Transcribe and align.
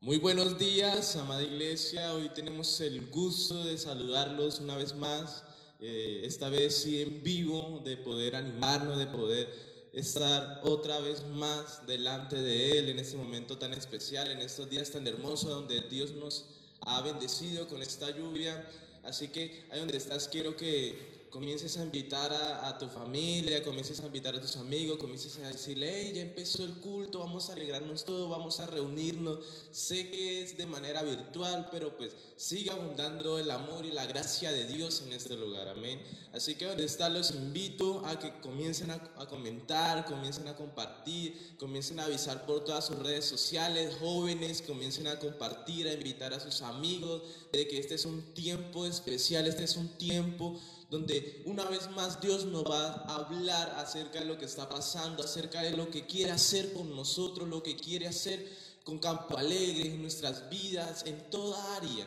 Muy 0.00 0.18
buenos 0.18 0.56
días, 0.56 1.16
amada 1.16 1.42
iglesia. 1.42 2.14
Hoy 2.14 2.28
tenemos 2.28 2.80
el 2.80 3.10
gusto 3.10 3.64
de 3.64 3.76
saludarlos 3.76 4.60
una 4.60 4.76
vez 4.76 4.94
más, 4.94 5.42
eh, 5.80 6.20
esta 6.22 6.48
vez 6.48 6.82
sí 6.82 7.02
en 7.02 7.20
vivo, 7.24 7.82
de 7.84 7.96
poder 7.96 8.36
animarnos, 8.36 8.96
de 8.96 9.08
poder 9.08 9.52
estar 9.92 10.60
otra 10.62 11.00
vez 11.00 11.26
más 11.26 11.84
delante 11.88 12.36
de 12.36 12.78
Él 12.78 12.90
en 12.90 13.00
este 13.00 13.16
momento 13.16 13.58
tan 13.58 13.72
especial, 13.72 14.30
en 14.30 14.38
estos 14.38 14.70
días 14.70 14.88
tan 14.88 15.04
hermosos 15.04 15.50
donde 15.50 15.80
Dios 15.80 16.12
nos 16.12 16.44
ha 16.82 17.00
bendecido 17.02 17.66
con 17.66 17.82
esta 17.82 18.08
lluvia. 18.16 18.70
Así 19.02 19.26
que 19.26 19.66
ahí 19.72 19.80
donde 19.80 19.96
estás 19.96 20.28
quiero 20.28 20.56
que 20.56 21.17
comiences 21.30 21.76
a 21.76 21.82
invitar 21.82 22.32
a, 22.32 22.76
tu 22.78 22.88
familia, 22.88 23.62
comiences 23.62 24.00
a 24.00 24.06
invitar 24.06 24.34
a 24.34 24.40
tus 24.40 24.56
amigos, 24.56 24.98
comiences 24.98 25.36
a 25.38 25.48
decirle, 25.48 25.90
hey, 25.92 26.12
ya 26.14 26.22
empezó 26.22 26.64
el 26.64 26.74
culto, 26.74 27.18
vamos 27.18 27.50
a 27.50 27.52
alegrarnos 27.52 28.04
todos, 28.04 28.30
vamos 28.30 28.60
a 28.60 28.66
reunirnos. 28.66 29.40
Sé 29.70 30.10
que 30.10 30.42
es 30.42 30.56
de 30.56 30.66
manera 30.66 31.02
virtual, 31.02 31.68
pero 31.70 31.96
pues 31.96 32.14
siga 32.36 32.74
abundando 32.74 33.38
el 33.38 33.50
amor 33.50 33.84
y 33.84 33.92
la 33.92 34.06
gracia 34.06 34.52
de 34.52 34.66
Dios 34.66 35.02
en 35.06 35.12
este 35.12 35.36
lugar, 35.36 35.68
amén. 35.68 36.00
Así 36.32 36.54
que 36.54 36.66
donde 36.66 36.84
está 36.84 37.08
los 37.08 37.32
invito 37.32 38.04
a 38.06 38.18
que 38.18 38.40
comiencen 38.40 38.90
a, 38.90 38.94
a 39.16 39.26
comentar, 39.26 40.04
comiencen 40.04 40.48
a 40.48 40.56
compartir, 40.56 41.56
comiencen 41.58 42.00
a 42.00 42.04
avisar 42.04 42.46
por 42.46 42.64
todas 42.64 42.86
sus 42.86 42.98
redes 42.98 43.24
sociales, 43.24 43.96
jóvenes, 44.00 44.62
comiencen 44.62 45.06
a 45.08 45.18
compartir, 45.18 45.88
a 45.88 45.92
invitar 45.92 46.32
a 46.32 46.40
sus 46.40 46.62
amigos 46.62 47.22
de 47.52 47.66
que 47.66 47.78
este 47.78 47.94
es 47.94 48.04
un 48.04 48.22
tiempo 48.34 48.86
especial, 48.86 49.46
este 49.46 49.64
es 49.64 49.76
un 49.76 49.88
tiempo 49.88 50.58
donde 50.90 51.42
una 51.44 51.64
vez 51.64 51.90
más 51.90 52.20
Dios 52.20 52.46
nos 52.46 52.64
va 52.64 53.04
a 53.06 53.16
hablar 53.16 53.74
acerca 53.78 54.20
de 54.20 54.24
lo 54.24 54.38
que 54.38 54.46
está 54.46 54.68
pasando, 54.68 55.22
acerca 55.22 55.62
de 55.62 55.76
lo 55.76 55.90
que 55.90 56.06
quiere 56.06 56.30
hacer 56.30 56.72
con 56.72 56.94
nosotros, 56.94 57.48
lo 57.48 57.62
que 57.62 57.76
quiere 57.76 58.06
hacer 58.06 58.48
con 58.84 58.98
Campo 58.98 59.36
Alegre, 59.36 59.88
en 59.88 60.00
nuestras 60.00 60.48
vidas, 60.48 61.04
en 61.04 61.30
toda 61.30 61.76
área. 61.76 62.06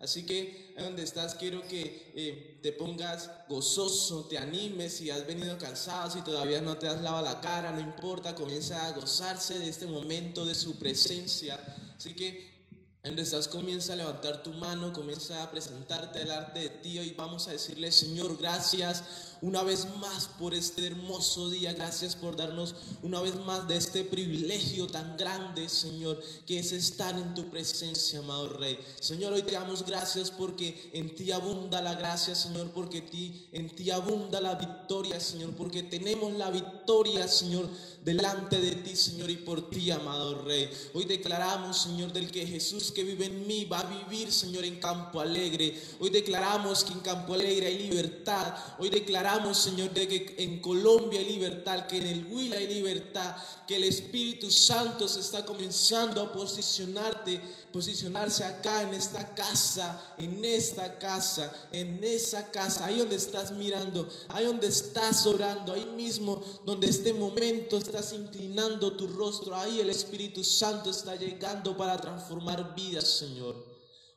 Así 0.00 0.26
que 0.26 0.74
donde 0.78 1.02
estás 1.02 1.34
quiero 1.34 1.66
que 1.66 2.12
eh, 2.14 2.58
te 2.62 2.72
pongas 2.72 3.30
gozoso, 3.48 4.26
te 4.26 4.38
animes, 4.38 4.92
si 4.92 5.10
has 5.10 5.26
venido 5.26 5.58
cansado, 5.58 6.10
si 6.10 6.20
todavía 6.20 6.60
no 6.60 6.76
te 6.76 6.86
has 6.86 7.00
lavado 7.00 7.24
la 7.24 7.40
cara, 7.40 7.72
no 7.72 7.80
importa, 7.80 8.34
comienza 8.34 8.86
a 8.86 8.92
gozarse 8.92 9.58
de 9.58 9.68
este 9.68 9.86
momento, 9.86 10.44
de 10.44 10.54
su 10.54 10.78
presencia. 10.78 11.58
Así 11.96 12.14
que 12.14 12.57
estás, 13.02 13.48
comienza 13.48 13.92
a 13.92 13.96
levantar 13.96 14.42
tu 14.42 14.52
mano, 14.52 14.92
comienza 14.92 15.42
a 15.42 15.50
presentarte 15.50 16.20
delante 16.20 16.60
de 16.60 16.68
ti 16.68 16.98
y 16.98 17.14
vamos 17.14 17.48
a 17.48 17.52
decirle, 17.52 17.90
Señor, 17.90 18.36
gracias 18.36 19.02
una 19.40 19.62
vez 19.62 19.86
más 19.98 20.28
por 20.38 20.54
este 20.54 20.86
hermoso 20.86 21.48
día. 21.48 21.72
Gracias 21.72 22.16
por 22.16 22.36
darnos 22.36 22.74
una 23.02 23.20
vez 23.20 23.36
más 23.36 23.66
de 23.68 23.76
este 23.76 24.04
privilegio 24.04 24.86
tan 24.86 25.16
grande, 25.16 25.68
Señor, 25.68 26.20
que 26.46 26.58
es 26.58 26.72
estar 26.72 27.16
en 27.16 27.34
tu 27.34 27.48
presencia, 27.48 28.18
amado 28.18 28.48
Rey. 28.48 28.78
Señor, 29.00 29.32
hoy 29.32 29.42
te 29.42 29.52
damos 29.52 29.84
gracias 29.86 30.30
porque 30.30 30.90
en 30.92 31.14
ti 31.14 31.30
abunda 31.30 31.80
la 31.80 31.94
gracia, 31.94 32.34
Señor, 32.34 32.70
porque 32.72 33.48
en 33.52 33.74
ti 33.74 33.90
abunda 33.90 34.40
la 34.40 34.54
victoria, 34.56 35.20
Señor, 35.20 35.54
porque 35.54 35.82
tenemos 35.82 36.32
la 36.32 36.50
victoria, 36.50 37.28
Señor, 37.28 37.68
delante 38.08 38.58
de 38.58 38.76
ti, 38.76 38.96
Señor, 38.96 39.28
y 39.28 39.36
por 39.36 39.68
ti, 39.68 39.90
amado 39.90 40.40
Rey. 40.42 40.70
Hoy 40.94 41.04
declaramos, 41.04 41.82
Señor, 41.82 42.10
del 42.10 42.30
que 42.30 42.46
Jesús 42.46 42.90
que 42.90 43.04
vive 43.04 43.26
en 43.26 43.46
mí 43.46 43.66
va 43.66 43.80
a 43.80 43.84
vivir, 43.84 44.32
Señor, 44.32 44.64
en 44.64 44.76
Campo 44.76 45.20
Alegre. 45.20 45.78
Hoy 46.00 46.08
declaramos 46.08 46.84
que 46.84 46.94
en 46.94 47.00
Campo 47.00 47.34
Alegre 47.34 47.66
hay 47.66 47.78
libertad. 47.80 48.54
Hoy 48.78 48.88
declaramos, 48.88 49.58
Señor, 49.58 49.90
de 49.92 50.08
que 50.08 50.34
en 50.38 50.58
Colombia 50.60 51.20
hay 51.20 51.28
libertad, 51.28 51.86
que 51.86 51.98
en 51.98 52.06
el 52.06 52.24
Huila 52.32 52.56
hay 52.56 52.68
libertad, 52.68 53.36
que 53.66 53.76
el 53.76 53.84
Espíritu 53.84 54.50
Santo 54.50 55.06
se 55.06 55.20
está 55.20 55.44
comenzando 55.44 56.22
a 56.22 56.32
posicionarte, 56.32 57.42
posicionarse 57.72 58.44
acá 58.44 58.82
en 58.82 58.94
esta 58.94 59.34
casa, 59.34 60.14
en 60.18 60.44
esta 60.44 60.98
casa, 60.98 61.52
en 61.72 62.02
esa 62.02 62.50
casa, 62.50 62.86
ahí 62.86 62.98
donde 62.98 63.16
estás 63.16 63.52
mirando, 63.52 64.08
ahí 64.28 64.46
donde 64.46 64.68
estás 64.68 65.26
orando, 65.26 65.72
ahí 65.72 65.86
mismo 65.96 66.42
donde 66.64 66.88
este 66.88 67.12
momento 67.12 67.78
estás 67.78 68.12
inclinando 68.12 68.96
tu 68.96 69.06
rostro, 69.06 69.54
ahí 69.54 69.80
el 69.80 69.90
Espíritu 69.90 70.42
Santo 70.42 70.90
está 70.90 71.16
llegando 71.16 71.76
para 71.76 71.96
transformar 71.96 72.74
vidas, 72.74 73.04
Señor. 73.04 73.66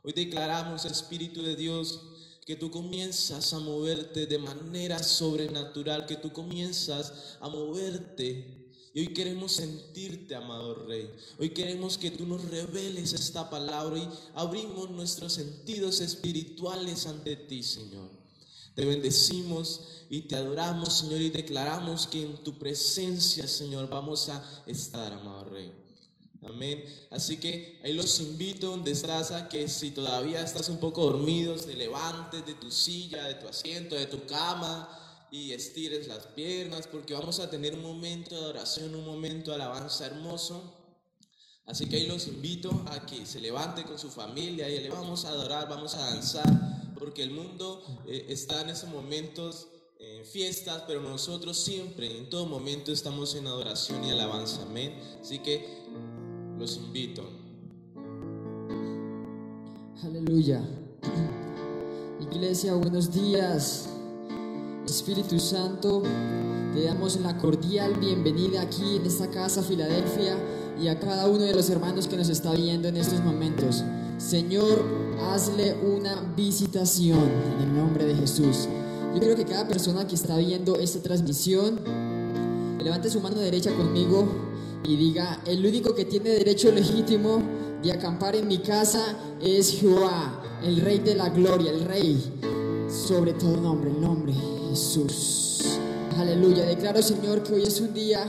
Hoy 0.04 0.14
declaramos, 0.14 0.86
Espíritu 0.86 1.44
de 1.44 1.56
Dios, 1.56 2.00
que 2.46 2.56
tú 2.56 2.72
comienzas 2.72 3.54
a 3.54 3.60
moverte 3.60 4.26
de 4.26 4.40
manera 4.40 5.02
sobrenatural, 5.04 6.06
que 6.06 6.16
tú 6.16 6.34
comienzas 6.34 7.38
a 7.40 7.50
moverte 7.50 8.61
y 8.94 9.00
hoy 9.00 9.14
queremos 9.14 9.54
sentirte, 9.54 10.36
amado 10.36 10.86
Rey. 10.86 11.10
Hoy 11.40 11.52
queremos 11.52 11.98
que 11.98 12.12
tú 12.12 12.26
nos 12.26 12.44
reveles 12.50 13.14
esta 13.14 13.50
palabra 13.50 13.98
y 13.98 14.10
abrimos 14.36 14.90
nuestros 14.90 15.34
sentidos 15.34 16.02
espirituales 16.02 17.08
ante 17.08 17.38
ti, 17.38 17.64
Señor. 17.64 18.10
Te 18.76 18.86
bendecimos 18.86 19.82
y 20.10 20.22
te 20.22 20.36
adoramos, 20.36 21.00
Señor, 21.00 21.22
y 21.22 21.30
declaramos 21.30 22.08
que 22.08 22.22
en 22.22 22.38
tu 22.44 22.58
presencia, 22.58 23.48
Señor, 23.48 23.90
vamos 23.90 24.28
a 24.28 24.64
estar, 24.66 25.14
amado 25.14 25.46
Rey. 25.46 25.72
Amén. 26.44 26.84
Así 27.12 27.38
que 27.38 27.80
ahí 27.84 27.94
los 27.94 28.20
invito 28.20 28.72
donde 28.72 28.92
estás 28.92 29.32
a 29.32 29.48
que 29.48 29.70
si 29.70 29.92
todavía 29.92 30.42
estás 30.42 30.68
un 30.70 30.80
poco 30.80 31.04
dormido, 31.06 31.56
te 31.56 31.76
levantes 31.76 32.46
de 32.46 32.56
tu 32.56 32.72
silla, 32.72 33.26
de 33.26 33.36
tu 33.36 33.48
asiento, 33.48 33.96
de 33.96 34.08
tu 34.08 34.26
cama 34.26 34.98
y 35.32 35.54
estires 35.54 36.08
las 36.08 36.28
piernas 36.28 36.88
porque 36.88 37.14
vamos 37.14 37.40
a 37.40 37.50
tener 37.50 37.74
un 37.74 37.82
momento 37.82 38.40
de 38.40 38.48
oración, 38.48 38.94
un 38.94 39.06
momento 39.06 39.52
de 39.52 39.56
alabanza 39.56 40.06
hermoso. 40.06 40.78
Así 41.66 41.88
que 41.88 41.96
ahí 41.96 42.08
los 42.08 42.28
invito 42.28 42.84
a 42.88 43.06
que 43.06 43.26
se 43.26 43.40
levante 43.40 43.84
con 43.86 43.98
su 43.98 44.10
familia 44.10 44.70
y 44.70 44.80
le 44.82 44.90
vamos 44.90 45.24
a 45.24 45.30
adorar, 45.30 45.70
vamos 45.70 45.96
a 45.96 46.00
danzar, 46.00 46.94
porque 47.00 47.24
el 47.24 47.32
mundo 47.32 48.04
eh, 48.08 48.26
está 48.28 48.62
en 48.62 48.70
esos 48.70 48.90
momentos 48.90 49.70
en 50.00 50.26
fiestas, 50.26 50.84
pero 50.88 51.00
nosotros 51.02 51.58
siempre, 51.58 52.18
en 52.18 52.30
todo 52.30 52.48
momento, 52.48 52.92
estamos 52.92 53.36
en 53.36 53.48
adoración 53.48 54.04
y 54.04 54.12
alabanza. 54.12 54.64
Amén. 54.64 55.00
Así 55.22 55.40
que 55.40 55.86
los 56.58 56.76
invito. 56.78 57.24
Aleluya. 60.04 60.68
Iglesia, 62.20 62.74
buenos 62.74 63.14
días. 63.14 63.88
Espíritu 64.92 65.40
Santo, 65.40 66.04
te 66.74 66.84
damos 66.84 67.18
la 67.22 67.38
cordial 67.38 67.94
bienvenida 67.94 68.62
aquí 68.62 68.98
en 68.98 69.06
esta 69.06 69.30
casa, 69.30 69.64
Filadelfia, 69.64 70.36
y 70.84 70.90
a 70.90 71.00
cada 71.00 71.28
uno 71.28 71.46
de 71.46 71.54
los 71.54 71.70
hermanos 71.70 72.10
que 72.10 72.18
nos 72.18 72.28
está 72.28 72.52
viendo 72.52 72.90
en 72.90 72.98
estos 72.98 73.24
momentos. 73.24 73.86
Señor, 74.18 74.84
hazle 75.32 75.76
una 75.76 76.34
visitación 76.36 77.24
en 77.56 77.70
el 77.70 77.78
nombre 77.78 78.04
de 78.04 78.16
Jesús. 78.16 78.68
Yo 79.14 79.22
creo 79.22 79.38
que 79.38 79.46
cada 79.46 79.66
persona 79.66 80.06
que 80.06 80.16
está 80.16 80.36
viendo 80.36 80.76
esta 80.76 81.02
transmisión, 81.02 81.80
levante 82.84 83.10
su 83.10 83.22
mano 83.22 83.40
derecha 83.40 83.72
conmigo 83.72 84.28
y 84.84 84.98
diga, 84.98 85.42
el 85.46 85.66
único 85.66 85.96
que 85.96 86.04
tiene 86.04 86.32
derecho 86.32 86.70
legítimo 86.70 87.42
de 87.82 87.94
acampar 87.94 88.36
en 88.36 88.46
mi 88.46 88.58
casa 88.58 89.16
es 89.42 89.72
Jehová, 89.72 90.44
el 90.66 90.82
Rey 90.82 91.00
de 91.00 91.16
la 91.16 91.30
Gloria, 91.30 91.72
el 91.72 91.86
Rey 91.86 92.22
sobre 92.90 93.32
todo 93.32 93.56
nombre, 93.56 93.90
el 93.90 94.02
nombre 94.02 94.34
Jesús. 94.72 95.80
Aleluya. 96.18 96.64
Declaro, 96.66 97.02
Señor, 97.02 97.44
que 97.44 97.54
hoy 97.56 97.64
es 97.64 97.82
un 97.82 97.94
día 97.94 98.24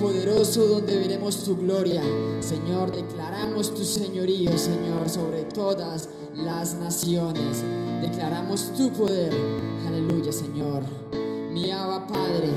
poderoso 0.00 0.64
donde 0.66 0.96
veremos 0.96 1.42
tu 1.42 1.56
gloria. 1.56 2.00
Señor, 2.38 2.94
declaramos 2.94 3.74
tu 3.74 3.84
señorío, 3.84 4.56
Señor, 4.56 5.08
sobre 5.10 5.42
todas 5.44 6.08
las 6.36 6.74
naciones. 6.74 7.64
Declaramos 8.02 8.72
tu 8.76 8.92
poder. 8.92 9.32
Aleluya, 9.88 10.30
Señor. 10.30 10.84
Mi 11.50 11.72
Abba 11.72 12.06
Padre. 12.06 12.50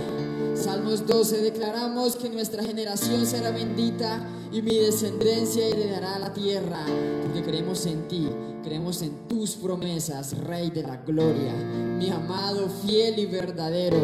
Salmos 0.53 1.07
12, 1.07 1.41
declaramos 1.41 2.15
que 2.15 2.29
nuestra 2.29 2.63
generación 2.63 3.25
será 3.25 3.49
bendita 3.49 4.29
y 4.51 4.61
mi 4.61 4.77
descendencia 4.77 5.65
heredará 5.65 6.19
la 6.19 6.31
tierra, 6.31 6.85
porque 7.23 7.41
creemos 7.41 7.83
en 7.87 8.07
ti, 8.07 8.29
creemos 8.63 9.01
en 9.01 9.27
tus 9.27 9.55
promesas, 9.55 10.37
Rey 10.37 10.69
de 10.69 10.83
la 10.83 10.97
Gloria, 10.97 11.53
mi 11.97 12.09
amado, 12.09 12.69
fiel 12.85 13.19
y 13.19 13.25
verdadero. 13.25 13.97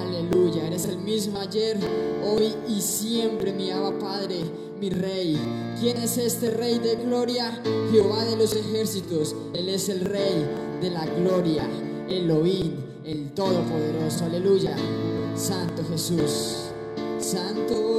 Aleluya, 0.00 0.66
eres 0.66 0.86
el 0.86 0.98
mismo 0.98 1.38
ayer, 1.38 1.78
hoy 2.24 2.54
y 2.68 2.80
siempre, 2.80 3.52
mi 3.52 3.70
Abba 3.70 3.98
Padre, 3.98 4.36
mi 4.80 4.90
Rey. 4.90 5.38
¿Quién 5.80 5.96
es 5.98 6.18
este 6.18 6.50
Rey 6.50 6.78
de 6.78 6.96
Gloria? 6.96 7.62
Jehová 7.90 8.24
de 8.24 8.36
los 8.36 8.54
ejércitos, 8.54 9.34
Él 9.54 9.68
es 9.68 9.88
el 9.88 10.00
Rey 10.00 10.46
de 10.80 10.90
la 10.90 11.06
Gloria, 11.06 11.68
Elohim, 12.08 12.72
el 13.04 13.32
Todopoderoso. 13.32 14.24
Aleluya. 14.24 14.76
Santo 15.34 15.82
Jesús, 15.90 16.70
Santo. 17.18 17.91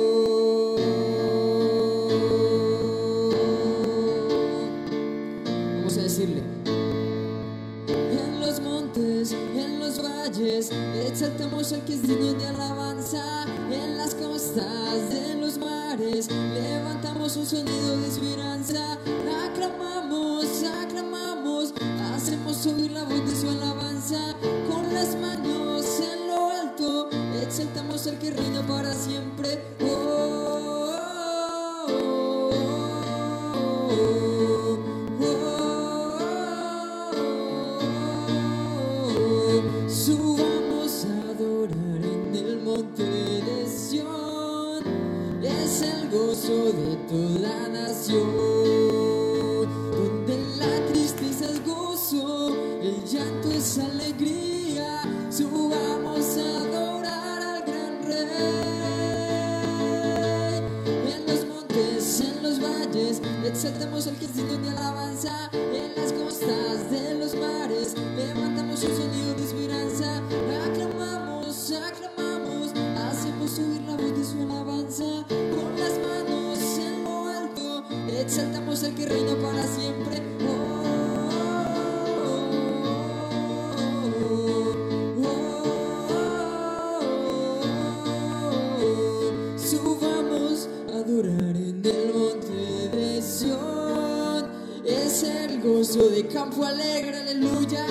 Gozo 95.63 96.09
de 96.09 96.27
campo 96.27 96.65
alegre, 96.65 97.17
aleluya. 97.17 97.85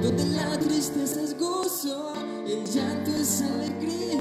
Donde 0.00 0.24
la 0.26 0.56
tristeza 0.58 1.20
es 1.20 1.36
gozo, 1.36 2.14
el 2.46 2.64
llanto 2.64 3.10
es 3.16 3.42
alegría. 3.42 4.13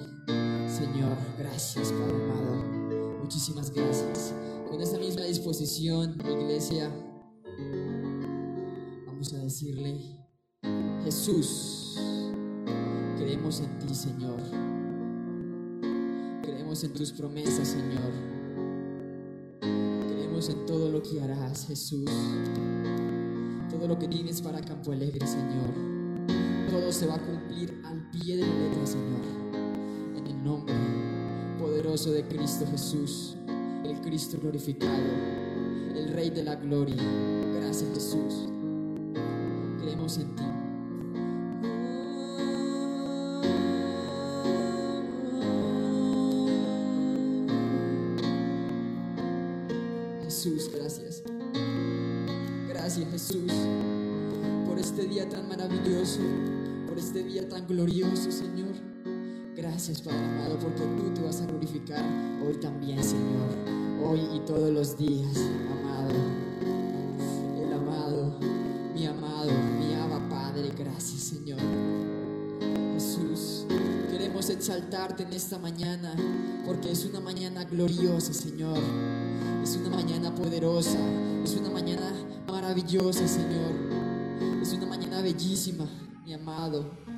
Señor, 0.68 1.16
gracias, 1.38 1.92
Padre 1.92 2.24
amado. 2.24 3.18
Muchísimas 3.22 3.70
gracias. 3.70 4.34
Con 4.68 4.80
esta 4.80 4.98
misma 4.98 5.22
disposición, 5.22 6.16
Iglesia, 6.28 6.90
vamos 9.06 9.32
a 9.32 9.38
decirle, 9.38 9.96
Jesús, 11.04 11.96
creemos 13.16 13.60
en 13.60 13.78
ti, 13.78 13.94
Señor. 13.94 14.40
Creemos 16.42 16.82
en 16.82 16.92
tus 16.94 17.12
promesas, 17.12 17.68
Señor. 17.68 18.12
Creemos 19.60 20.48
en 20.48 20.66
todo 20.66 20.90
lo 20.90 21.00
que 21.00 21.20
harás, 21.20 21.66
Jesús. 21.66 22.10
Todo 23.70 23.86
lo 23.86 23.96
que 24.00 24.08
tienes 24.08 24.42
para 24.42 24.60
Campo 24.60 24.90
Alegre, 24.90 25.24
Señor. 25.24 25.87
Todo 26.78 26.92
se 26.92 27.06
va 27.06 27.16
a 27.16 27.18
cumplir 27.18 27.82
al 27.84 28.08
pie 28.10 28.36
de 28.36 28.46
la 28.46 28.54
letra, 28.54 28.86
Señor. 28.86 29.20
En 30.16 30.26
el 30.28 30.44
nombre 30.44 30.72
poderoso 31.58 32.12
de 32.12 32.22
Cristo 32.28 32.64
Jesús, 32.70 33.36
el 33.84 34.00
Cristo 34.00 34.38
glorificado, 34.40 34.92
el 35.96 36.12
Rey 36.12 36.30
de 36.30 36.44
la 36.44 36.54
Gloria. 36.54 37.02
Gracias, 37.56 37.90
Jesús. 37.94 38.48
Creemos 39.80 40.18
en 40.18 40.36
ti. 40.36 40.44
Jesús, 50.22 50.70
gracias. 50.72 51.24
Gracias 52.68 53.10
Jesús 53.10 53.52
por 54.68 54.78
este 54.78 55.06
día 55.08 55.28
tan 55.28 55.48
maravilloso, 55.48 56.20
día 57.28 57.46
tan 57.46 57.66
glorioso, 57.66 58.32
Señor. 58.32 58.72
Gracias, 59.54 60.00
Padre 60.00 60.18
amado, 60.18 60.58
porque 60.58 60.80
tú 60.80 61.12
te 61.14 61.20
vas 61.20 61.42
a 61.42 61.46
glorificar 61.46 62.02
hoy 62.44 62.54
también, 62.54 63.04
Señor. 63.04 63.50
Hoy 64.02 64.20
y 64.34 64.40
todos 64.46 64.70
los 64.70 64.96
días, 64.96 65.36
amado. 65.70 66.14
El 67.60 67.72
amado, 67.74 68.38
mi 68.94 69.04
amado, 69.04 69.50
mi 69.78 69.94
ama 69.94 70.26
Padre, 70.30 70.70
gracias, 70.78 71.20
Señor. 71.20 71.60
Jesús, 72.94 73.66
queremos 74.10 74.48
exaltarte 74.48 75.24
en 75.24 75.34
esta 75.34 75.58
mañana, 75.58 76.14
porque 76.64 76.90
es 76.90 77.04
una 77.04 77.20
mañana 77.20 77.64
gloriosa, 77.64 78.32
Señor. 78.32 78.78
Es 79.62 79.76
una 79.76 79.90
mañana 79.94 80.34
poderosa, 80.34 80.98
es 81.44 81.54
una 81.56 81.68
mañana 81.68 82.10
maravillosa, 82.46 83.28
Señor. 83.28 83.72
Es 84.62 84.72
una 84.72 84.86
mañana 84.86 85.20
bellísima, 85.20 85.86
mi 86.24 86.32
amado. 86.32 87.17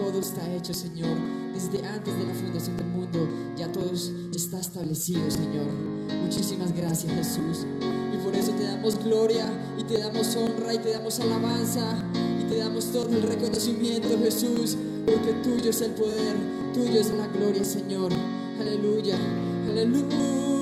todo 0.00 0.18
está 0.18 0.40
hecho, 0.54 0.72
Señor. 0.72 1.16
Desde 1.52 1.86
antes 1.86 2.16
de 2.16 2.24
la 2.24 2.32
fundación 2.32 2.76
del 2.78 2.86
mundo, 2.86 3.28
ya 3.56 3.70
todo 3.70 3.92
está 4.34 4.58
establecido, 4.58 5.30
Señor. 5.30 5.66
Muchísimas 6.24 6.72
gracias, 6.72 7.12
Jesús. 7.12 7.66
Y 8.14 8.16
por 8.24 8.34
eso 8.34 8.52
te 8.52 8.64
damos 8.64 9.02
gloria, 9.04 9.46
y 9.78 9.84
te 9.84 9.98
damos 9.98 10.34
honra, 10.36 10.72
y 10.72 10.78
te 10.78 10.92
damos 10.92 11.20
alabanza, 11.20 12.02
y 12.40 12.48
te 12.48 12.56
damos 12.56 12.86
todo 12.86 13.08
el 13.10 13.22
reconocimiento, 13.22 14.08
Jesús, 14.22 14.76
porque 15.04 15.32
tuyo 15.42 15.68
es 15.68 15.80
el 15.82 15.92
poder, 15.92 16.36
tuyo 16.72 16.98
es 17.00 17.10
la 17.10 17.26
gloria, 17.26 17.64
Señor. 17.64 18.10
Aleluya, 18.58 19.16
aleluya. 19.68 20.59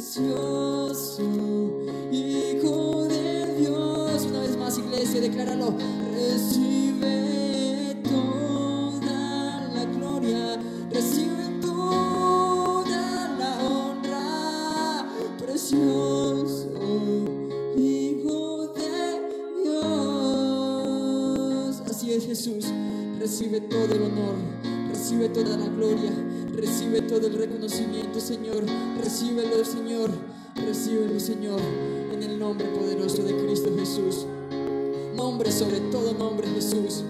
precioso, 0.00 1.22
Hijo 2.10 3.04
de 3.06 3.54
Dios. 3.60 4.22
Una 4.24 4.40
vez 4.40 4.56
más, 4.56 4.78
iglesia, 4.78 5.20
decláralo. 5.20 5.74
Recibe 6.14 7.96
toda 8.02 9.68
la 9.74 9.84
gloria, 9.84 10.58
recibe 10.90 11.60
toda 11.60 13.28
la 13.38 13.58
honra, 13.62 15.06
precioso. 15.38 16.70
Hijo 17.76 18.68
de 18.68 19.20
Dios. 19.62 21.00
Así 21.90 22.12
es 22.14 22.24
Jesús, 22.24 22.64
recibe 23.18 23.60
todo 23.60 23.94
el 23.94 24.02
honor, 24.02 24.36
recibe 24.88 25.28
toda 25.28 25.58
la 25.58 25.66
gloria, 25.68 26.12
recibe 26.54 27.02
todo 27.02 27.26
el 27.26 27.34
reconocimiento, 27.34 28.18
Señor, 28.20 28.64
recíbelo, 29.02 29.64
Señor 29.64 29.79
sobre 35.60 35.80
todo 35.92 36.14
nombre, 36.14 36.48
Jesús. 36.48 37.04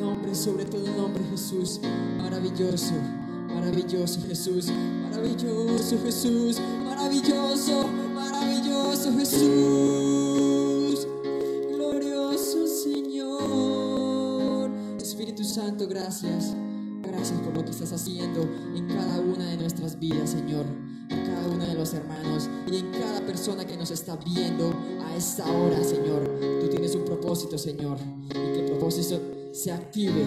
Nombre 0.00 0.34
sobre 0.34 0.64
todo 0.64 0.90
nombre, 0.96 1.22
Jesús. 1.30 1.78
Maravilloso. 2.16 2.94
Maravilloso 3.54 4.22
Jesús, 4.26 4.72
maravilloso 5.02 5.98
Jesús, 6.02 6.58
maravilloso, 6.82 7.86
maravilloso 8.14 9.12
Jesús, 9.18 11.06
glorioso 11.68 12.66
Señor. 12.66 14.70
Espíritu 14.98 15.44
Santo, 15.44 15.86
gracias. 15.86 16.54
Gracias 17.02 17.38
por 17.40 17.54
lo 17.54 17.62
que 17.64 17.72
estás 17.72 17.92
haciendo 17.92 18.48
en 18.74 18.88
cada 18.88 19.20
una 19.20 19.44
de 19.44 19.58
nuestras 19.58 19.98
vidas, 19.98 20.30
Señor. 20.30 20.64
Los 21.80 21.94
hermanos 21.94 22.50
y 22.70 22.76
en 22.76 22.90
cada 22.90 23.20
persona 23.22 23.64
que 23.64 23.74
nos 23.74 23.90
está 23.90 24.14
viendo 24.16 24.74
a 25.02 25.16
esta 25.16 25.50
hora, 25.50 25.82
Señor. 25.82 26.28
Tú 26.60 26.68
tienes 26.68 26.94
un 26.94 27.06
propósito, 27.06 27.56
Señor. 27.56 27.96
Y 28.28 28.32
que 28.32 28.60
el 28.60 28.66
propósito 28.66 29.18
se 29.52 29.72
active, 29.72 30.22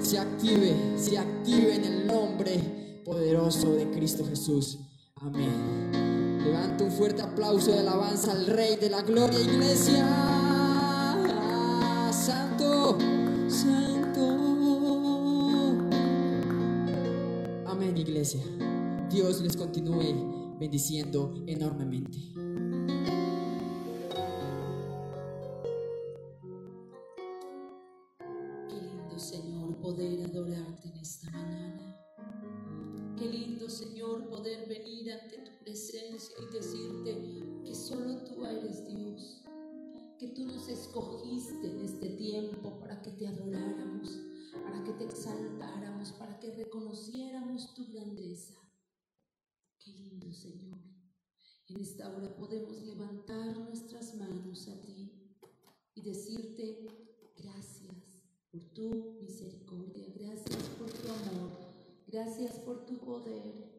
se 0.00 0.18
active, 0.18 0.74
se 0.96 1.16
active 1.16 1.76
en 1.76 1.84
el 1.84 2.06
nombre 2.08 3.02
poderoso 3.04 3.74
de 3.74 3.88
Cristo 3.90 4.24
Jesús. 4.28 4.78
Amén. 5.14 6.42
Levanta 6.44 6.82
un 6.82 6.90
fuerte 6.90 7.22
aplauso 7.22 7.70
de 7.70 7.78
alabanza 7.78 8.32
al 8.32 8.46
Rey 8.46 8.74
de 8.74 8.90
la 8.90 9.02
Gloria, 9.02 9.38
Iglesia. 9.38 10.37
Bendiciendo 20.58 21.44
enormemente. 21.46 22.18
Qué 28.68 28.80
lindo, 28.80 29.18
Señor, 29.18 29.76
poder 29.80 30.24
adorarte 30.24 30.88
en 30.88 30.96
esta 30.96 31.30
mañana. 31.30 31.96
Qué 33.16 33.26
lindo, 33.26 33.68
Señor, 33.68 34.28
poder 34.28 34.68
venir 34.68 35.12
ante 35.12 35.38
tu 35.38 35.64
presencia 35.64 36.34
y 36.40 36.54
decirte 36.54 37.62
que 37.64 37.74
solo 37.74 38.18
tú 38.24 38.44
eres 38.44 38.86
Dios, 38.86 39.44
que 40.18 40.28
tú 40.28 40.44
nos 40.44 40.68
escogiste 40.68 41.70
en 41.70 41.84
este 41.84 42.10
tiempo 42.10 42.78
para 42.80 43.00
que 43.02 43.12
te 43.12 43.28
adoráramos, 43.28 44.20
para 44.64 44.82
que 44.82 44.92
te 44.92 45.04
exaltáramos, 45.04 46.12
para 46.12 46.38
que 46.40 46.52
reconociéramos 46.52 47.74
tu 47.74 47.86
grandeza. 47.92 48.57
Qué 49.88 49.94
lindo, 49.94 50.30
Señor. 50.30 50.78
En 51.68 51.80
esta 51.80 52.14
hora 52.14 52.36
podemos 52.36 52.82
levantar 52.82 53.58
nuestras 53.58 54.14
manos 54.16 54.68
a 54.68 54.78
ti 54.82 55.10
y 55.94 56.02
decirte 56.02 56.86
gracias 57.36 57.94
por 58.50 58.62
tu 58.74 59.18
misericordia, 59.22 60.08
gracias 60.14 60.62
por 60.78 60.90
tu 60.90 61.08
amor, 61.10 61.50
gracias 62.06 62.58
por 62.58 62.84
tu 62.84 62.98
poder. 62.98 63.78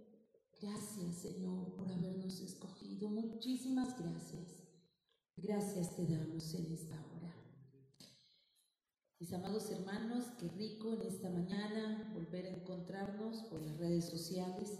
Gracias, 0.60 1.16
Señor, 1.16 1.74
por 1.75 1.92
habernos 1.92 2.42
escogido. 2.42 3.10
Muchísimas 3.10 3.98
gracias. 4.00 4.63
Gracias 5.38 5.96
te 5.96 6.08
damos 6.08 6.54
en 6.56 6.72
esta 6.72 6.96
hora. 6.96 7.36
Mis 9.20 9.32
amados 9.32 9.70
hermanos, 9.70 10.25
qué 10.39 10.48
rico 10.50 10.92
en 10.94 11.03
esta 11.03 11.29
mañana 11.29 12.12
volver 12.16 12.48
a 12.48 12.57
encontrarnos 12.57 13.44
por 13.44 13.62
las 13.62 13.77
redes 13.77 14.10
sociales 14.10 14.79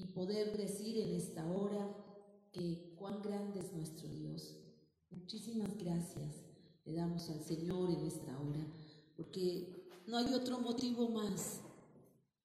y 0.00 0.06
poder 0.06 0.56
decir 0.56 0.98
en 0.98 1.14
esta 1.14 1.46
hora 1.46 1.94
que 2.52 2.94
cuán 2.96 3.20
grande 3.22 3.60
es 3.60 3.72
nuestro 3.72 4.08
Dios. 4.08 4.56
Muchísimas 5.10 5.76
gracias 5.76 6.50
le 6.84 6.94
damos 6.94 7.28
al 7.28 7.44
Señor 7.44 7.90
en 7.90 8.06
esta 8.06 8.32
hora, 8.40 8.66
porque 9.16 9.86
no 10.06 10.16
hay 10.16 10.32
otro 10.32 10.58
motivo 10.60 11.08
más 11.08 11.60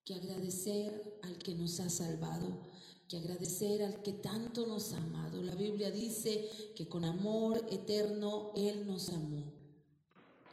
que 0.04 0.14
agradecer 0.14 1.20
al 1.24 1.38
que 1.38 1.56
nos 1.56 1.80
ha 1.80 1.90
salvado, 1.90 2.60
que 3.08 3.18
agradecer 3.18 3.82
al 3.84 4.02
que 4.02 4.12
tanto 4.12 4.68
nos 4.68 4.94
ha 4.94 4.98
amado. 4.98 5.42
La 5.42 5.56
Biblia 5.56 5.90
dice 5.90 6.50
que 6.76 6.88
con 6.88 7.06
amor 7.06 7.66
eterno 7.72 8.52
Él 8.56 8.86
nos 8.86 9.10
amó. 9.10 9.44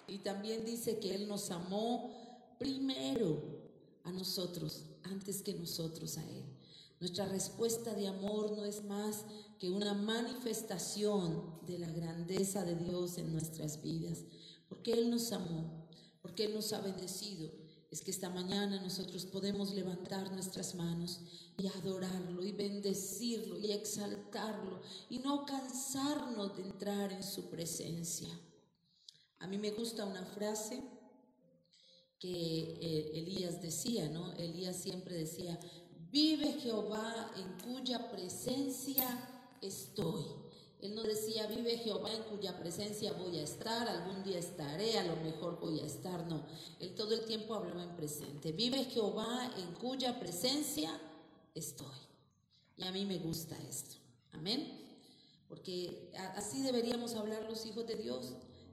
Y 0.07 0.19
también 0.19 0.65
dice 0.65 0.99
que 0.99 1.15
Él 1.15 1.27
nos 1.27 1.51
amó 1.51 2.57
primero 2.59 3.43
a 4.05 4.13
nosotros, 4.13 4.85
antes 5.03 5.43
que 5.43 5.55
nosotros 5.55 6.19
a 6.19 6.23
Él. 6.31 6.52
Nuestra 7.03 7.27
respuesta 7.27 7.95
de 7.95 8.07
amor 8.07 8.57
no 8.57 8.65
es 8.65 8.85
más 8.85 9.25
que 9.59 9.69
una 9.69 9.93
manifestación 9.93 11.59
de 11.67 11.81
la 11.81 11.91
grandeza 11.91 12.65
de 12.65 12.77
Dios 12.77 13.19
en 13.19 13.33
nuestras 13.33 13.83
vidas, 13.83 14.21
porque 14.69 14.93
Él 14.93 15.11
nos 15.11 15.33
amó, 15.33 15.89
porque 16.21 16.45
Él 16.45 16.55
nos 16.55 16.73
ha 16.73 16.81
bendecido. 16.81 17.51
Es 17.91 18.03
que 18.03 18.13
esta 18.13 18.31
mañana 18.31 18.81
nosotros 18.81 19.27
podemos 19.27 19.75
levantar 19.75 20.31
nuestras 20.31 20.77
manos 20.77 21.19
y 21.59 21.67
adorarlo 21.67 22.45
y 22.45 22.53
bendecirlo 22.53 23.59
y 23.59 23.73
exaltarlo 23.73 24.81
y 25.11 25.19
no 25.19 25.45
cansarnos 25.45 26.57
de 26.57 26.63
entrar 26.63 27.13
en 27.13 27.25
su 27.25 27.51
presencia. 27.51 28.29
A 29.41 29.49
mí 29.49 29.59
me 29.59 29.73
gusta 29.73 30.07
una 30.07 30.25
frase 30.25 30.81
que 32.21 32.29
eh, 32.31 33.11
Elías 33.15 33.61
decía, 33.61 34.09
¿no? 34.09 34.33
Elías 34.35 34.77
siempre 34.77 35.17
decía, 35.17 35.59
vive 36.13 36.53
Jehová 36.61 37.33
en 37.37 37.73
cuya 37.73 38.11
presencia 38.11 39.07
estoy. 39.61 40.25
Él 40.81 40.95
no 40.95 41.03
decía, 41.03 41.47
vive 41.47 41.79
Jehová 41.79 42.13
en 42.13 42.25
cuya 42.25 42.59
presencia 42.59 43.13
voy 43.13 43.39
a 43.39 43.45
estar, 43.45 43.89
algún 43.89 44.23
día 44.25 44.39
estaré, 44.39 44.99
a 44.99 45.05
lo 45.05 45.17
mejor 45.17 45.59
voy 45.61 45.81
a 45.81 45.87
estar. 45.87 46.27
No, 46.27 46.45
él 46.81 46.95
todo 46.95 47.15
el 47.15 47.25
tiempo 47.25 47.55
hablaba 47.55 47.85
en 47.85 47.97
presente. 47.97 48.53
Vive 48.53 48.85
Jehová 48.85 49.53
en 49.57 49.73
cuya 49.75 50.19
presencia 50.19 51.01
estoy. 51.55 51.97
Y 52.77 52.83
a 52.83 52.91
mí 52.91 53.07
me 53.07 53.19
gusta 53.19 53.57
esto. 53.69 53.95
Amén. 54.33 54.81
Porque 55.49 56.11
así 56.35 56.63
deberíamos 56.63 57.15
hablar 57.15 57.45
los 57.49 57.65
hijos 57.65 57.87
de 57.87 57.97
Dios 57.97 58.33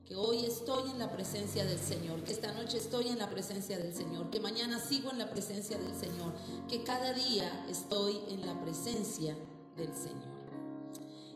que 0.09 0.15
hoy 0.15 0.43
estoy 0.43 0.89
en 0.89 0.97
la 0.97 1.11
presencia 1.11 1.63
del 1.63 1.77
Señor, 1.77 2.23
que 2.23 2.31
esta 2.31 2.51
noche 2.51 2.79
estoy 2.79 3.09
en 3.09 3.19
la 3.19 3.29
presencia 3.29 3.77
del 3.77 3.93
Señor, 3.93 4.31
que 4.31 4.39
mañana 4.39 4.79
sigo 4.79 5.11
en 5.11 5.19
la 5.19 5.29
presencia 5.29 5.77
del 5.77 5.95
Señor, 5.95 6.33
que 6.67 6.83
cada 6.83 7.13
día 7.13 7.67
estoy 7.69 8.19
en 8.29 8.43
la 8.43 8.59
presencia 8.59 9.37
del 9.77 9.95
Señor. 9.95 10.39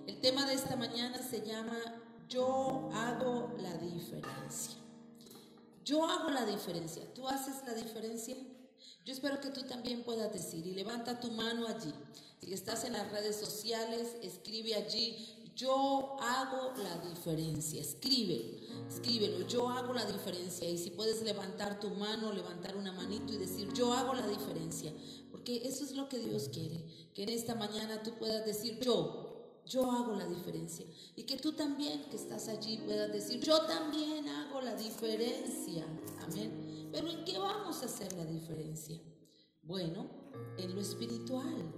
El 0.08 0.20
tema 0.20 0.48
de 0.48 0.56
esta 0.56 0.76
mañana 0.76 1.22
se 1.22 1.46
llama 1.46 1.78
Yo 2.28 2.90
hago 2.94 3.54
la 3.60 3.78
diferencia. 3.78 4.76
Yo 5.86 6.04
hago 6.10 6.32
la 6.32 6.48
diferencia. 6.48 7.14
¿Tú 7.14 7.28
haces 7.28 7.58
la 7.68 7.76
diferencia? 7.76 8.36
Yo 9.06 9.14
espero 9.14 9.40
que 9.40 9.50
tú 9.50 9.62
también 9.64 10.04
puedas 10.04 10.34
decir 10.34 10.66
y 10.66 10.74
levanta 10.74 11.20
tu 11.20 11.30
mano 11.30 11.68
allí. 11.68 11.94
Si 12.42 12.52
estás 12.52 12.86
en 12.86 12.94
las 12.94 13.12
redes 13.12 13.36
sociales, 13.36 14.16
escribe 14.24 14.74
allí, 14.74 15.44
yo 15.56 16.18
hago 16.20 16.74
la 16.82 16.98
diferencia. 17.10 17.82
Escribe, 17.82 18.62
escríbelo, 18.88 19.48
yo 19.48 19.69
hago 19.69 19.93
la 19.93 20.06
diferencia. 20.06 20.69
Y 20.69 20.78
si 20.78 20.91
puedes 20.91 21.22
levantar 21.24 21.80
tu 21.80 21.89
mano, 21.89 22.32
levantar 22.32 22.76
una 22.76 22.91
manito 22.91 23.34
y 23.34 23.38
decir, 23.38 23.72
yo 23.74 23.93
hago 23.93 24.13
la 24.13 24.28
diferencia. 24.28 24.93
Porque 25.32 25.67
eso 25.67 25.84
es 25.84 25.93
lo 25.93 26.10
que 26.10 26.19
Dios 26.19 26.50
quiere. 26.50 26.86
Que 27.13 27.24
en 27.24 27.30
esta 27.30 27.56
mañana 27.56 28.02
tú 28.04 28.17
puedas 28.17 28.46
decir, 28.46 28.80
yo, 28.80 29.62
yo 29.65 29.91
hago 29.91 30.15
la 30.15 30.28
diferencia. 30.28 30.86
Y 31.15 31.24
que 31.24 31.38
tú 31.38 31.54
también, 31.54 32.04
que 32.10 32.15
estás 32.15 32.48
allí, 32.48 32.78
puedas 32.78 33.12
decir, 33.12 33.39
yo 33.41 33.62
también 33.62 34.28
hago 34.28 34.62
la 34.62 34.76
diferencia. 34.76 35.86
Amén. 36.22 36.89
Pero 36.91 37.10
¿en 37.10 37.26
qué 37.26 37.38
vamos 37.38 37.82
a 37.82 37.86
hacer 37.86 38.13
la 38.13 38.26
diferencia? 38.26 39.00
Bueno, 39.63 40.08
en 40.58 40.76
lo 40.76 40.82
espiritual. 40.82 41.74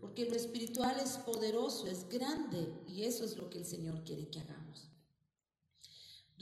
Porque 0.00 0.28
lo 0.28 0.34
espiritual 0.34 0.98
es 0.98 1.16
poderoso, 1.18 1.86
es 1.86 2.08
grande 2.08 2.68
y 2.88 3.04
eso 3.04 3.24
es 3.24 3.36
lo 3.36 3.48
que 3.48 3.58
el 3.58 3.64
Señor 3.64 4.02
quiere 4.02 4.28
que 4.28 4.40
hagamos. 4.40 4.61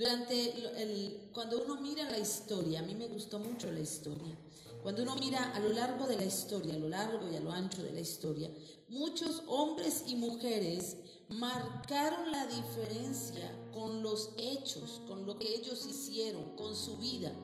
Durante 0.00 0.82
el, 0.82 1.28
cuando 1.30 1.62
uno 1.62 1.78
mira 1.78 2.10
la 2.10 2.18
historia, 2.18 2.80
a 2.80 2.82
mí 2.82 2.94
me 2.94 3.06
gustó 3.08 3.38
mucho 3.38 3.70
la 3.70 3.80
historia. 3.80 4.34
Cuando 4.82 5.02
uno 5.02 5.14
mira 5.16 5.52
a 5.52 5.60
lo 5.60 5.68
largo 5.74 6.06
de 6.06 6.16
la 6.16 6.24
historia, 6.24 6.72
a 6.72 6.78
lo 6.78 6.88
largo 6.88 7.30
y 7.30 7.36
a 7.36 7.40
lo 7.40 7.52
ancho 7.52 7.82
de 7.82 7.92
la 7.92 8.00
historia, 8.00 8.50
muchos 8.88 9.42
hombres 9.46 10.04
y 10.06 10.16
mujeres 10.16 10.96
marcaron 11.28 12.32
la 12.32 12.46
diferencia 12.46 13.54
con 13.74 14.02
los 14.02 14.30
hechos, 14.38 15.02
con 15.06 15.26
lo 15.26 15.38
que 15.38 15.54
ellos 15.54 15.84
hicieron, 15.86 16.56
con 16.56 16.74
su 16.74 16.96
vida. 16.96 17.34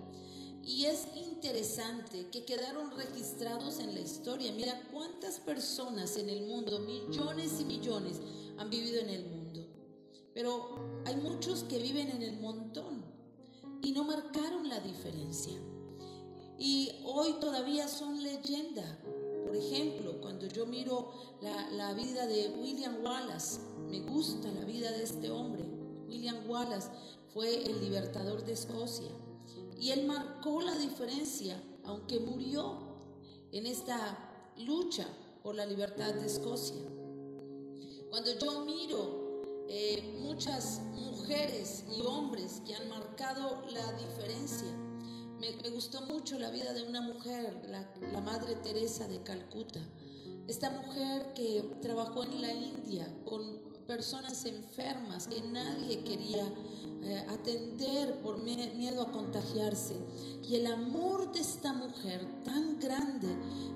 Y 0.65 0.87
es 0.87 1.09
interesante 1.15 2.31
que 2.31 2.47
quedaron 2.47 2.91
registrados 2.93 3.81
en 3.81 3.93
la 3.93 4.01
historia. 4.01 4.51
Mira 4.53 4.81
cuántas 4.91 5.41
personas 5.41 6.17
en 6.17 6.31
el 6.31 6.47
mundo, 6.47 6.79
millones 6.79 7.61
y 7.61 7.67
millones, 7.67 8.17
han 8.57 8.71
vivido 8.71 9.01
en 9.01 9.11
el 9.11 9.25
mundo. 9.27 9.36
Pero 10.37 11.01
hay 11.07 11.17
muchos 11.17 11.65
que 11.65 11.79
viven 11.79 12.11
en 12.11 12.23
el 12.23 12.39
montón 12.39 13.03
y 13.81 13.93
no 13.93 14.05
marcaron 14.05 14.69
la 14.69 14.81
diferencia. 14.81 15.59
Y 16.59 16.93
hoy 17.07 17.37
todavía 17.41 17.89
son 17.89 18.23
leyenda. 18.23 18.99
Por 19.47 19.57
ejemplo, 19.57 20.21
cuando 20.21 20.47
yo 20.47 20.67
miro 20.67 21.11
la, 21.41 21.71
la 21.71 21.95
vida 21.95 22.27
de 22.27 22.55
William 22.61 23.03
Wallace, 23.03 23.61
me 23.89 24.01
gusta 24.01 24.53
la 24.53 24.67
vida 24.67 24.93
de 24.93 25.05
este 25.05 25.31
hombre. 25.31 25.65
William 26.07 26.47
Wallace 26.47 26.91
fue 27.33 27.65
el 27.65 27.81
libertador 27.81 28.45
de 28.45 28.53
Escocia 28.53 29.09
y 29.81 29.91
él 29.91 30.07
marcó 30.07 30.61
la 30.61 30.77
diferencia, 30.77 31.59
aunque 31.85 32.21
murió 32.21 32.77
en 33.53 33.65
esta 33.65 34.53
lucha 34.59 35.09
por 35.43 35.55
la 35.55 35.65
libertad 35.65 36.13
de 36.13 36.27
Escocia. 36.27 36.83
Cuando 38.11 38.39
yo 38.39 38.67
miro 38.67 39.26
eh, 39.69 40.19
muchas 40.21 40.81
mujeres 40.95 41.85
y 41.97 42.01
hombres 42.03 42.63
que 42.67 42.75
han 42.75 42.89
marcado 42.89 43.65
la 43.71 43.93
diferencia, 43.93 44.69
me, 45.41 45.71
gustó 45.71 46.01
mucho 46.03 46.39
la 46.39 46.51
vida 46.51 46.73
de 46.73 46.83
una 46.83 47.01
mujer, 47.01 47.63
la, 47.69 48.21
Madre 48.21 48.55
Teresa 48.57 49.07
de 49.07 49.23
Calcuta. 49.23 49.81
Esta 50.49 50.71
mujer 50.71 51.33
que 51.35 51.63
trabajó 51.83 52.23
en 52.25 52.41
la 52.41 52.53
India 52.53 53.07
con 53.25 53.61
personas 53.87 54.45
enfermas 54.47 55.27
que 55.27 55.41
nadie 55.43 56.03
quería 56.05 56.45
eh, 57.03 57.27
atender 57.29 58.21
por 58.23 58.39
miedo 58.39 59.03
a 59.03 59.13
contagiarse. 59.13 59.97
Y 60.43 60.57
el 60.57 60.67
amor 60.67 61.33
de 61.33 61.41
esta 61.41 61.73
mujer 61.73 62.25
tan 62.45 62.79
grande 62.79 63.29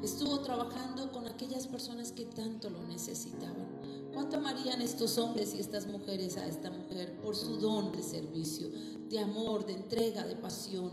estuvo 0.03 0.41
trabajando 0.41 1.13
con 1.13 1.27
aquellas 1.27 1.67
personas 1.67 2.13
que 2.13 2.25
tanto 2.25 2.71
lo 2.71 2.83
necesitaban. 2.85 3.80
¿Cuánto 4.13 4.37
amarían 4.37 4.83
estos 4.83 5.19
hombres 5.19 5.55
y 5.55 5.61
estas 5.61 5.87
mujeres 5.87 6.37
a 6.37 6.47
esta 6.47 6.71
mujer 6.71 7.21
por 7.23 7.37
su 7.37 7.57
don 7.59 7.93
de 7.93 8.03
servicio, 8.03 8.69
de 9.09 9.19
amor, 9.19 9.67
de 9.67 9.75
entrega, 9.75 10.27
de 10.27 10.37
pasión? 10.37 10.93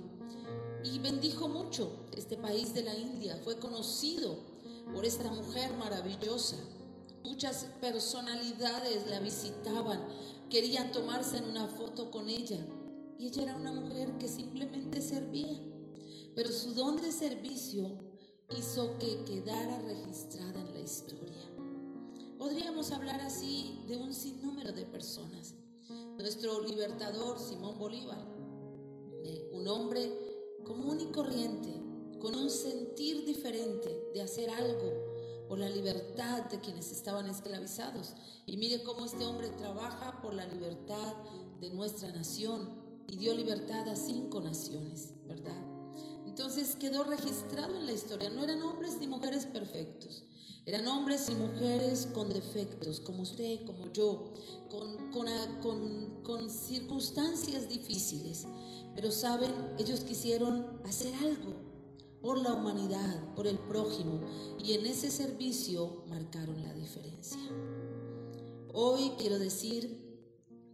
Y 0.84 1.00
bendijo 1.00 1.48
mucho 1.48 1.92
este 2.16 2.38
país 2.38 2.74
de 2.74 2.84
la 2.84 2.96
India. 2.96 3.40
Fue 3.44 3.58
conocido 3.58 4.38
por 4.94 5.06
esta 5.06 5.32
mujer 5.32 5.74
maravillosa. 5.78 6.58
Muchas 7.24 7.66
personalidades 7.82 9.08
la 9.10 9.20
visitaban 9.20 10.00
querían 10.50 10.92
tomarse 10.92 11.38
en 11.38 11.46
una 11.46 11.68
foto 11.68 12.12
con 12.12 12.30
ella. 12.30 12.60
Y 13.18 13.28
ella 13.28 13.44
era 13.44 13.56
una 13.56 13.72
mujer 13.72 14.18
que 14.20 14.28
simplemente 14.28 15.02
servía. 15.02 15.60
Pero 16.36 16.52
su 16.52 16.74
don 16.74 17.02
de 17.02 17.12
servicio 17.12 17.98
hizo 18.58 18.98
que 19.00 19.24
quedara 19.26 19.80
registrada 19.80 20.62
en 20.62 20.74
la 20.74 20.80
historia. 20.80 21.47
Podríamos 22.38 22.92
hablar 22.92 23.20
así 23.22 23.84
de 23.88 23.98
un 23.98 24.14
sinnúmero 24.14 24.72
de 24.72 24.86
personas. 24.86 25.56
Nuestro 26.18 26.62
libertador 26.62 27.40
Simón 27.40 27.80
Bolívar, 27.80 28.24
un 29.54 29.68
hombre 29.68 30.12
común 30.64 31.00
y 31.02 31.12
corriente, 31.12 31.70
con 32.20 32.36
un 32.36 32.50
sentir 32.50 33.26
diferente 33.26 34.12
de 34.14 34.22
hacer 34.22 34.50
algo 34.50 35.08
por 35.48 35.58
la 35.58 35.70
libertad 35.70 36.46
de 36.46 36.60
quienes 36.60 36.92
estaban 36.92 37.28
esclavizados. 37.28 38.14
Y 38.46 38.58
mire 38.58 38.84
cómo 38.84 39.06
este 39.06 39.26
hombre 39.26 39.50
trabaja 39.50 40.22
por 40.22 40.34
la 40.34 40.46
libertad 40.46 41.16
de 41.60 41.70
nuestra 41.72 42.12
nación 42.12 42.70
y 43.08 43.18
dio 43.18 43.34
libertad 43.34 43.88
a 43.88 43.96
cinco 43.96 44.42
naciones, 44.42 45.14
¿verdad? 45.26 45.58
Entonces 46.26 46.76
quedó 46.76 47.04
registrado 47.04 47.76
en 47.76 47.86
la 47.86 47.94
historia. 47.94 48.30
No 48.30 48.44
eran 48.44 48.62
hombres 48.62 48.98
ni 49.00 49.08
mujeres 49.08 49.46
perfectos. 49.46 50.24
Eran 50.68 50.86
hombres 50.90 51.30
y 51.30 51.36
mujeres 51.36 52.10
con 52.14 52.28
defectos, 52.28 53.00
como 53.00 53.24
usted, 53.24 53.66
como 53.66 53.90
yo, 53.94 54.34
con, 54.70 56.22
con 56.24 56.50
circunstancias 56.50 57.70
difíciles. 57.70 58.46
Pero 58.94 59.10
saben, 59.10 59.50
ellos 59.80 60.02
quisieron 60.02 60.82
hacer 60.84 61.14
algo 61.16 61.54
por 62.22 62.38
la 62.40 62.54
humanidad, 62.54 63.34
por 63.34 63.48
el 63.48 63.58
prójimo, 63.58 64.20
y 64.62 64.74
en 64.74 64.86
ese 64.86 65.10
servicio 65.10 66.04
marcaron 66.10 66.62
la 66.62 66.74
diferencia. 66.74 67.40
Hoy 68.74 69.14
quiero 69.18 69.40
decir 69.40 69.97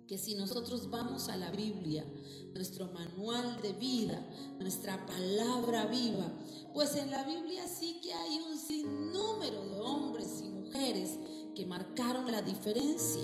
que 0.08 0.18
si 0.18 0.36
nosotros 0.36 0.90
vamos 0.90 1.30
a 1.30 1.38
la 1.38 1.52
Biblia, 1.52 2.06
nuestro 2.54 2.88
manual 2.92 3.62
de 3.62 3.74
vida, 3.74 4.26
nuestra 4.60 5.06
palabra 5.06 5.86
viva, 5.86 6.32
pues 6.74 6.96
en 6.96 7.10
la 7.10 7.24
Biblia 7.24 7.68
sí 7.68 8.00
que 8.02 8.14
hay 8.14 8.40
un 8.40 8.58
sinnúmero 8.58 9.66
de 9.66 9.80
hombres 9.80 10.42
y 10.44 10.50
mujeres 10.50 11.20
que 11.56 11.66
marcaron 11.66 12.32
la 12.32 12.42
diferencia. 12.42 13.24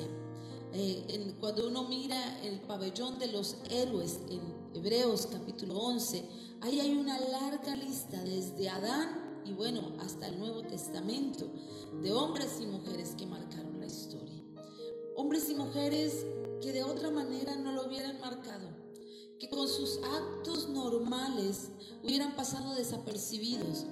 Eh, 0.72 1.36
cuando 1.40 1.68
uno 1.68 1.88
mira 1.88 2.42
el 2.44 2.60
pabellón 2.62 3.18
de 3.18 3.28
los 3.28 3.58
héroes 3.70 4.20
en 4.30 4.42
Hebreos 4.76 5.28
capítulo 5.32 5.78
11, 5.80 6.50
Ahí 6.62 6.82
hay 6.82 6.94
una 6.94 7.18
larga 7.18 7.74
lista 7.76 8.22
desde 8.22 8.68
Adán 8.68 9.42
y 9.46 9.54
bueno, 9.54 9.94
hasta 10.02 10.28
el 10.28 10.38
Nuevo 10.40 10.62
Testamento 10.64 11.50
de 12.02 12.12
hombres 12.12 12.60
y 12.62 12.66
mujeres 12.66 13.16
que 13.18 13.26
marcaron 13.26 13.80
la 13.80 13.86
historia. 13.86 14.44
Hombres 15.16 15.50
y 15.50 15.56
mujeres 15.56 16.26
que 16.62 16.72
de 16.72 16.84
otra 16.84 17.10
manera 17.10 17.56
no 17.56 17.72
lo 17.74 17.88
hubieran 17.88 18.20
marcado, 18.20 18.70
que 19.40 19.50
con 19.50 19.68
sus 19.68 20.00
actos 20.04 20.70
normales 20.70 21.70
hubieran 22.04 22.36
pasado 22.36 22.76
desapercibidos, 22.76 23.86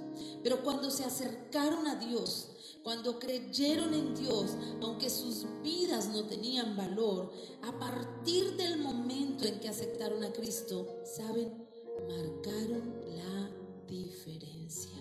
pero 0.43 0.63
cuando 0.63 0.91
se 0.91 1.05
acercaron 1.05 1.87
a 1.87 1.95
Dios, 1.95 2.49
cuando 2.83 3.19
creyeron 3.19 3.93
en 3.93 4.15
Dios, 4.15 4.51
aunque 4.81 5.09
sus 5.09 5.45
vidas 5.63 6.09
no 6.09 6.25
tenían 6.25 6.75
valor, 6.75 7.31
a 7.63 7.77
partir 7.79 8.55
del 8.55 8.79
momento 8.79 9.45
en 9.45 9.59
que 9.59 9.69
aceptaron 9.69 10.23
a 10.23 10.31
Cristo, 10.31 11.01
¿saben? 11.03 11.67
marcaron 12.05 12.93
la 13.15 13.49
diferencia. 13.87 14.91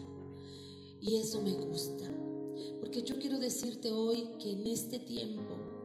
Y 1.01 1.17
eso 1.17 1.43
me 1.43 1.53
gusta, 1.53 2.05
porque 2.81 3.03
yo 3.03 3.19
quiero 3.19 3.39
decirte 3.39 3.93
hoy 3.93 4.31
que 4.41 4.53
en 4.53 4.67
este 4.67 4.99
tiempo 4.99 5.76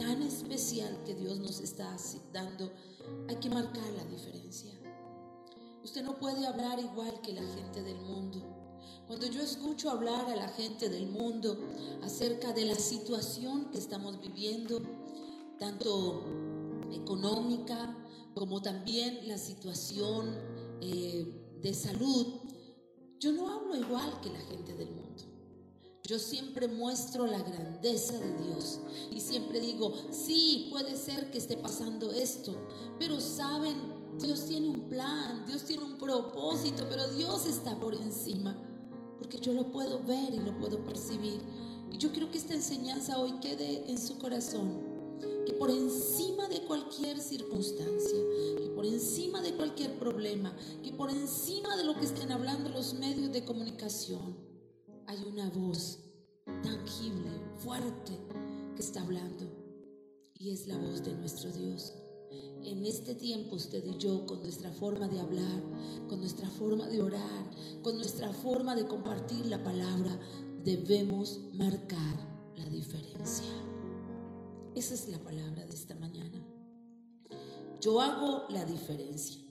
tan 0.00 0.22
especial 0.22 1.04
que 1.04 1.14
Dios 1.14 1.38
nos 1.40 1.60
está 1.60 1.94
dando, 2.32 2.72
hay 3.28 3.36
que 3.36 3.50
marcar 3.50 3.86
la 3.92 4.04
diferencia. 4.06 4.72
Usted 5.84 6.02
no 6.02 6.18
puede 6.18 6.46
hablar 6.46 6.78
igual 6.78 7.20
que 7.20 7.34
la 7.34 7.42
gente 7.42 7.82
del 7.82 8.00
mundo. 8.00 8.42
Cuando 9.06 9.26
yo 9.26 9.42
escucho 9.42 9.90
hablar 9.90 10.24
a 10.30 10.36
la 10.36 10.48
gente 10.48 10.88
del 10.88 11.06
mundo 11.06 11.58
acerca 12.02 12.54
de 12.54 12.64
la 12.64 12.76
situación 12.76 13.70
que 13.70 13.76
estamos 13.76 14.18
viviendo, 14.22 14.80
tanto 15.58 16.24
económica 16.92 17.94
como 18.34 18.62
también 18.62 19.28
la 19.28 19.36
situación 19.36 20.34
eh, 20.80 21.58
de 21.60 21.74
salud, 21.74 22.40
yo 23.18 23.32
no 23.32 23.50
hablo 23.50 23.76
igual 23.76 24.18
que 24.22 24.30
la 24.30 24.40
gente 24.40 24.72
del 24.72 24.92
mundo. 24.92 25.29
Yo 26.10 26.18
siempre 26.18 26.66
muestro 26.66 27.24
la 27.24 27.38
grandeza 27.38 28.18
de 28.18 28.32
Dios 28.42 28.80
y 29.12 29.20
siempre 29.20 29.60
digo, 29.60 29.94
sí, 30.10 30.66
puede 30.68 30.96
ser 30.96 31.30
que 31.30 31.38
esté 31.38 31.56
pasando 31.56 32.10
esto, 32.10 32.52
pero 32.98 33.20
saben, 33.20 33.76
Dios 34.18 34.46
tiene 34.46 34.70
un 34.70 34.88
plan, 34.88 35.46
Dios 35.46 35.62
tiene 35.62 35.84
un 35.84 35.98
propósito, 35.98 36.84
pero 36.90 37.06
Dios 37.12 37.46
está 37.46 37.78
por 37.78 37.94
encima, 37.94 38.60
porque 39.20 39.38
yo 39.38 39.52
lo 39.52 39.70
puedo 39.70 40.02
ver 40.02 40.34
y 40.34 40.40
lo 40.40 40.58
puedo 40.58 40.82
percibir. 40.82 41.40
Y 41.92 41.98
yo 41.98 42.10
quiero 42.10 42.28
que 42.28 42.38
esta 42.38 42.54
enseñanza 42.54 43.16
hoy 43.16 43.34
quede 43.38 43.88
en 43.88 43.96
su 43.96 44.18
corazón 44.18 44.80
que 45.46 45.52
por 45.52 45.70
encima 45.70 46.48
de 46.48 46.62
cualquier 46.62 47.20
circunstancia, 47.20 48.18
que 48.58 48.68
por 48.74 48.84
encima 48.84 49.40
de 49.42 49.54
cualquier 49.54 49.96
problema, 49.96 50.56
que 50.82 50.90
por 50.90 51.08
encima 51.10 51.76
de 51.76 51.84
lo 51.84 51.94
que 51.94 52.06
estén 52.06 52.32
hablando 52.32 52.68
los 52.68 52.94
medios 52.94 53.30
de 53.30 53.44
comunicación, 53.44 54.49
hay 55.10 55.24
una 55.26 55.50
voz 55.50 55.98
tangible, 56.62 57.30
fuerte, 57.58 58.16
que 58.76 58.80
está 58.80 59.02
hablando. 59.02 59.44
Y 60.38 60.50
es 60.50 60.68
la 60.68 60.78
voz 60.78 61.02
de 61.02 61.14
nuestro 61.14 61.50
Dios. 61.50 61.94
En 62.62 62.86
este 62.86 63.16
tiempo 63.16 63.56
usted 63.56 63.84
y 63.84 63.98
yo, 63.98 64.24
con 64.24 64.40
nuestra 64.40 64.70
forma 64.70 65.08
de 65.08 65.18
hablar, 65.18 65.62
con 66.08 66.20
nuestra 66.20 66.48
forma 66.48 66.86
de 66.86 67.02
orar, 67.02 67.50
con 67.82 67.96
nuestra 67.96 68.32
forma 68.32 68.76
de 68.76 68.86
compartir 68.86 69.46
la 69.46 69.60
palabra, 69.64 70.16
debemos 70.62 71.40
marcar 71.54 72.14
la 72.56 72.66
diferencia. 72.66 73.50
Esa 74.76 74.94
es 74.94 75.08
la 75.08 75.18
palabra 75.18 75.66
de 75.66 75.74
esta 75.74 75.96
mañana. 75.96 76.40
Yo 77.80 78.00
hago 78.00 78.44
la 78.48 78.64
diferencia. 78.64 79.49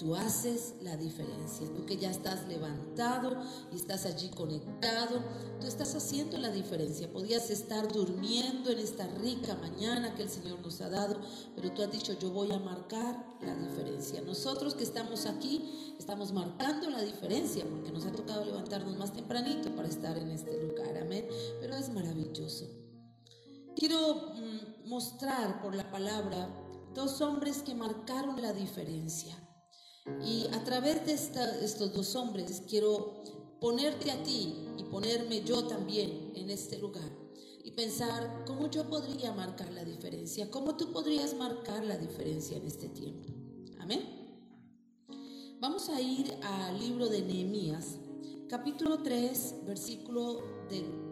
Tú 0.00 0.14
haces 0.14 0.76
la 0.80 0.96
diferencia. 0.96 1.66
Tú 1.76 1.84
que 1.84 1.98
ya 1.98 2.10
estás 2.10 2.48
levantado 2.48 3.36
y 3.70 3.76
estás 3.76 4.06
allí 4.06 4.30
conectado, 4.30 5.22
tú 5.60 5.66
estás 5.66 5.94
haciendo 5.94 6.38
la 6.38 6.48
diferencia. 6.48 7.12
Podías 7.12 7.50
estar 7.50 7.86
durmiendo 7.92 8.70
en 8.70 8.78
esta 8.78 9.06
rica 9.18 9.56
mañana 9.56 10.14
que 10.14 10.22
el 10.22 10.30
Señor 10.30 10.60
nos 10.60 10.80
ha 10.80 10.88
dado, 10.88 11.20
pero 11.54 11.70
tú 11.72 11.82
has 11.82 11.92
dicho, 11.92 12.14
yo 12.18 12.30
voy 12.30 12.50
a 12.50 12.58
marcar 12.58 13.22
la 13.42 13.54
diferencia. 13.54 14.22
Nosotros 14.22 14.74
que 14.74 14.84
estamos 14.84 15.26
aquí, 15.26 15.94
estamos 15.98 16.32
marcando 16.32 16.88
la 16.88 17.02
diferencia 17.02 17.66
porque 17.68 17.92
nos 17.92 18.06
ha 18.06 18.12
tocado 18.12 18.46
levantarnos 18.46 18.96
más 18.96 19.12
tempranito 19.12 19.68
para 19.76 19.88
estar 19.88 20.16
en 20.16 20.30
este 20.30 20.62
lugar. 20.62 20.96
Amén. 20.96 21.28
Pero 21.60 21.76
es 21.76 21.90
maravilloso. 21.90 22.70
Quiero 23.76 24.32
mm, 24.32 24.88
mostrar 24.88 25.60
por 25.60 25.74
la 25.74 25.90
palabra 25.90 26.48
dos 26.94 27.20
hombres 27.20 27.58
que 27.58 27.74
marcaron 27.74 28.40
la 28.40 28.54
diferencia. 28.54 29.36
Y 30.24 30.46
a 30.52 30.64
través 30.64 31.06
de 31.06 31.12
estos 31.14 31.92
dos 31.92 32.14
hombres 32.14 32.62
quiero 32.68 33.22
ponerte 33.60 34.10
a 34.10 34.22
ti 34.22 34.54
y 34.78 34.84
ponerme 34.84 35.42
yo 35.44 35.66
también 35.66 36.32
en 36.34 36.50
este 36.50 36.78
lugar 36.78 37.10
y 37.62 37.72
pensar 37.72 38.44
cómo 38.46 38.70
yo 38.70 38.88
podría 38.88 39.32
marcar 39.32 39.70
la 39.72 39.84
diferencia, 39.84 40.50
cómo 40.50 40.76
tú 40.76 40.92
podrías 40.92 41.34
marcar 41.34 41.84
la 41.84 41.96
diferencia 41.96 42.56
en 42.56 42.66
este 42.66 42.88
tiempo. 42.88 43.28
Amén. 43.78 44.02
Vamos 45.60 45.90
a 45.90 46.00
ir 46.00 46.34
al 46.42 46.78
libro 46.78 47.08
de 47.08 47.20
Nehemías, 47.20 47.98
capítulo 48.48 49.02
3, 49.02 49.56
versículo 49.66 50.42
del 50.70 51.10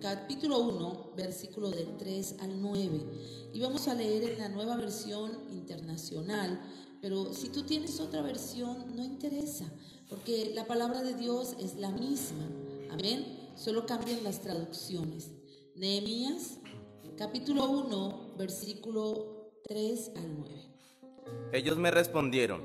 capítulo 0.00 0.58
1, 0.58 1.12
versículo 1.16 1.70
del 1.70 1.96
3 1.96 2.36
al 2.40 2.60
9. 2.60 3.50
Y 3.52 3.60
vamos 3.60 3.86
a 3.86 3.94
leer 3.94 4.24
en 4.24 4.38
la 4.38 4.48
nueva 4.48 4.76
versión 4.76 5.32
internacional, 5.52 6.60
pero 7.06 7.32
si 7.32 7.50
tú 7.50 7.62
tienes 7.62 8.00
otra 8.00 8.20
versión, 8.20 8.96
no 8.96 9.04
interesa, 9.04 9.64
porque 10.08 10.50
la 10.56 10.64
palabra 10.64 11.04
de 11.04 11.14
Dios 11.14 11.54
es 11.60 11.76
la 11.76 11.92
misma. 11.92 12.42
Amén. 12.90 13.52
Solo 13.54 13.86
cambian 13.86 14.24
las 14.24 14.40
traducciones. 14.40 15.30
Nehemías, 15.76 16.58
capítulo 17.16 17.70
1, 17.70 18.34
versículo 18.36 19.52
3 19.68 20.10
al 20.16 20.36
9. 20.36 20.54
Ellos 21.52 21.76
me 21.76 21.92
respondieron, 21.92 22.60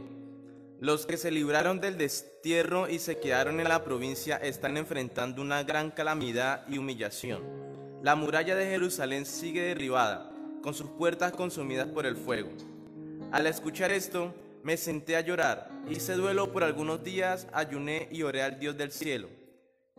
los 0.80 1.06
que 1.06 1.18
se 1.18 1.30
libraron 1.30 1.80
del 1.80 2.00
destierro 2.00 2.90
y 2.90 2.98
se 2.98 3.20
quedaron 3.20 3.60
en 3.60 3.70
la 3.70 3.84
provincia 3.84 4.38
están 4.38 4.76
enfrentando 4.76 5.44
una 5.44 5.62
gran 5.62 5.92
calamidad 5.92 6.68
y 6.68 6.80
humillación. 6.80 7.44
La 8.02 8.16
muralla 8.16 8.56
de 8.56 8.66
Jerusalén 8.66 9.28
sigue 9.28 9.62
derribada, 9.62 10.32
con 10.64 10.74
sus 10.74 10.90
puertas 10.90 11.32
consumidas 11.32 11.90
por 11.90 12.08
el 12.08 12.16
fuego. 12.16 12.50
Al 13.32 13.48
escuchar 13.48 13.94
esto, 13.94 14.34
me 14.62 14.76
senté 14.76 15.16
a 15.16 15.22
llorar, 15.22 15.70
hice 15.90 16.16
duelo 16.16 16.52
por 16.52 16.66
algunos 16.66 17.02
días, 17.02 17.48
ayuné 17.54 18.10
y 18.12 18.24
oré 18.24 18.42
al 18.42 18.60
Dios 18.60 18.78
del 18.78 18.92
cielo. 18.92 19.30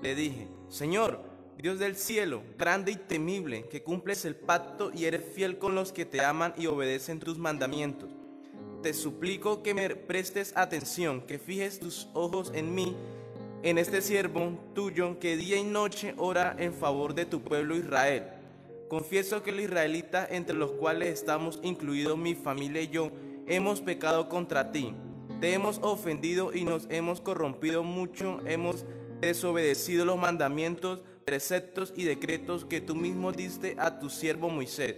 Le 0.03 0.15
dije, 0.15 0.49
Señor, 0.69 1.19
Dios 1.57 1.79
del 1.79 1.97
cielo, 1.97 2.43
grande 2.59 2.93
y 2.93 2.97
temible, 2.97 3.69
que 3.69 3.83
cumples 3.83 4.27
el 4.27 4.37
pacto 4.37 4.91
y 4.93 5.07
eres 5.07 5.25
fiel 5.35 5.57
con 5.57 5.75
los 5.75 5.93
que 5.93 6.05
te 6.05 6.23
aman 6.23 6.53
y 6.59 6.67
obedecen 6.67 7.21
tus 7.21 7.39
mandamientos. 7.39 8.11
Te 8.83 8.93
suplico 8.93 9.63
que 9.63 9.73
me 9.73 9.89
prestes 9.97 10.53
atención, 10.55 11.23
que 11.23 11.39
fijes 11.39 11.81
tus 11.81 12.09
ojos 12.13 12.53
en 12.55 12.75
mí, 12.75 12.95
en 13.63 13.79
este 13.79 14.03
siervo 14.03 14.59
tuyo 14.75 15.19
que 15.19 15.39
día 15.39 15.57
y 15.57 15.65
noche 15.65 16.15
ora 16.19 16.55
en 16.59 16.75
favor 16.75 17.15
de 17.15 17.25
tu 17.25 17.41
pueblo 17.41 17.77
Israel. 17.77 18.25
Confieso 18.93 19.43
que 19.43 19.53
los 19.53 19.63
israelitas, 19.63 20.29
entre 20.33 20.55
los 20.55 20.73
cuales 20.73 21.09
estamos 21.09 21.61
incluidos 21.63 22.19
mi 22.19 22.35
familia 22.35 22.83
y 22.83 22.89
yo, 22.89 23.11
hemos 23.47 23.81
pecado 23.81 24.29
contra 24.29 24.71
ti. 24.71 24.93
Te 25.41 25.55
hemos 25.55 25.79
ofendido 25.79 26.55
y 26.55 26.65
nos 26.65 26.87
hemos 26.91 27.23
corrompido 27.23 27.85
mucho, 27.85 28.41
hemos 28.45 28.85
desobedecido 29.23 30.05
los 30.05 30.19
mandamientos 30.19 31.01
preceptos 31.25 31.95
y 31.97 32.05
decretos 32.05 32.67
que 32.67 32.83
tú 32.83 32.95
mismo 32.95 33.33
diste 33.33 33.77
a 33.79 33.99
tu 33.99 34.11
siervo 34.11 34.51
Moisés. 34.51 34.97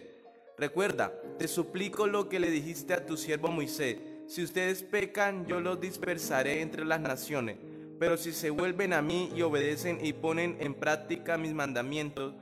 Recuerda, 0.58 1.12
te 1.38 1.46
suplico 1.46 2.08
lo 2.08 2.28
que 2.28 2.40
le 2.40 2.50
dijiste 2.50 2.94
a 2.94 3.06
tu 3.06 3.16
siervo 3.16 3.46
Moisés. 3.46 3.98
Si 4.26 4.42
ustedes 4.42 4.82
pecan, 4.82 5.46
yo 5.46 5.60
los 5.60 5.80
dispersaré 5.80 6.62
entre 6.62 6.84
las 6.84 6.98
naciones. 6.98 7.58
Pero 8.00 8.16
si 8.16 8.32
se 8.32 8.50
vuelven 8.50 8.92
a 8.92 9.02
mí 9.02 9.30
y 9.36 9.42
obedecen 9.42 10.04
y 10.04 10.14
ponen 10.14 10.56
en 10.58 10.74
práctica 10.74 11.38
mis 11.38 11.54
mandamientos, 11.54 12.34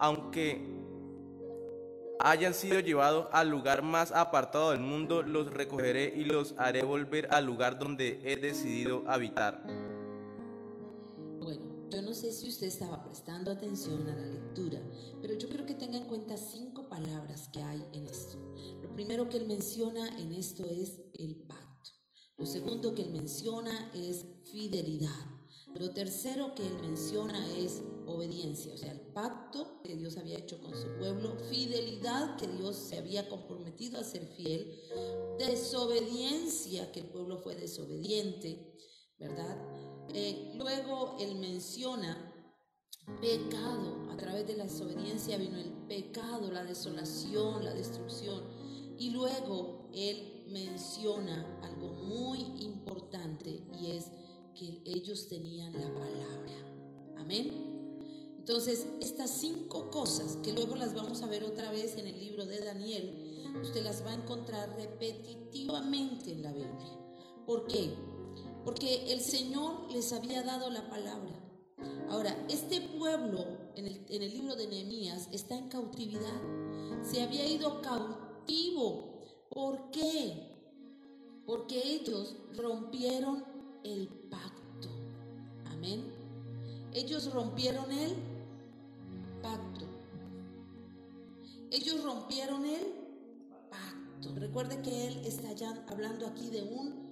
aunque 0.00 0.79
hayan 2.20 2.54
sido 2.54 2.80
llevados 2.80 3.28
al 3.32 3.48
lugar 3.48 3.82
más 3.82 4.12
apartado 4.12 4.70
del 4.70 4.80
mundo, 4.80 5.22
los 5.22 5.52
recogeré 5.52 6.12
y 6.16 6.24
los 6.24 6.54
haré 6.58 6.82
volver 6.82 7.28
al 7.32 7.46
lugar 7.46 7.78
donde 7.78 8.20
he 8.24 8.36
decidido 8.36 9.04
habitar. 9.06 9.62
Yo 11.90 12.02
no 12.02 12.14
sé 12.14 12.30
si 12.30 12.48
usted 12.48 12.68
estaba 12.68 13.02
prestando 13.02 13.50
atención 13.50 14.08
a 14.08 14.14
la 14.14 14.26
lectura, 14.26 14.80
pero 15.20 15.34
yo 15.34 15.48
creo 15.48 15.66
que 15.66 15.74
tenga 15.74 15.98
en 15.98 16.04
cuenta 16.04 16.36
cinco 16.36 16.88
palabras 16.88 17.48
que 17.52 17.60
hay 17.62 17.84
en 17.92 18.06
esto. 18.06 18.38
Lo 18.80 18.94
primero 18.94 19.28
que 19.28 19.38
él 19.38 19.46
menciona 19.46 20.08
en 20.20 20.32
esto 20.32 20.64
es 20.64 21.00
el 21.18 21.34
pacto. 21.48 21.90
Lo 22.36 22.46
segundo 22.46 22.94
que 22.94 23.02
él 23.02 23.10
menciona 23.10 23.90
es 23.92 24.24
fidelidad. 24.52 25.39
Lo 25.74 25.90
tercero 25.90 26.54
que 26.54 26.66
él 26.66 26.74
menciona 26.80 27.46
es 27.56 27.82
obediencia, 28.06 28.74
o 28.74 28.76
sea, 28.76 28.90
el 28.90 29.00
pacto 29.00 29.80
que 29.84 29.96
Dios 29.96 30.16
había 30.16 30.38
hecho 30.38 30.60
con 30.60 30.74
su 30.74 30.88
pueblo, 30.98 31.36
fidelidad 31.48 32.36
que 32.36 32.48
Dios 32.48 32.76
se 32.76 32.98
había 32.98 33.28
comprometido 33.28 34.00
a 34.00 34.04
ser 34.04 34.26
fiel, 34.26 34.80
desobediencia 35.38 36.90
que 36.90 37.00
el 37.00 37.06
pueblo 37.06 37.38
fue 37.38 37.54
desobediente, 37.54 38.76
¿verdad? 39.18 39.56
Eh, 40.12 40.52
luego 40.56 41.16
él 41.20 41.36
menciona 41.36 42.30
pecado. 43.20 44.10
A 44.10 44.16
través 44.16 44.46
de 44.46 44.56
la 44.56 44.64
desobediencia 44.64 45.38
vino 45.38 45.58
el 45.58 45.72
pecado, 45.88 46.50
la 46.50 46.64
desolación, 46.64 47.64
la 47.64 47.74
destrucción. 47.74 48.44
Y 48.98 49.10
luego 49.10 49.88
él 49.94 50.44
menciona 50.48 51.60
algo 51.62 51.88
muy 51.88 52.40
importante 52.60 53.62
y 53.72 53.92
es 53.92 54.10
que 54.54 54.80
ellos 54.84 55.28
tenían 55.28 55.72
la 55.72 55.92
palabra. 55.92 56.52
Amén. 57.18 57.50
Entonces, 58.38 58.86
estas 59.00 59.30
cinco 59.30 59.90
cosas 59.90 60.36
que 60.42 60.52
luego 60.52 60.76
las 60.76 60.94
vamos 60.94 61.22
a 61.22 61.26
ver 61.26 61.44
otra 61.44 61.70
vez 61.70 61.96
en 61.96 62.06
el 62.06 62.18
libro 62.18 62.46
de 62.46 62.60
Daniel, 62.60 63.44
usted 63.62 63.82
las 63.82 64.04
va 64.04 64.12
a 64.12 64.14
encontrar 64.14 64.74
repetitivamente 64.76 66.32
en 66.32 66.42
la 66.42 66.52
Biblia. 66.52 66.98
¿Por 67.46 67.66
qué? 67.66 67.94
porque 68.64 69.12
el 69.12 69.20
Señor 69.20 69.90
les 69.90 70.12
había 70.12 70.42
dado 70.42 70.70
la 70.70 70.88
palabra. 70.88 71.32
Ahora, 72.10 72.36
este 72.48 72.80
pueblo 72.80 73.44
en 73.74 73.86
el, 73.86 74.30
libro 74.30 74.54
de 74.54 74.66
Nehemías 74.66 75.28
está 75.32 75.56
en 75.56 75.68
cautividad. 75.68 76.40
Se 77.02 77.22
había 77.22 77.46
ido 77.46 77.80
cautivo. 77.80 79.20
¿Por 79.48 79.90
qué? 79.90 80.50
Porque 81.46 81.94
ellos 81.94 82.36
rompieron 82.54 83.44
el 83.84 84.08
pacto. 84.30 84.88
Amén. 85.66 86.04
Ellos 86.92 87.32
rompieron 87.32 87.90
el 87.92 88.16
pacto. 89.42 89.86
Ellos 91.70 92.02
rompieron 92.02 92.64
el 92.64 92.86
pacto. 93.70 94.34
Recuerde 94.34 94.82
que 94.82 95.06
él 95.06 95.20
está 95.24 95.52
ya 95.52 95.84
hablando 95.88 96.26
aquí 96.26 96.50
de 96.50 96.62
un 96.62 97.10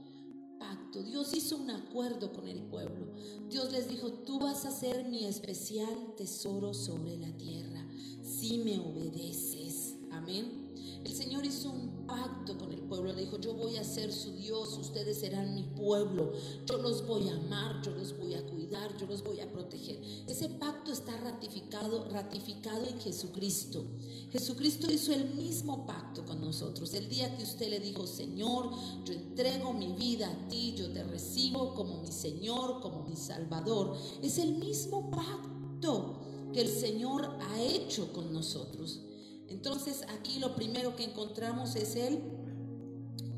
Dios 1.02 1.35
hizo 1.35 1.57
un 1.57 1.70
acuerdo 1.70 2.33
con 2.33 2.48
el 2.48 2.62
pueblo. 2.62 3.07
Dios 3.48 3.72
les 3.72 3.88
dijo, 3.88 4.12
tú 4.12 4.38
vas 4.38 4.64
a 4.64 4.70
ser 4.70 5.04
mi 5.04 5.24
especial 5.24 6.14
tesoro 6.16 6.74
sobre 6.74 7.16
la 7.16 7.31
tierra 7.37 7.85
si 8.22 8.59
me 8.59 8.78
obedeces. 8.78 9.94
Amén. 10.11 10.72
El 11.04 11.12
Señor 11.12 11.44
hizo 11.44 11.70
un 11.70 11.88
pacto 12.09 12.59
con 12.59 12.73
el 12.73 12.81
pueblo. 12.81 13.12
Le 13.12 13.21
dijo, 13.21 13.38
yo 13.38 13.55
voy 13.55 13.77
a 13.77 13.85
ser 13.85 14.12
su 14.12 14.33
Dios, 14.33 14.77
ustedes 14.79 15.21
serán 15.21 15.55
mi 15.55 15.62
pueblo. 15.62 16.33
Yo 16.66 16.79
los 16.79 17.07
voy 17.07 17.29
a 17.29 17.37
amar, 17.37 17.81
yo 17.83 17.92
los 17.92 18.18
voy 18.18 18.35
a 18.35 18.44
cuidar, 18.44 18.97
yo 18.99 19.07
los 19.07 19.23
voy 19.23 19.38
a 19.38 19.53
proteger. 19.53 20.01
Ese 20.27 20.49
pacto 20.49 20.90
está 20.90 21.16
ratificado, 21.18 22.09
ratificado 22.11 22.85
en 22.87 22.99
Jesucristo. 22.99 23.85
Jesucristo 24.33 24.90
hizo 24.90 25.12
el 25.12 25.35
mismo 25.35 25.87
pacto 25.87 26.25
con 26.25 26.40
nosotros. 26.40 26.92
El 26.94 27.09
día 27.09 27.37
que 27.37 27.44
usted 27.44 27.68
le 27.68 27.79
dijo, 27.79 28.07
Señor, 28.07 28.71
yo 29.05 29.12
entrego 29.12 29.73
mi 29.73 29.92
vida 29.92 30.29
a 30.29 30.49
ti, 30.49 30.75
yo 30.77 30.90
te 30.90 31.05
recibo 31.05 31.75
como 31.75 32.01
mi 32.01 32.11
Señor, 32.11 32.81
como 32.81 33.05
mi 33.05 33.14
Salvador. 33.14 33.97
Es 34.23 34.38
el 34.38 34.55
mismo 34.55 35.11
pacto 35.11 36.21
que 36.53 36.62
el 36.62 36.68
Señor 36.68 37.37
ha 37.40 37.62
hecho 37.62 38.12
con 38.12 38.33
nosotros. 38.33 39.03
Entonces 39.48 40.02
aquí 40.08 40.38
lo 40.38 40.54
primero 40.54 40.94
que 40.96 41.04
encontramos 41.04 41.74
es 41.76 41.96
el 41.96 42.20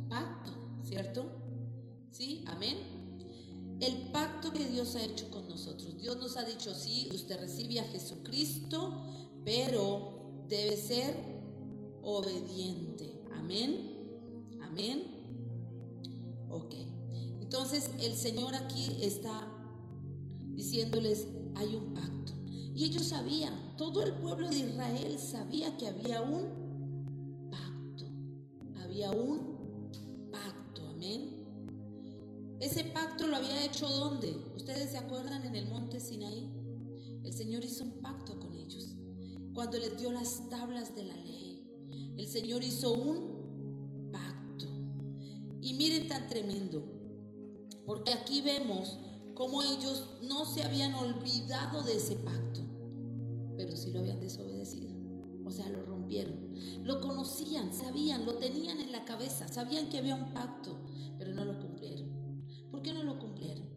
pacto, 0.08 0.52
¿cierto? 0.84 1.24
¿Sí? 2.10 2.44
Amén. 2.46 2.76
El 3.80 4.10
pacto 4.10 4.52
que 4.52 4.66
Dios 4.66 4.94
ha 4.96 5.02
hecho 5.02 5.30
con 5.30 5.48
nosotros. 5.48 5.96
Dios 5.96 6.16
nos 6.18 6.36
ha 6.36 6.44
dicho, 6.44 6.74
sí, 6.74 7.08
usted 7.14 7.40
recibe 7.40 7.80
a 7.80 7.84
Jesucristo, 7.84 9.02
pero 9.44 10.44
debe 10.48 10.76
ser 10.76 11.16
obediente. 12.02 13.22
Amén. 13.32 14.58
Amén. 14.62 15.04
Ok. 16.50 16.74
Entonces 17.40 17.90
el 18.00 18.14
Señor 18.14 18.54
aquí 18.54 18.98
está 19.00 19.50
diciéndoles, 20.54 21.26
hay 21.54 21.74
un 21.74 21.94
pacto. 21.94 22.32
Y 22.74 22.84
ellos 22.84 23.06
sabían, 23.06 23.54
todo 23.80 24.02
el 24.02 24.12
pueblo 24.12 24.50
de 24.50 24.58
Israel 24.58 25.18
sabía 25.18 25.74
que 25.78 25.88
había 25.88 26.20
un 26.20 27.48
pacto. 27.50 28.04
Había 28.82 29.10
un 29.10 29.88
pacto, 30.30 30.86
amén. 30.86 31.46
Ese 32.60 32.84
pacto 32.84 33.26
lo 33.26 33.36
había 33.36 33.64
hecho 33.64 33.88
¿dónde? 33.88 34.36
¿Ustedes 34.54 34.90
se 34.90 34.98
acuerdan 34.98 35.46
en 35.46 35.56
el 35.56 35.66
monte 35.70 35.98
Sinaí? 35.98 36.52
El 37.24 37.32
Señor 37.32 37.64
hizo 37.64 37.84
un 37.84 38.02
pacto 38.02 38.38
con 38.38 38.54
ellos. 38.54 38.96
Cuando 39.54 39.78
les 39.78 39.98
dio 39.98 40.12
las 40.12 40.46
tablas 40.50 40.94
de 40.94 41.04
la 41.04 41.16
ley, 41.16 41.66
el 42.18 42.26
Señor 42.28 42.62
hizo 42.62 42.92
un 42.92 44.10
pacto. 44.12 44.66
Y 45.62 45.72
miren 45.72 46.06
tan 46.06 46.28
tremendo, 46.28 46.84
porque 47.86 48.12
aquí 48.12 48.42
vemos 48.42 48.98
cómo 49.34 49.62
ellos 49.62 50.18
no 50.20 50.44
se 50.44 50.64
habían 50.64 50.92
olvidado 50.96 51.82
de 51.82 51.96
ese 51.96 52.16
pacto, 52.16 52.49
pero 53.60 53.76
sí 53.76 53.90
lo 53.90 54.00
habían 54.00 54.20
desobedecido. 54.20 54.90
O 55.44 55.50
sea, 55.50 55.68
lo 55.68 55.82
rompieron. 55.82 56.54
Lo 56.82 57.00
conocían, 57.00 57.74
sabían, 57.74 58.24
lo 58.24 58.36
tenían 58.36 58.80
en 58.80 58.90
la 58.90 59.04
cabeza, 59.04 59.48
sabían 59.48 59.90
que 59.90 59.98
había 59.98 60.14
un 60.14 60.32
pacto, 60.32 60.78
pero 61.18 61.34
no 61.34 61.44
lo 61.44 61.58
cumplieron. 61.58 62.08
¿Por 62.70 62.80
qué 62.80 62.94
no 62.94 63.02
lo 63.02 63.18
cumplieron? 63.18 63.68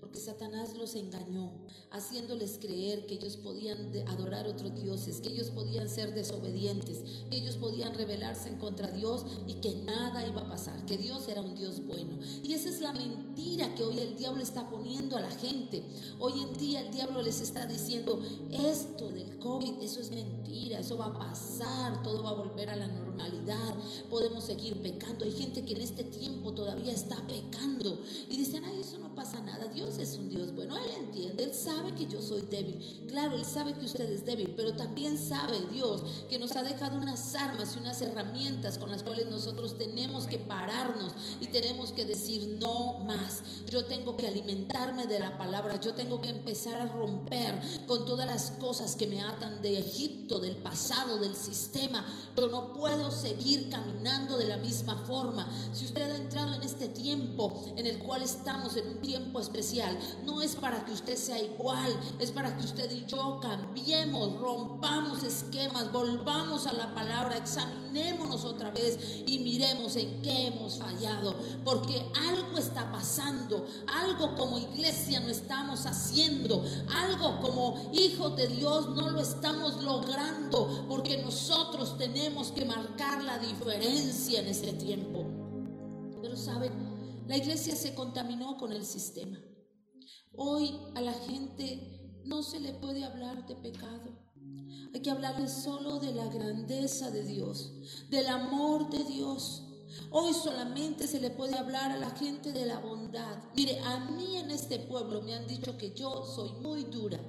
Porque 0.00 0.18
Satanás 0.18 0.76
los 0.76 0.96
engañó, 0.96 1.52
haciéndoles 1.92 2.58
creer 2.60 3.06
que 3.06 3.14
ellos 3.14 3.36
podían 3.36 3.90
adorar 4.06 4.46
otros 4.46 4.80
dioses, 4.80 5.20
que 5.20 5.30
ellos 5.30 5.50
podían 5.50 5.88
ser 5.88 6.14
desobedientes, 6.14 7.02
que 7.28 7.36
ellos 7.36 7.56
podían 7.56 7.94
rebelarse 7.94 8.48
en 8.48 8.58
contra 8.58 8.90
Dios 8.90 9.24
y 9.46 9.54
que 9.54 9.74
nada 9.84 10.26
iba 10.26 10.42
a 10.42 10.48
pasar, 10.48 10.84
que 10.86 10.96
Dios 10.96 11.26
era 11.28 11.40
un 11.40 11.54
Dios 11.56 11.84
bueno. 11.84 12.18
Y 12.44 12.52
esa 12.54 12.68
es 12.68 12.80
la 12.80 12.92
mentira 12.92 13.74
que 13.74 13.82
hoy 13.82 13.98
el 13.98 14.16
diablo 14.16 14.42
está 14.42 14.70
poniendo 14.70 15.16
a 15.16 15.20
la 15.20 15.30
gente. 15.30 15.82
Hoy 16.20 16.40
en 16.40 16.54
día 16.54 16.80
el 16.80 16.92
diablo 16.92 17.22
les 17.22 17.40
está 17.40 17.66
diciendo, 17.66 18.22
esto 18.50 19.10
del 19.10 19.38
COVID, 19.38 19.82
eso 19.82 20.00
es 20.00 20.12
mentira, 20.12 20.78
eso 20.78 20.96
va 20.96 21.06
a 21.06 21.18
pasar, 21.18 22.02
todo 22.04 22.22
va 22.22 22.30
a 22.30 22.34
volver 22.34 22.70
a 22.70 22.76
la 22.76 22.86
normalidad, 22.86 23.74
podemos 24.08 24.44
seguir 24.44 24.80
pecando. 24.80 25.24
Hay 25.24 25.32
gente 25.32 25.64
que 25.64 25.74
en 25.74 25.80
este 25.80 26.04
tiempo 26.04 26.52
todavía 26.52 26.92
está 26.92 27.16
pecando 27.26 28.00
y 28.28 28.36
dicen, 28.36 28.64
ay, 28.64 28.80
eso 28.80 28.98
no 28.98 29.12
pasa 29.14 29.40
nada, 29.40 29.66
Dios 29.66 29.98
es 29.98 30.16
un 30.16 30.28
Dios 30.28 30.54
bueno, 30.54 30.76
Él 30.76 30.90
entiende, 31.04 31.44
Él 31.44 31.54
sabe 31.54 31.79
que 31.96 32.06
yo 32.06 32.20
soy 32.20 32.42
débil. 32.42 33.04
Claro, 33.08 33.36
Él 33.36 33.44
sabe 33.44 33.74
que 33.74 33.86
usted 33.86 34.10
es 34.10 34.24
débil, 34.24 34.54
pero 34.56 34.74
también 34.74 35.18
sabe 35.18 35.60
Dios 35.72 36.02
que 36.28 36.38
nos 36.38 36.54
ha 36.56 36.62
dejado 36.62 36.98
unas 36.98 37.34
armas 37.34 37.74
y 37.74 37.80
unas 37.80 38.00
herramientas 38.00 38.78
con 38.78 38.90
las 38.90 39.02
cuales 39.02 39.26
nosotros 39.28 39.76
tenemos 39.76 40.26
que 40.26 40.38
pararnos 40.38 41.12
y 41.40 41.46
tenemos 41.46 41.92
que 41.92 42.04
decir 42.04 42.58
no 42.60 43.00
más. 43.00 43.42
Yo 43.68 43.84
tengo 43.86 44.16
que 44.16 44.28
alimentarme 44.28 45.06
de 45.06 45.18
la 45.18 45.36
palabra, 45.38 45.80
yo 45.80 45.94
tengo 45.94 46.20
que 46.20 46.30
empezar 46.30 46.80
a 46.80 46.86
romper 46.86 47.60
con 47.86 48.04
todas 48.04 48.26
las 48.26 48.52
cosas 48.52 48.96
que 48.96 49.06
me 49.06 49.22
atan 49.22 49.62
de 49.62 49.78
Egipto, 49.78 50.38
del 50.38 50.56
pasado, 50.56 51.18
del 51.18 51.34
sistema, 51.34 52.04
pero 52.34 52.48
no 52.48 52.72
puedo 52.72 53.10
seguir 53.10 53.68
caminando 53.70 54.36
de 54.38 54.46
la 54.46 54.56
misma 54.58 54.96
forma. 55.06 55.48
Si 55.72 55.84
usted 55.84 56.10
ha 56.10 56.16
entrado 56.16 56.54
en 56.54 56.62
este 56.62 56.88
tiempo 56.88 57.62
en 57.76 57.86
el 57.86 57.98
cual 57.98 58.22
estamos 58.22 58.76
en 58.76 58.88
un 58.88 59.00
tiempo 59.00 59.40
especial, 59.40 59.98
no 60.24 60.42
es 60.42 60.56
para 60.56 60.84
que 60.84 60.92
usted 60.92 61.16
sea 61.16 61.40
igual, 61.40 61.69
es 62.18 62.30
para 62.30 62.56
que 62.56 62.64
usted 62.64 62.90
y 62.90 63.06
yo 63.06 63.40
cambiemos, 63.40 64.38
rompamos 64.38 65.22
esquemas, 65.22 65.92
volvamos 65.92 66.66
a 66.66 66.72
la 66.72 66.94
palabra, 66.94 67.36
examinémonos 67.36 68.44
otra 68.44 68.70
vez 68.70 69.22
y 69.26 69.38
miremos 69.40 69.96
en 69.96 70.22
qué 70.22 70.48
hemos 70.48 70.78
fallado, 70.78 71.34
porque 71.64 72.10
algo 72.28 72.58
está 72.58 72.90
pasando, 72.90 73.66
algo 73.86 74.34
como 74.34 74.58
iglesia 74.58 75.20
no 75.20 75.28
estamos 75.28 75.86
haciendo, 75.86 76.64
algo 76.94 77.40
como 77.40 77.90
hijos 77.92 78.36
de 78.36 78.48
Dios 78.48 78.90
no 78.90 79.10
lo 79.10 79.20
estamos 79.20 79.82
logrando, 79.82 80.86
porque 80.88 81.18
nosotros 81.18 81.96
tenemos 81.98 82.52
que 82.52 82.64
marcar 82.64 83.22
la 83.22 83.38
diferencia 83.38 84.40
en 84.40 84.46
este 84.46 84.72
tiempo. 84.72 85.26
Pero 86.20 86.36
saben, 86.36 86.72
la 87.26 87.36
iglesia 87.36 87.74
se 87.76 87.94
contaminó 87.94 88.56
con 88.56 88.72
el 88.72 88.84
sistema. 88.84 89.38
Hoy 90.36 90.78
a 90.94 91.00
la 91.00 91.12
gente 91.12 92.20
no 92.24 92.42
se 92.42 92.60
le 92.60 92.72
puede 92.74 93.04
hablar 93.04 93.46
de 93.46 93.56
pecado. 93.56 94.18
Hay 94.94 95.02
que 95.02 95.10
hablarle 95.10 95.48
solo 95.48 95.98
de 95.98 96.12
la 96.12 96.26
grandeza 96.26 97.10
de 97.10 97.24
Dios, 97.24 97.72
del 98.10 98.26
amor 98.28 98.90
de 98.90 99.04
Dios. 99.04 99.69
Hoy 100.10 100.32
solamente 100.34 101.06
se 101.06 101.20
le 101.20 101.30
puede 101.30 101.56
hablar 101.56 101.90
a 101.90 101.96
la 101.96 102.10
gente 102.10 102.52
de 102.52 102.66
la 102.66 102.78
bondad. 102.78 103.38
Mire, 103.54 103.78
a 103.80 103.98
mí 104.10 104.36
en 104.36 104.50
este 104.50 104.78
pueblo 104.78 105.22
me 105.22 105.34
han 105.34 105.46
dicho 105.46 105.76
que 105.76 105.92
yo 105.92 106.24
soy 106.24 106.50
muy 106.60 106.84
dura. 106.84 107.20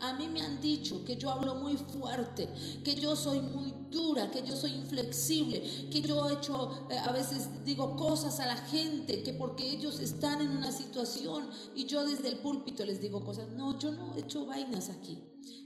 A 0.00 0.14
mí 0.14 0.28
me 0.28 0.42
han 0.42 0.60
dicho 0.60 1.04
que 1.04 1.16
yo 1.16 1.30
hablo 1.30 1.54
muy 1.56 1.76
fuerte, 1.76 2.48
que 2.84 2.94
yo 2.94 3.16
soy 3.16 3.40
muy 3.40 3.72
dura, 3.90 4.30
que 4.30 4.42
yo 4.42 4.56
soy 4.56 4.72
inflexible, 4.72 5.60
que 5.90 6.00
yo 6.02 6.28
he 6.28 6.34
hecho, 6.34 6.86
eh, 6.90 6.98
a 6.98 7.12
veces 7.12 7.64
digo 7.64 7.96
cosas 7.96 8.40
a 8.40 8.46
la 8.46 8.56
gente, 8.56 9.22
que 9.22 9.32
porque 9.32 9.68
ellos 9.68 10.00
están 10.00 10.40
en 10.40 10.50
una 10.50 10.72
situación 10.72 11.48
y 11.74 11.86
yo 11.86 12.04
desde 12.06 12.28
el 12.28 12.38
púlpito 12.38 12.84
les 12.84 13.00
digo 13.00 13.24
cosas. 13.24 13.48
No, 13.50 13.78
yo 13.78 13.92
no 13.92 14.14
he 14.14 14.20
hecho 14.20 14.46
vainas 14.46 14.90
aquí. 14.90 15.22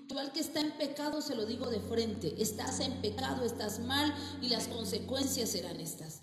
Yo 0.08 0.18
al 0.18 0.32
que 0.32 0.40
está 0.40 0.60
en 0.60 0.70
pecado 0.72 1.20
se 1.20 1.34
lo 1.34 1.46
digo 1.46 1.68
de 1.68 1.80
frente. 1.80 2.40
Estás 2.40 2.80
en 2.80 3.00
pecado, 3.02 3.44
estás 3.44 3.80
mal 3.80 4.14
y 4.40 4.48
las 4.48 4.68
consecuencias 4.68 5.50
serán 5.50 5.80
estas. 5.80 6.22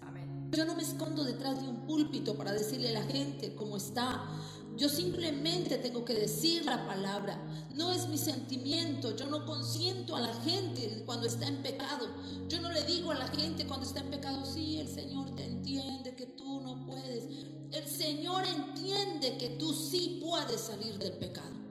Yo 0.56 0.66
no 0.66 0.76
me 0.76 0.84
escondo 0.84 1.24
detrás 1.24 1.60
de 1.62 1.68
un 1.68 1.88
púlpito 1.88 2.36
para 2.36 2.52
decirle 2.52 2.90
a 2.90 3.00
la 3.00 3.04
gente 3.04 3.56
cómo 3.56 3.78
está. 3.78 4.24
Yo 4.78 4.88
simplemente 4.88 5.80
tengo 5.80 6.06
que 6.06 6.14
decir 6.14 6.64
la 6.66 6.86
palabra. 6.86 7.42
No 7.74 7.92
es 7.92 8.08
mi 8.08 8.20
sentimiento. 8.20 9.16
Yo 9.16 9.26
no 9.26 9.48
consiento 9.48 10.16
a 10.16 10.22
la 10.22 10.34
gente 10.42 11.02
cuando 11.08 11.26
está 11.26 11.48
en 11.48 11.64
pecado. 11.64 12.08
Yo 12.50 12.62
no 12.62 12.72
le 12.72 12.84
digo 12.84 13.10
a 13.10 13.16
la 13.16 13.28
gente 13.30 13.66
cuando 13.66 13.88
está 13.88 14.02
en 14.02 14.12
pecado, 14.12 14.46
sí, 14.46 14.78
el 14.78 14.88
Señor 14.88 15.36
te 15.36 15.44
entiende 15.44 16.14
que 16.14 16.28
tú 16.28 16.62
no 16.62 16.86
puedes. 16.86 17.24
El 17.72 17.88
Señor 17.88 18.44
entiende 18.46 19.38
que 19.40 19.50
tú 19.58 19.74
sí 19.74 20.20
puedes 20.24 20.62
salir 20.62 21.00
del 21.00 21.14
pecado 21.14 21.63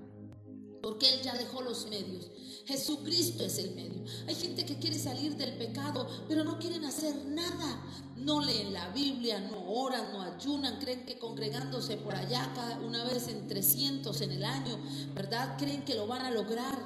porque 0.83 1.09
Él 1.09 1.23
ya 1.23 1.35
dejó 1.35 1.63
los 1.63 1.87
medios. 1.89 2.31
Jesucristo 2.67 3.45
es 3.45 3.59
el 3.59 3.75
medio. 3.75 4.05
Hay 4.27 4.35
gente 4.35 4.65
que 4.65 4.79
quiere 4.79 4.99
salir 4.99 5.37
del 5.37 5.57
pecado, 5.57 6.07
pero 6.29 6.45
no 6.45 6.59
quieren 6.59 6.85
hacer 6.85 7.15
nada. 7.27 7.83
No 8.17 8.41
leen 8.41 8.73
la 8.73 8.89
Biblia, 8.91 9.41
no 9.41 9.69
oran, 9.69 10.13
no 10.13 10.23
ayunan, 10.23 10.79
creen 10.79 11.05
que 11.05 11.19
congregándose 11.19 11.97
por 11.97 12.15
allá 12.15 12.53
cada 12.55 12.79
una 12.81 13.05
vez 13.05 13.29
en 13.29 13.49
300 13.49 14.21
en 14.21 14.33
el 14.33 14.45
año, 14.45 14.79
¿verdad? 15.15 15.57
Creen 15.59 15.85
que 15.85 15.95
lo 15.95 16.07
van 16.07 16.25
a 16.25 16.31
lograr. 16.31 16.79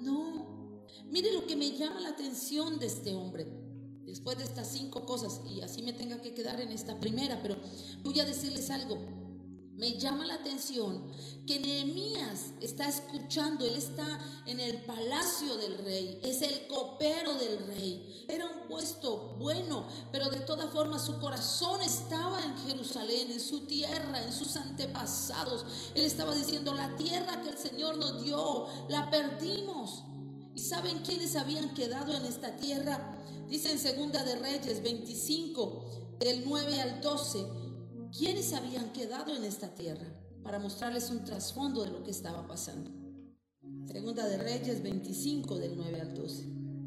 No. 0.00 0.46
Mire 1.06 1.32
lo 1.32 1.46
que 1.46 1.56
me 1.56 1.76
llama 1.76 2.00
la 2.00 2.10
atención 2.10 2.78
de 2.78 2.86
este 2.86 3.14
hombre. 3.14 3.46
Después 4.04 4.38
de 4.38 4.44
estas 4.44 4.68
cinco 4.68 5.04
cosas, 5.04 5.40
y 5.50 5.60
así 5.60 5.82
me 5.82 5.92
tenga 5.92 6.22
que 6.22 6.32
quedar 6.32 6.60
en 6.60 6.70
esta 6.70 6.98
primera, 7.00 7.42
pero 7.42 7.56
voy 8.04 8.20
a 8.20 8.24
decirles 8.24 8.70
algo. 8.70 9.25
Me 9.76 9.98
llama 9.98 10.24
la 10.24 10.34
atención 10.34 11.04
que 11.46 11.60
Nehemías 11.60 12.52
está 12.62 12.88
escuchando, 12.88 13.66
él 13.66 13.76
está 13.76 14.18
en 14.46 14.58
el 14.58 14.82
palacio 14.84 15.54
del 15.58 15.76
rey, 15.78 16.18
es 16.22 16.40
el 16.40 16.66
copero 16.66 17.34
del 17.34 17.58
rey. 17.66 18.24
Era 18.26 18.46
un 18.46 18.68
puesto 18.68 19.36
bueno, 19.38 19.86
pero 20.10 20.30
de 20.30 20.40
todas 20.40 20.72
formas 20.72 21.04
su 21.04 21.18
corazón 21.20 21.82
estaba 21.82 22.42
en 22.42 22.56
Jerusalén, 22.66 23.30
en 23.30 23.40
su 23.40 23.66
tierra, 23.66 24.22
en 24.24 24.32
sus 24.32 24.56
antepasados. 24.56 25.66
Él 25.94 26.04
estaba 26.04 26.34
diciendo, 26.34 26.72
la 26.72 26.96
tierra 26.96 27.42
que 27.42 27.50
el 27.50 27.58
Señor 27.58 27.98
nos 27.98 28.24
dio, 28.24 28.66
la 28.88 29.10
perdimos. 29.10 30.04
¿Y 30.54 30.60
saben 30.60 31.00
quiénes 31.00 31.36
habían 31.36 31.74
quedado 31.74 32.14
en 32.14 32.24
esta 32.24 32.56
tierra? 32.56 33.14
Dice 33.50 33.72
en 33.72 33.78
Segunda 33.78 34.24
de 34.24 34.36
Reyes 34.36 34.82
25, 34.82 36.16
del 36.18 36.44
9 36.46 36.80
al 36.80 37.00
12. 37.02 37.65
¿Quiénes 38.16 38.54
habían 38.54 38.92
quedado 38.94 39.36
en 39.36 39.44
esta 39.44 39.74
tierra? 39.74 40.06
Para 40.42 40.58
mostrarles 40.58 41.10
un 41.10 41.22
trasfondo 41.22 41.84
de 41.84 41.90
lo 41.90 42.02
que 42.02 42.12
estaba 42.12 42.46
pasando. 42.46 42.90
Segunda 43.92 44.26
de 44.26 44.38
Reyes 44.38 44.82
25 44.82 45.58
del 45.58 45.76
9 45.76 46.00
al 46.00 46.14
12. 46.14 46.44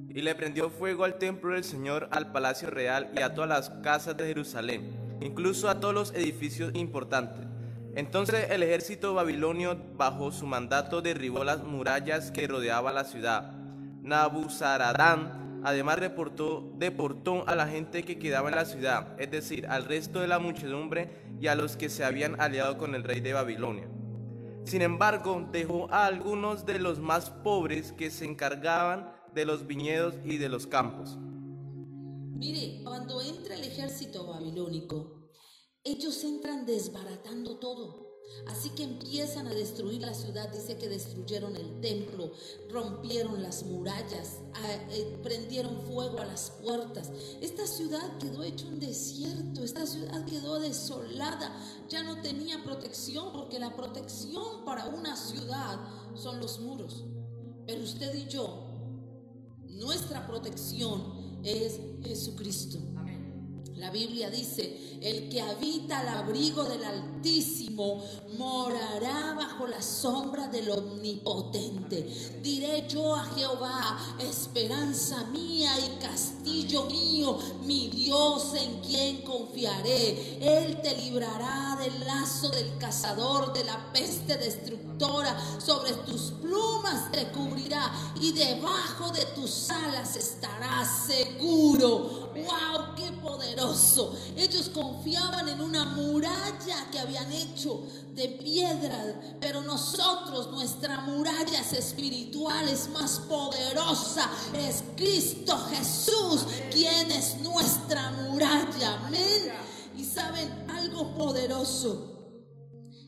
Y 0.10 0.22
le 0.24 0.34
prendió 0.34 0.72
fuego 0.72 1.04
al 1.04 1.20
templo 1.20 1.54
del 1.54 1.63
Señor, 1.63 2.10
al 2.12 2.32
palacio 2.32 2.72
real 2.72 3.12
y 3.15 3.22
a 3.22 3.36
todas 3.36 3.48
las 3.48 3.70
casas 3.84 4.18
de 4.18 4.26
Jerusalén, 4.26 4.89
incluso 5.22 5.70
a 5.70 5.80
todos 5.80 5.94
los 5.94 6.13
edificios 6.15 6.72
importantes. 6.74 7.46
Entonces 7.94 8.50
el 8.50 8.63
ejército 8.63 9.13
babilonio, 9.13 9.80
bajo 9.98 10.32
su 10.32 10.48
mandato, 10.48 11.04
derribó 11.04 11.44
las 11.44 11.63
murallas 11.63 12.32
que 12.32 12.48
rodeaban 12.48 12.96
la 12.96 13.04
ciudad. 13.04 13.52
Nabuzaradán 14.02 15.48
además 15.63 15.99
reportó, 15.99 16.73
deportó 16.77 17.47
a 17.47 17.55
la 17.55 17.67
gente 17.67 18.03
que 18.03 18.19
quedaba 18.19 18.49
en 18.49 18.55
la 18.55 18.65
ciudad, 18.65 19.19
es 19.19 19.31
decir, 19.31 19.67
al 19.67 19.85
resto 19.85 20.19
de 20.19 20.27
la 20.27 20.39
muchedumbre 20.39 21.10
y 21.39 21.47
a 21.47 21.55
los 21.55 21.77
que 21.77 21.89
se 21.89 22.03
habían 22.03 22.39
aliado 22.39 22.77
con 22.77 22.95
el 22.95 23.03
rey 23.03 23.19
de 23.19 23.33
Babilonia. 23.33 23.89
Sin 24.65 24.81
embargo, 24.81 25.47
dejó 25.51 25.91
a 25.91 26.05
algunos 26.05 26.65
de 26.65 26.79
los 26.79 26.99
más 26.99 27.29
pobres 27.29 27.91
que 27.93 28.12
se 28.12 28.25
encargaban 28.25 29.12
de 29.33 29.45
los 29.45 29.65
viñedos 29.65 30.15
y 30.25 30.37
de 30.37 30.49
los 30.49 30.67
campos. 30.67 31.17
Mire, 31.19 32.83
cuando 32.83 33.21
entra 33.21 33.55
el 33.55 33.63
ejército 33.63 34.27
babilónico, 34.27 35.31
ellos 35.83 36.23
entran 36.23 36.65
desbaratando 36.65 37.57
todo. 37.57 38.08
Así 38.48 38.71
que 38.71 38.84
empiezan 38.84 39.48
a 39.48 39.54
destruir 39.54 40.02
la 40.02 40.13
ciudad. 40.13 40.50
Dice 40.50 40.77
que 40.77 40.90
destruyeron 40.90 41.56
el 41.56 41.80
templo, 41.82 42.32
rompieron 42.69 43.42
las 43.42 43.63
murallas, 43.63 44.40
eh, 44.92 45.19
prendieron 45.21 45.82
fuego 45.82 46.19
a 46.19 46.25
las 46.25 46.52
puertas. 46.62 47.12
Esta 47.42 47.67
ciudad 47.67 48.17
quedó 48.17 48.44
hecho 48.44 48.67
un 48.67 48.80
desierto, 48.80 49.63
esta 49.63 49.86
ciudad 49.86 50.25
quedó 50.25 50.60
desolada. 50.60 51.56
Ya 51.90 52.04
no 52.04 52.21
tenía 52.21 52.63
protección 52.63 53.32
porque 53.32 53.60
la 53.60 53.75
protección 53.75 54.65
para 54.65 54.86
una 54.88 55.15
ciudad 55.15 55.80
son 56.15 56.40
los 56.40 56.60
muros. 56.60 57.06
Pero 57.65 57.84
usted 57.84 58.15
y 58.15 58.27
yo, 58.27 58.67
nuestra 59.67 60.25
protección 60.27 61.40
es 61.44 61.80
Jesucristo. 62.04 62.80
La 63.80 63.90
Biblia 63.92 64.30
dice, 64.30 65.00
el 65.02 65.30
que 65.30 65.42
habita 65.42 66.00
al 66.00 66.10
abrigo 66.10 66.65
del 66.65 66.84
Altísimo 66.84 68.04
morará 68.38 69.34
bajo 69.34 69.67
la 69.67 69.82
sombra 69.82 70.50
del 70.50 70.69
Omnipotente. 70.69 72.04
Diré 72.44 72.86
yo 72.90 73.15
a 73.15 73.23
Jehová, 73.23 73.98
esperanza 74.19 75.23
mía 75.27 75.71
y 75.80 75.98
castillo 76.02 76.86
mío, 76.88 77.40
mi 77.63 77.88
Dios 77.88 78.54
en 78.56 78.82
quien 78.82 79.21
confiaré. 79.21 80.40
Él 80.42 80.82
te 80.82 80.98
librará 80.98 81.77
del 81.82 82.06
lazo 82.06 82.50
del 82.50 82.77
cazador, 82.80 83.54
de 83.54 83.63
la 83.63 83.94
peste 83.94 84.36
Sobre 85.00 85.93
tus 86.06 86.31
plumas 86.41 87.10
te 87.10 87.31
cubrirá 87.31 87.89
y 88.19 88.33
debajo 88.33 89.10
de 89.12 89.23
tus 89.27 89.69
alas 89.69 90.17
estarás 90.17 91.06
seguro. 91.08 92.31
¡Wow! 92.33 92.95
¡Qué 92.97 93.10
poderoso! 93.21 94.13
Ellos 94.35 94.69
confiaban 94.69 95.47
en 95.47 95.62
una 95.62 95.85
muralla 95.85 96.89
que 96.91 97.00
habían 97.00 97.31
hecho 97.31 97.81
de 98.13 98.27
piedra, 98.27 99.37
pero 99.39 99.62
nosotros, 99.62 100.52
nuestra 100.52 101.00
muralla 101.00 101.62
es 101.62 101.71
espiritual, 101.71 102.67
es 102.67 102.89
más 102.89 103.19
poderosa. 103.19 104.29
Es 104.54 104.83
Cristo 104.97 105.58
Jesús 105.69 106.45
quien 106.71 107.10
es 107.12 107.37
nuestra 107.37 108.12
muralla. 108.12 109.06
Amén. 109.06 109.54
Y 109.97 110.04
saben 110.04 110.65
algo 110.69 111.15
poderoso. 111.15 112.19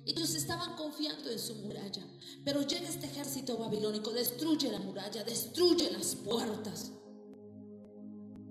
Ellos 0.05 0.33
estaban 0.35 0.75
confiando 0.75 1.29
en 1.29 1.39
su 1.39 1.55
muralla, 1.55 2.05
pero 2.43 2.61
llega 2.61 2.89
este 2.89 3.05
ejército 3.05 3.57
babilónico, 3.57 4.11
destruye 4.11 4.71
la 4.71 4.79
muralla, 4.79 5.23
destruye 5.23 5.91
las 5.91 6.15
puertas 6.15 6.91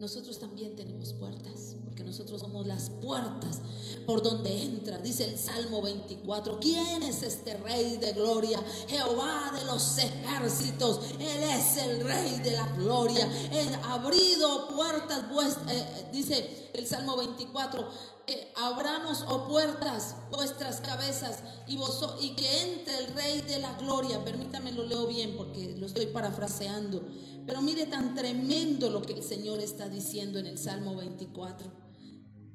nosotros 0.01 0.39
también 0.39 0.75
tenemos 0.77 1.13
puertas, 1.13 1.77
porque 1.85 2.03
nosotros 2.03 2.41
somos 2.41 2.67
las 2.67 2.89
puertas 2.89 3.61
por 4.07 4.23
donde 4.23 4.63
entra. 4.63 4.97
Dice 4.99 5.27
el 5.27 5.39
Salmo 5.39 5.83
24, 5.83 6.59
¿quién 6.59 7.03
es 7.03 7.23
este 7.23 7.59
rey 7.59 7.99
de 7.99 8.15
gloria? 8.15 8.59
Jehová 8.89 9.53
de 9.55 9.65
los 9.67 9.99
ejércitos, 9.99 11.01
Él 11.19 11.43
es 11.43 11.77
el 11.77 12.03
rey 12.03 12.41
de 12.43 12.53
la 12.53 12.67
gloria. 12.69 13.31
Él 13.53 13.69
ha 13.83 13.95
abrido 13.95 14.69
puertas 14.69 15.21
eh, 15.21 15.55
eh, 15.69 16.09
dice 16.13 16.71
el 16.73 16.87
Salmo 16.87 17.19
24, 17.19 17.87
eh, 18.27 18.53
abramos 18.57 19.23
o 19.29 19.47
puertas 19.49 20.17
vuestras 20.31 20.81
cabezas 20.81 21.43
y, 21.67 21.79
y 22.21 22.31
que 22.37 22.63
entre 22.63 22.99
el 22.99 23.15
rey 23.15 23.43
de 23.43 23.59
la 23.59 23.75
gloria. 23.75 24.25
Permítame 24.25 24.73
lo 24.73 24.85
leo 24.85 25.07
bien 25.07 25.37
porque 25.37 25.77
lo 25.77 25.85
estoy 25.85 26.07
parafraseando. 26.07 27.03
Pero 27.51 27.63
mire 27.63 27.87
tan 27.87 28.15
tremendo 28.15 28.91
lo 28.91 29.03
que 29.03 29.13
el 29.13 29.25
Señor 29.25 29.59
está 29.59 29.89
diciendo 29.89 30.39
en 30.39 30.47
el 30.47 30.57
Salmo 30.57 30.95
24. 30.95 31.69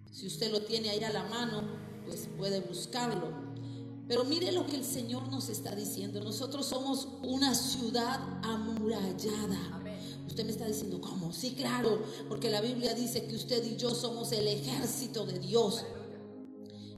Si 0.10 0.26
usted 0.26 0.50
lo 0.54 0.62
tiene 0.62 0.90
ahí 0.90 1.04
a 1.04 1.10
la 1.10 1.26
mano, 1.26 1.64
pues 2.06 2.30
puede 2.38 2.62
buscarlo. 2.62 3.28
Pero 4.08 4.24
mire 4.24 4.54
lo 4.54 4.66
que 4.66 4.78
el 4.78 4.86
Señor 4.86 5.28
nos 5.28 5.50
está 5.50 5.76
diciendo. 5.76 6.24
Nosotros 6.24 6.66
somos 6.66 7.10
una 7.24 7.54
ciudad 7.56 8.22
amurallada. 8.42 9.84
Usted 10.28 10.46
me 10.46 10.52
está 10.52 10.66
diciendo, 10.66 11.02
¿cómo? 11.02 11.34
Sí, 11.34 11.56
claro, 11.56 12.02
porque 12.30 12.50
la 12.50 12.62
Biblia 12.62 12.94
dice 12.94 13.26
que 13.26 13.36
usted 13.36 13.66
y 13.66 13.76
yo 13.76 13.94
somos 13.94 14.32
el 14.32 14.48
ejército 14.48 15.26
de 15.26 15.40
Dios. 15.40 15.84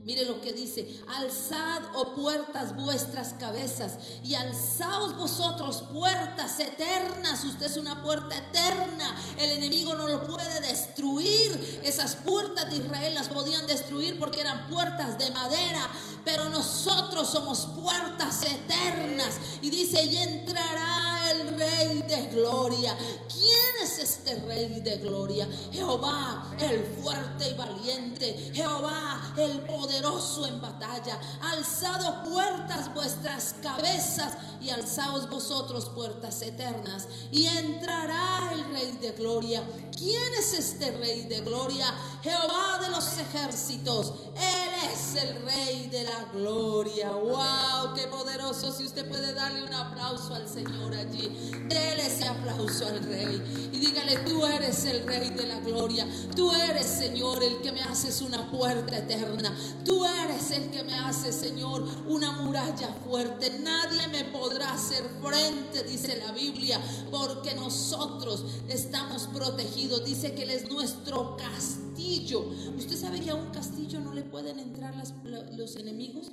Mire 0.08 0.24
lo 0.24 0.40
que 0.40 0.54
dice, 0.54 0.88
alzad 1.06 1.82
oh 1.94 2.14
puertas 2.14 2.74
vuestras 2.74 3.34
cabezas 3.34 3.98
y 4.24 4.36
alzaos 4.36 5.14
vosotros 5.18 5.84
puertas 5.92 6.58
eternas. 6.60 7.44
Usted 7.44 7.66
es 7.66 7.76
una 7.76 8.02
puerta 8.02 8.34
eterna. 8.34 9.14
El 9.36 9.50
enemigo 9.50 9.94
no 9.96 10.08
lo 10.08 10.26
puede 10.26 10.62
destruir. 10.62 11.82
Esas 11.84 12.16
puertas 12.16 12.70
de 12.70 12.78
Israel 12.78 13.12
las 13.12 13.28
podían 13.28 13.66
destruir 13.66 14.18
porque 14.18 14.40
eran 14.40 14.70
puertas 14.70 15.18
de 15.18 15.30
madera, 15.30 15.86
pero 16.24 16.48
nosotros 16.48 17.28
somos 17.28 17.66
puertas 17.78 18.44
eternas. 18.44 19.34
Y 19.60 19.68
dice, 19.68 20.02
y 20.04 20.16
entrará 20.16 21.07
el 21.30 21.58
rey 21.58 22.02
de 22.02 22.28
gloria. 22.34 22.96
¿Quién 23.28 23.82
es 23.82 23.98
este 23.98 24.34
rey 24.46 24.80
de 24.80 24.96
gloria? 24.98 25.48
Jehová, 25.72 26.50
el 26.58 26.84
fuerte 27.02 27.50
y 27.50 27.54
valiente. 27.54 28.50
Jehová, 28.54 29.32
el 29.36 29.60
poder 29.60 30.04
en 30.46 30.60
batalla. 30.60 31.18
Alzado 31.40 32.22
puertas 32.24 32.92
vuestras 32.94 33.54
cabezas 33.62 34.36
y 34.60 34.70
alzaos 34.70 35.28
vosotros 35.28 35.86
puertas 35.90 36.42
eternas. 36.42 37.08
Y 37.30 37.46
entrará 37.46 38.50
el 38.52 38.64
Rey 38.72 38.98
de 39.00 39.12
Gloria. 39.12 39.62
¿Quién 39.96 40.34
es 40.38 40.52
este 40.52 40.90
Rey 40.92 41.24
de 41.24 41.40
Gloria? 41.40 41.86
Jehová 42.22 42.78
de 42.82 42.90
los 42.90 43.18
ejércitos. 43.18 44.12
Él 44.36 44.92
es 44.92 45.22
el 45.22 45.42
Rey 45.42 45.88
de 45.88 46.04
la 46.04 46.24
Gloria. 46.32 47.10
¡Wow! 47.10 47.94
¡Qué 47.94 48.06
poderoso! 48.06 48.72
Si 48.72 48.84
usted 48.84 49.08
puede 49.08 49.32
darle 49.34 49.64
un 49.64 49.74
aplauso 49.74 50.34
al 50.34 50.48
Señor 50.48 50.94
allí, 50.94 51.17
déle 51.68 52.06
ese 52.06 52.26
aplauso 52.26 52.86
al 52.86 53.02
Rey. 53.04 53.70
Y 53.72 53.78
dígale, 53.78 54.18
tú 54.18 54.44
eres 54.46 54.84
el 54.84 55.06
Rey 55.06 55.30
de 55.30 55.46
la 55.46 55.60
Gloria. 55.60 56.06
Tú 56.34 56.50
eres, 56.52 56.86
Señor, 56.86 57.42
el 57.42 57.60
que 57.60 57.72
me 57.72 57.82
haces 57.82 58.22
una 58.22 58.50
puerta 58.50 58.98
eterna. 58.98 59.56
Tú 59.84 60.04
eres 60.04 60.50
el 60.50 60.70
que 60.70 60.82
me 60.84 60.94
hace, 60.94 61.32
Señor, 61.32 61.84
una 62.06 62.32
muralla 62.32 62.88
fuerte. 63.06 63.58
Nadie 63.60 64.08
me 64.08 64.24
podrá 64.24 64.72
hacer 64.72 65.04
frente, 65.22 65.82
dice 65.84 66.16
la 66.24 66.32
Biblia, 66.32 66.80
porque 67.10 67.54
nosotros 67.54 68.44
estamos 68.68 69.28
protegidos. 69.28 70.04
Dice 70.04 70.34
que 70.34 70.44
Él 70.44 70.50
es 70.50 70.70
nuestro 70.70 71.36
castillo. 71.36 72.50
¿Usted 72.76 72.96
sabe 72.96 73.20
que 73.20 73.30
a 73.30 73.34
un 73.34 73.50
castillo 73.50 74.00
no 74.00 74.14
le 74.14 74.22
pueden 74.22 74.58
entrar 74.58 74.94
los 75.56 75.76
enemigos? 75.76 76.30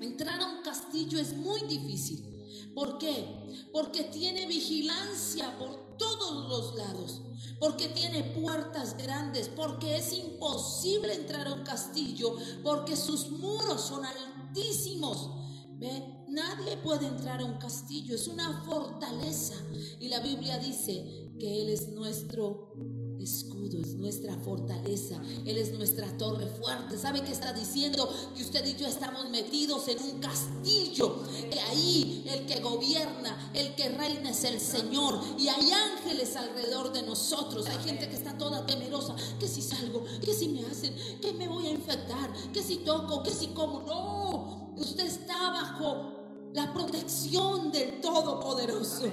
Entrar 0.00 0.40
a 0.40 0.46
un 0.46 0.62
castillo 0.62 1.18
es 1.18 1.34
muy 1.36 1.60
difícil. 1.62 2.35
¿Por 2.74 2.98
qué? 2.98 3.68
Porque 3.72 4.04
tiene 4.04 4.46
vigilancia 4.46 5.58
por 5.58 5.96
todos 5.96 6.48
los 6.48 6.76
lados 6.76 7.22
porque 7.58 7.88
tiene 7.88 8.22
puertas 8.22 8.96
grandes, 8.96 9.48
porque 9.48 9.96
es 9.96 10.12
imposible 10.12 11.14
entrar 11.14 11.46
a 11.46 11.54
un 11.54 11.62
castillo, 11.62 12.36
porque 12.62 12.96
sus 12.96 13.30
muros 13.30 13.80
son 13.80 14.02
altísimos. 14.04 15.30
¿Ve? 15.78 16.24
Nadie 16.28 16.76
puede 16.78 17.06
entrar 17.06 17.40
a 17.40 17.44
un 17.44 17.58
castillo, 17.58 18.14
es 18.14 18.28
una 18.28 18.62
fortaleza. 18.64 19.54
Y 20.00 20.08
la 20.08 20.20
Biblia 20.20 20.58
dice 20.58 21.32
que 21.38 21.62
Él 21.62 21.68
es 21.70 21.88
nuestro 21.88 22.72
escudo, 23.20 23.78
es 23.80 23.94
nuestra 23.94 24.34
fortaleza, 24.38 25.20
Él 25.44 25.58
es 25.58 25.72
nuestra 25.72 26.06
torre 26.16 26.46
fuerte. 26.46 26.98
¿Sabe 26.98 27.22
qué 27.22 27.32
está 27.32 27.52
diciendo? 27.52 28.08
Que 28.34 28.42
usted 28.42 28.64
y 28.66 28.76
yo 28.76 28.86
estamos 28.86 29.28
metidos 29.30 29.88
en 29.88 30.02
un 30.02 30.20
castillo, 30.20 31.22
que 31.50 31.60
ahí 31.60 32.24
el 32.28 32.46
que 32.46 32.60
gobierna, 32.60 33.50
el 33.54 33.74
que 33.74 33.88
reina 33.88 34.30
es 34.30 34.44
el 34.44 34.60
Señor, 34.60 35.20
y 35.38 35.48
hay 35.48 35.70
ángeles 35.70 36.36
alrededor 36.36 36.92
de 36.92 37.02
nosotros. 37.02 37.66
Hay 37.66 37.78
gente 37.84 38.08
que 38.08 38.16
está 38.16 38.36
toda 38.36 38.66
temerosa, 38.66 39.14
que 39.38 39.48
si 39.48 39.62
salgo, 39.62 40.04
que 40.24 40.34
si 40.34 40.48
me 40.48 40.64
hacen, 40.66 40.94
que 41.20 41.32
me 41.32 41.48
voy 41.48 41.66
a 41.66 41.70
infectar, 41.70 42.32
que 42.52 42.62
si 42.62 42.78
toco, 42.78 43.22
que 43.22 43.30
si 43.30 43.48
como. 43.48 43.82
No, 43.82 44.74
usted 44.76 45.06
está 45.06 45.50
bajo 45.50 46.50
la 46.52 46.72
protección 46.72 47.70
del 47.70 48.00
Todopoderoso. 48.00 49.04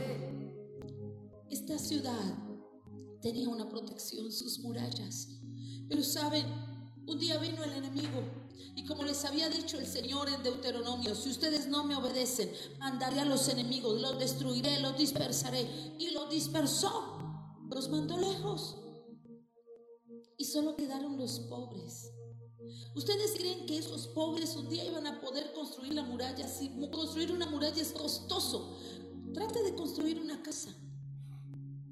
Esta 1.49 1.77
ciudad 1.77 2.52
tenía 3.23 3.47
una 3.47 3.69
protección, 3.69 4.31
sus 4.31 4.59
murallas. 4.59 5.29
Pero 5.87 6.03
saben, 6.03 6.45
un 7.07 7.17
día 7.17 7.37
vino 7.37 7.63
el 7.63 7.71
enemigo 7.71 8.21
y 8.75 8.85
como 8.85 9.03
les 9.03 9.23
había 9.23 9.49
dicho 9.49 9.79
el 9.79 9.87
Señor 9.87 10.27
en 10.29 10.43
Deuteronomio, 10.43 11.15
si 11.15 11.29
ustedes 11.29 11.67
no 11.67 11.85
me 11.85 11.95
obedecen, 11.95 12.51
mandaré 12.79 13.21
a 13.21 13.25
los 13.25 13.47
enemigos, 13.47 14.01
los 14.01 14.19
destruiré, 14.19 14.79
los 14.81 14.97
dispersaré. 14.97 15.67
Y 15.99 16.09
los 16.09 16.29
dispersó, 16.29 17.17
los 17.69 17.89
mandó 17.89 18.17
lejos. 18.17 18.77
Y 20.37 20.45
solo 20.45 20.75
quedaron 20.75 21.17
los 21.17 21.39
pobres. 21.41 22.11
¿Ustedes 22.95 23.33
creen 23.37 23.65
que 23.65 23.77
esos 23.77 24.07
pobres 24.07 24.55
un 24.55 24.67
día 24.69 24.85
iban 24.85 25.07
a 25.07 25.21
poder 25.21 25.53
construir 25.53 25.93
la 25.93 26.03
muralla? 26.03 26.47
Si 26.47 26.69
construir 26.91 27.31
una 27.31 27.45
muralla 27.45 27.81
es 27.81 27.93
costoso, 27.93 28.77
trate 29.33 29.63
de 29.63 29.75
construir 29.75 30.19
una 30.19 30.41
casa. 30.43 30.75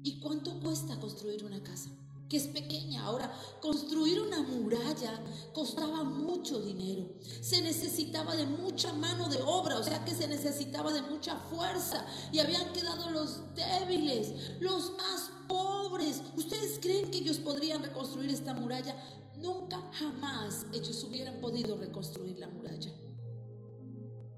¿Y 0.04 0.18
cuánto 0.18 0.58
cuesta 0.60 0.98
construir 0.98 1.44
una 1.44 1.62
casa? 1.62 1.90
Que 2.28 2.36
es 2.38 2.48
pequeña. 2.48 3.04
Ahora, 3.04 3.32
construir 3.60 4.20
una 4.20 4.42
muralla 4.42 5.22
costaba 5.52 6.02
mucho 6.02 6.60
dinero. 6.60 7.08
Se 7.40 7.62
necesitaba 7.62 8.34
de 8.34 8.46
mucha 8.46 8.92
mano 8.94 9.28
de 9.28 9.40
obra, 9.42 9.78
o 9.78 9.84
sea 9.84 10.04
que 10.04 10.14
se 10.14 10.26
necesitaba 10.26 10.92
de 10.92 11.02
mucha 11.02 11.36
fuerza. 11.36 12.04
Y 12.32 12.40
habían 12.40 12.72
quedado 12.72 13.10
los 13.10 13.54
débiles, 13.54 14.60
los 14.60 14.92
más 14.96 15.30
pobres. 15.46 16.22
¿Ustedes 16.36 16.78
creen 16.80 17.10
que 17.10 17.18
ellos 17.18 17.38
podrían 17.38 17.82
reconstruir 17.82 18.30
esta 18.30 18.54
muralla? 18.54 18.96
Nunca, 19.36 19.90
jamás 19.92 20.66
ellos 20.72 21.04
hubieran 21.04 21.40
podido 21.40 21.76
reconstruir 21.76 22.38
la 22.38 22.48
muralla. 22.48 22.92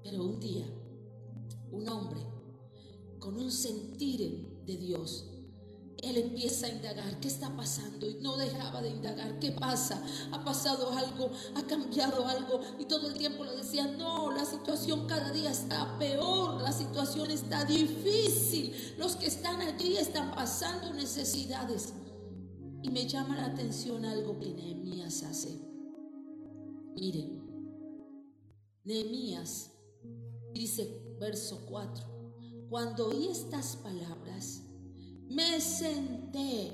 Pero 0.03 0.23
un 0.23 0.39
día, 0.39 0.67
un 1.71 1.87
hombre 1.89 2.19
con 3.19 3.37
un 3.37 3.51
sentir 3.51 4.61
de 4.65 4.77
Dios 4.77 5.31
él 6.05 6.17
empieza 6.17 6.67
a 6.67 6.69
indagar, 6.69 7.19
¿qué 7.19 7.27
está 7.27 7.55
pasando? 7.55 8.07
Y 8.07 8.15
no 8.15 8.37
dejaba 8.37 8.81
de 8.81 8.89
indagar, 8.89 9.39
¿qué 9.39 9.51
pasa? 9.51 10.01
¿Ha 10.31 10.43
pasado 10.43 10.91
algo? 10.91 11.31
¿Ha 11.55 11.63
cambiado 11.63 12.27
algo? 12.27 12.61
Y 12.79 12.85
todo 12.85 13.07
el 13.07 13.15
tiempo 13.15 13.43
le 13.43 13.55
decía, 13.55 13.87
no, 13.87 14.31
la 14.31 14.45
situación 14.45 15.07
cada 15.07 15.31
día 15.31 15.51
está 15.51 15.97
peor, 15.97 16.61
la 16.61 16.71
situación 16.71 17.31
está 17.31 17.65
difícil, 17.65 18.73
los 18.97 19.15
que 19.15 19.27
están 19.27 19.61
allí 19.61 19.97
están 19.97 20.33
pasando 20.35 20.93
necesidades. 20.93 21.93
Y 22.83 22.89
me 22.89 23.07
llama 23.07 23.35
la 23.35 23.47
atención 23.47 24.05
algo 24.05 24.39
que 24.39 24.53
Nehemías 24.53 25.23
hace. 25.23 25.59
Miren, 26.95 27.41
Nehemías 28.83 29.71
dice, 30.53 31.01
verso 31.19 31.65
4, 31.67 32.67
cuando 32.69 33.07
oí 33.07 33.27
estas 33.27 33.75
palabras, 33.77 34.61
me 35.29 35.59
senté. 35.59 36.71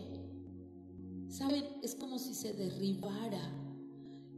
¿Saben? 1.29 1.65
Es 1.81 1.95
como 1.95 2.19
si 2.19 2.33
se 2.33 2.53
derribara. 2.53 3.41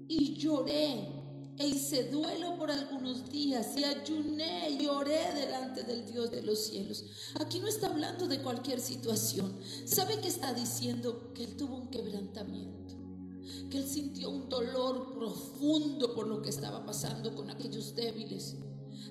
Y 0.07 0.35
lloré. 0.35 1.23
E 1.57 1.67
hice 1.67 2.09
duelo 2.09 2.57
por 2.57 2.71
algunos 2.71 3.29
días 3.29 3.77
y 3.77 3.83
ayuné 3.83 4.71
y 4.71 4.87
oré 4.87 5.33
delante 5.35 5.83
del 5.83 6.03
Dios 6.11 6.31
de 6.31 6.41
los 6.41 6.65
cielos. 6.65 7.05
Aquí 7.39 7.59
no 7.59 7.67
está 7.67 7.87
hablando 7.87 8.27
de 8.27 8.41
cualquier 8.41 8.79
situación. 8.79 9.55
¿Sabe 9.85 10.19
qué 10.19 10.29
está 10.29 10.53
diciendo? 10.53 11.31
Que 11.35 11.43
él 11.43 11.55
tuvo 11.55 11.75
un 11.75 11.89
quebrantamiento. 11.89 12.95
Que 13.69 13.77
él 13.77 13.87
sintió 13.87 14.31
un 14.31 14.49
dolor 14.49 15.13
profundo 15.13 16.15
por 16.15 16.27
lo 16.27 16.41
que 16.41 16.49
estaba 16.49 16.83
pasando 16.85 17.35
con 17.35 17.51
aquellos 17.51 17.93
débiles. 17.93 18.55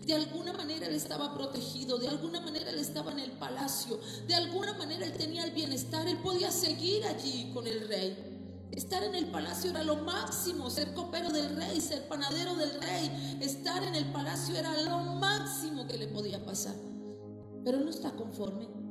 De 0.04 0.14
alguna 0.14 0.52
manera 0.52 0.86
él 0.86 0.94
estaba 0.94 1.32
protegido, 1.34 1.98
de 1.98 2.08
alguna 2.08 2.40
manera 2.40 2.70
él 2.70 2.78
estaba 2.78 3.12
en 3.12 3.20
el 3.20 3.32
palacio, 3.32 4.00
de 4.26 4.34
alguna 4.34 4.72
manera 4.74 5.06
él 5.06 5.12
tenía 5.12 5.44
el 5.44 5.52
bienestar, 5.52 6.08
él 6.08 6.18
podía 6.18 6.50
seguir 6.50 7.04
allí 7.04 7.50
con 7.54 7.66
el 7.66 7.86
rey. 7.86 8.32
Estar 8.72 9.04
en 9.04 9.14
el 9.14 9.26
palacio 9.26 9.70
era 9.70 9.84
lo 9.84 9.96
máximo, 9.96 10.70
ser 10.70 10.94
copero 10.94 11.30
del 11.30 11.54
rey, 11.56 11.80
ser 11.80 12.08
panadero 12.08 12.54
del 12.56 12.80
rey, 12.80 13.38
estar 13.40 13.84
en 13.84 13.94
el 13.94 14.10
palacio 14.10 14.56
era 14.56 14.82
lo 14.82 14.98
máximo 14.98 15.86
que 15.86 15.98
le 15.98 16.08
podía 16.08 16.44
pasar. 16.44 16.74
Pero 17.64 17.78
no 17.78 17.90
está 17.90 18.10
conforme. 18.12 18.81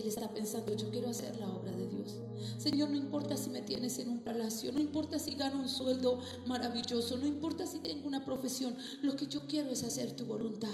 Él 0.00 0.08
está 0.08 0.28
pensando, 0.32 0.74
yo 0.74 0.90
quiero 0.90 1.08
hacer 1.08 1.36
la 1.38 1.48
obra 1.48 1.72
de 1.72 1.86
Dios. 1.88 2.16
Señor, 2.58 2.90
no 2.90 2.96
importa 2.96 3.36
si 3.36 3.50
me 3.50 3.60
tienes 3.60 3.98
en 3.98 4.08
un 4.08 4.20
palacio, 4.20 4.72
no 4.72 4.80
importa 4.80 5.18
si 5.18 5.34
gano 5.34 5.60
un 5.60 5.68
sueldo 5.68 6.20
maravilloso, 6.46 7.18
no 7.18 7.26
importa 7.26 7.66
si 7.66 7.80
tengo 7.80 8.08
una 8.08 8.24
profesión, 8.24 8.76
lo 9.02 9.14
que 9.16 9.26
yo 9.26 9.46
quiero 9.46 9.70
es 9.70 9.84
hacer 9.84 10.16
tu 10.16 10.24
voluntad. 10.24 10.68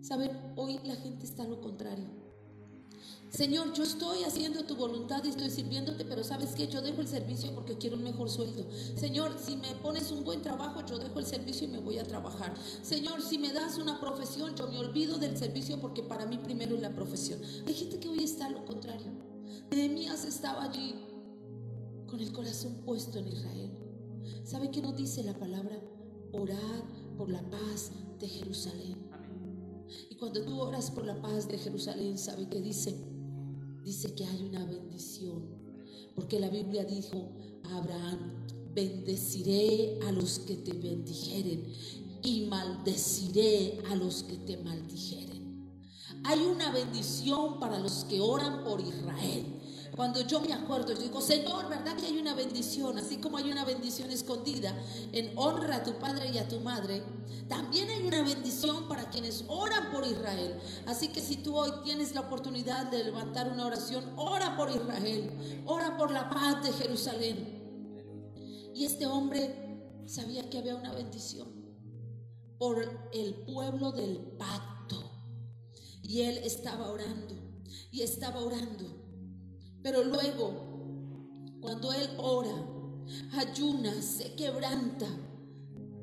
Saben, 0.00 0.30
hoy 0.56 0.80
la 0.84 0.96
gente 0.96 1.26
está 1.26 1.44
lo 1.44 1.60
contrario. 1.60 2.21
Señor, 3.32 3.72
yo 3.72 3.82
estoy 3.82 4.24
haciendo 4.24 4.64
tu 4.64 4.76
voluntad 4.76 5.24
y 5.24 5.30
estoy 5.30 5.48
sirviéndote, 5.48 6.04
pero 6.04 6.22
sabes 6.22 6.50
que 6.50 6.68
yo 6.68 6.82
dejo 6.82 7.00
el 7.00 7.08
servicio 7.08 7.50
porque 7.54 7.78
quiero 7.78 7.96
un 7.96 8.02
mejor 8.02 8.28
sueldo. 8.28 8.66
Señor, 8.94 9.38
si 9.42 9.56
me 9.56 9.74
pones 9.76 10.10
un 10.10 10.22
buen 10.22 10.42
trabajo, 10.42 10.84
yo 10.84 10.98
dejo 10.98 11.18
el 11.18 11.24
servicio 11.24 11.66
y 11.66 11.70
me 11.70 11.78
voy 11.78 11.98
a 11.98 12.04
trabajar. 12.04 12.52
Señor, 12.82 13.22
si 13.22 13.38
me 13.38 13.54
das 13.54 13.78
una 13.78 13.98
profesión, 14.00 14.54
yo 14.54 14.68
me 14.68 14.78
olvido 14.78 15.16
del 15.16 15.38
servicio 15.38 15.80
porque 15.80 16.02
para 16.02 16.26
mí 16.26 16.36
primero 16.36 16.76
es 16.76 16.82
la 16.82 16.92
profesión. 16.92 17.40
Hay 17.66 17.72
gente 17.72 17.98
que 17.98 18.10
hoy 18.10 18.22
está 18.22 18.50
lo 18.50 18.66
contrario. 18.66 19.10
Nehemías 19.70 20.26
estaba 20.26 20.64
allí 20.64 20.94
con 22.06 22.20
el 22.20 22.32
corazón 22.32 22.82
puesto 22.84 23.18
en 23.18 23.28
Israel. 23.28 23.70
¿Sabe 24.44 24.70
qué 24.70 24.82
nos 24.82 24.94
dice 24.94 25.22
la 25.22 25.38
palabra? 25.38 25.80
Orar 26.32 26.84
por 27.16 27.30
la 27.30 27.40
paz 27.48 27.92
de 28.18 28.28
Jerusalén. 28.28 29.10
Y 30.10 30.16
cuando 30.16 30.44
tú 30.44 30.60
oras 30.60 30.90
por 30.90 31.06
la 31.06 31.20
paz 31.22 31.48
de 31.48 31.56
Jerusalén, 31.56 32.18
¿sabe 32.18 32.46
qué 32.50 32.60
dice? 32.60 33.11
Dice 33.84 34.14
que 34.14 34.24
hay 34.24 34.42
una 34.42 34.64
bendición. 34.64 35.62
Porque 36.14 36.38
la 36.40 36.48
Biblia 36.48 36.84
dijo 36.84 37.32
Abraham, 37.64 38.44
bendeciré 38.74 39.98
a 40.06 40.12
los 40.12 40.38
que 40.40 40.56
te 40.56 40.72
bendijeren 40.72 41.72
y 42.22 42.46
maldeciré 42.46 43.80
a 43.90 43.94
los 43.96 44.22
que 44.22 44.36
te 44.36 44.56
maldijeren. 44.58 45.32
Hay 46.24 46.40
una 46.40 46.70
bendición 46.72 47.58
para 47.58 47.78
los 47.78 48.04
que 48.04 48.20
oran 48.20 48.62
por 48.64 48.80
Israel. 48.80 49.51
Cuando 49.94 50.22
yo 50.22 50.40
me 50.40 50.54
acuerdo, 50.54 50.94
yo 50.94 51.02
digo, 51.02 51.20
Señor, 51.20 51.68
¿verdad 51.68 51.94
que 51.96 52.06
hay 52.06 52.18
una 52.18 52.34
bendición? 52.34 52.96
Así 52.96 53.18
como 53.18 53.36
hay 53.36 53.50
una 53.50 53.64
bendición 53.64 54.10
escondida 54.10 54.74
en 55.12 55.36
honra 55.36 55.76
a 55.76 55.82
tu 55.82 55.92
padre 55.98 56.30
y 56.30 56.38
a 56.38 56.48
tu 56.48 56.60
madre, 56.60 57.02
también 57.46 57.90
hay 57.90 58.06
una 58.06 58.22
bendición 58.22 58.88
para 58.88 59.10
quienes 59.10 59.44
oran 59.48 59.90
por 59.92 60.06
Israel. 60.06 60.58
Así 60.86 61.08
que 61.08 61.20
si 61.20 61.36
tú 61.36 61.54
hoy 61.56 61.70
tienes 61.84 62.14
la 62.14 62.22
oportunidad 62.22 62.90
de 62.90 63.04
levantar 63.04 63.52
una 63.52 63.66
oración, 63.66 64.14
ora 64.16 64.56
por 64.56 64.70
Israel, 64.70 65.62
ora 65.66 65.98
por 65.98 66.10
la 66.10 66.30
paz 66.30 66.62
de 66.62 66.72
Jerusalén. 66.72 67.60
Y 68.74 68.86
este 68.86 69.06
hombre 69.06 70.02
sabía 70.06 70.48
que 70.48 70.56
había 70.56 70.76
una 70.76 70.94
bendición 70.94 71.48
por 72.58 73.10
el 73.12 73.34
pueblo 73.44 73.92
del 73.92 74.16
pacto. 74.38 75.10
Y 76.02 76.22
él 76.22 76.38
estaba 76.38 76.90
orando, 76.90 77.34
y 77.90 78.00
estaba 78.00 78.40
orando. 78.40 79.01
Pero 79.82 80.04
luego, 80.04 80.52
cuando 81.60 81.92
Él 81.92 82.08
ora, 82.18 82.54
ayuna, 83.32 84.00
se 84.00 84.34
quebranta, 84.34 85.06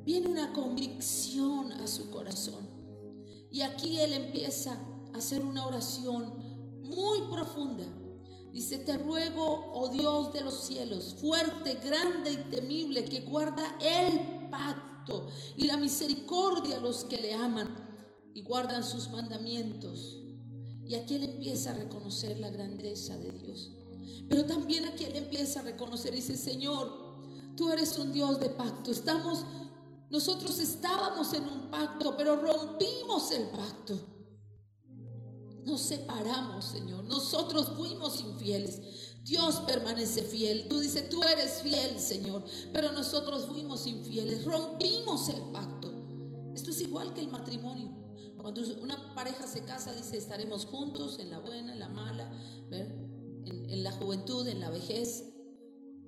viene 0.04 0.28
una 0.28 0.52
convicción 0.52 1.72
a 1.72 1.86
su 1.86 2.10
corazón. 2.10 2.68
Y 3.50 3.62
aquí 3.62 3.98
Él 3.98 4.12
empieza 4.12 4.78
a 5.14 5.18
hacer 5.18 5.42
una 5.44 5.66
oración 5.66 6.34
muy 6.82 7.22
profunda. 7.30 7.84
Dice, 8.52 8.78
te 8.78 8.98
ruego, 8.98 9.70
oh 9.72 9.88
Dios 9.88 10.32
de 10.32 10.40
los 10.42 10.64
cielos, 10.64 11.16
fuerte, 11.20 11.74
grande 11.74 12.32
y 12.32 12.50
temible, 12.50 13.04
que 13.04 13.20
guarda 13.20 13.78
el 13.80 14.48
pacto 14.50 15.28
y 15.56 15.66
la 15.66 15.76
misericordia 15.76 16.76
a 16.76 16.80
los 16.80 17.04
que 17.04 17.16
le 17.16 17.32
aman 17.32 17.76
y 18.34 18.42
guardan 18.42 18.84
sus 18.84 19.08
mandamientos 19.10 20.19
y 20.90 20.96
aquí 20.96 21.14
él 21.14 21.22
empieza 21.22 21.70
a 21.70 21.74
reconocer 21.74 22.40
la 22.40 22.50
grandeza 22.50 23.16
de 23.16 23.30
Dios. 23.30 23.70
Pero 24.28 24.44
también 24.44 24.86
aquí 24.86 25.04
él 25.04 25.14
empieza 25.14 25.60
a 25.60 25.62
reconocer 25.62 26.12
dice, 26.12 26.36
Señor, 26.36 27.14
tú 27.56 27.70
eres 27.70 27.96
un 27.96 28.12
Dios 28.12 28.40
de 28.40 28.50
pacto. 28.50 28.90
Estamos, 28.90 29.44
nosotros 30.10 30.58
estábamos 30.58 31.32
en 31.32 31.44
un 31.44 31.70
pacto, 31.70 32.16
pero 32.16 32.34
rompimos 32.34 33.30
el 33.30 33.44
pacto. 33.50 34.00
Nos 35.64 35.80
separamos, 35.80 36.64
Señor. 36.64 37.04
Nosotros 37.04 37.68
fuimos 37.76 38.20
infieles. 38.20 38.80
Dios 39.22 39.60
permanece 39.68 40.24
fiel. 40.24 40.66
Tú 40.68 40.80
dices, 40.80 41.08
tú 41.08 41.22
eres 41.22 41.62
fiel, 41.62 42.00
Señor. 42.00 42.42
Pero 42.72 42.90
nosotros 42.90 43.46
fuimos 43.46 43.86
infieles. 43.86 44.44
Rompimos 44.44 45.28
el 45.28 45.40
pacto. 45.52 45.92
Esto 46.52 46.70
es 46.70 46.80
igual 46.80 47.14
que 47.14 47.20
el 47.20 47.28
matrimonio. 47.28 47.99
Cuando 48.42 48.62
una 48.82 49.14
pareja 49.14 49.46
se 49.46 49.64
casa, 49.64 49.92
dice, 49.92 50.16
estaremos 50.16 50.66
juntos 50.66 51.18
en 51.18 51.30
la 51.30 51.38
buena, 51.38 51.72
en 51.72 51.78
la 51.78 51.88
mala, 51.88 52.30
En, 52.70 53.82
la 53.82 53.92
juventud, 53.92 54.46
en 54.48 54.60
la 54.60 54.70
vejez. 54.70 55.24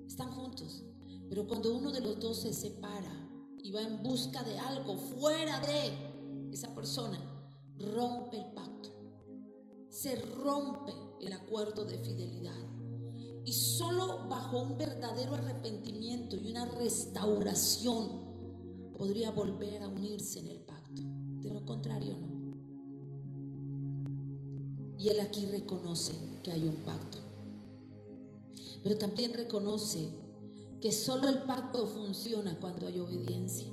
Están 0.07 0.31
juntos. 0.31 0.83
Pero 1.29 1.47
cuando 1.47 1.73
uno 1.75 1.91
de 1.91 2.01
los 2.01 2.19
dos 2.19 2.41
se 2.41 2.53
separa 2.53 3.29
y 3.63 3.71
va 3.71 3.81
en 3.81 4.03
busca 4.03 4.43
de 4.43 4.57
algo 4.59 4.97
fuera 4.97 5.59
de 5.61 6.51
esa 6.51 6.73
persona, 6.75 7.19
rompe 7.77 8.37
el 8.37 8.45
pacto. 8.53 8.89
Se 9.89 10.15
rompe 10.15 10.93
el 11.21 11.33
acuerdo 11.33 11.85
de 11.85 11.97
fidelidad. 11.99 12.53
Y 13.45 13.53
solo 13.53 14.27
bajo 14.27 14.61
un 14.61 14.77
verdadero 14.77 15.35
arrepentimiento 15.35 16.35
y 16.35 16.51
una 16.51 16.65
restauración 16.65 18.23
podría 18.97 19.31
volver 19.31 19.83
a 19.83 19.87
unirse 19.87 20.39
en 20.39 20.47
el 20.47 20.59
pacto. 20.59 20.72
De 21.43 21.53
lo 21.53 21.65
contrario, 21.65 22.15
no. 22.17 22.33
Y 24.97 25.09
él 25.09 25.19
aquí 25.19 25.45
reconoce 25.45 26.13
que 26.41 26.51
hay 26.51 26.63
un 26.63 26.77
pacto. 26.77 27.17
Pero 28.81 28.97
también 28.97 29.33
reconoce 29.33 30.07
que 30.79 30.93
solo 30.93 31.27
el 31.27 31.39
pacto 31.43 31.85
funciona 31.87 32.57
cuando 32.59 32.87
hay 32.87 32.99
obediencia. 32.99 33.67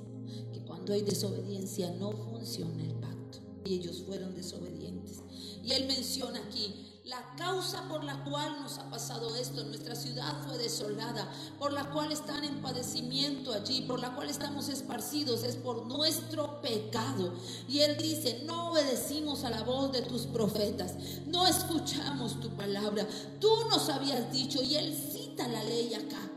Que 0.51 0.59
cuando 0.65 0.91
hay 0.91 1.01
desobediencia 1.03 1.91
no 1.91 2.11
funciona 2.11 2.83
el 2.83 2.95
pacto. 2.95 3.39
Y 3.65 3.75
ellos 3.75 4.03
fueron 4.05 4.35
desobedientes. 4.35 5.21
Y 5.63 5.71
él 5.71 5.87
menciona 5.87 6.39
aquí 6.45 7.00
la 7.11 7.35
causa 7.35 7.89
por 7.89 8.05
la 8.05 8.23
cual 8.23 8.61
nos 8.61 8.77
ha 8.77 8.89
pasado 8.89 9.35
esto, 9.35 9.65
nuestra 9.65 9.95
ciudad 9.95 10.33
fue 10.47 10.57
desolada, 10.57 11.29
por 11.59 11.73
la 11.73 11.89
cual 11.89 12.09
están 12.09 12.45
en 12.45 12.61
padecimiento 12.61 13.51
allí, 13.51 13.81
por 13.81 13.99
la 13.99 14.15
cual 14.15 14.29
estamos 14.29 14.69
esparcidos, 14.69 15.43
es 15.43 15.57
por 15.57 15.85
nuestro 15.87 16.61
pecado. 16.61 17.33
Y 17.67 17.79
él 17.79 17.97
dice, 17.97 18.43
no 18.45 18.71
obedecimos 18.71 19.43
a 19.43 19.49
la 19.49 19.61
voz 19.63 19.91
de 19.91 20.03
tus 20.03 20.21
profetas, 20.21 20.93
no 21.27 21.45
escuchamos 21.45 22.39
tu 22.39 22.49
palabra, 22.51 23.05
tú 23.41 23.49
nos 23.69 23.89
habías 23.89 24.31
dicho, 24.31 24.63
y 24.63 24.75
él 24.75 24.95
cita 24.95 25.49
la 25.49 25.65
ley 25.65 25.93
acá. 25.93 26.29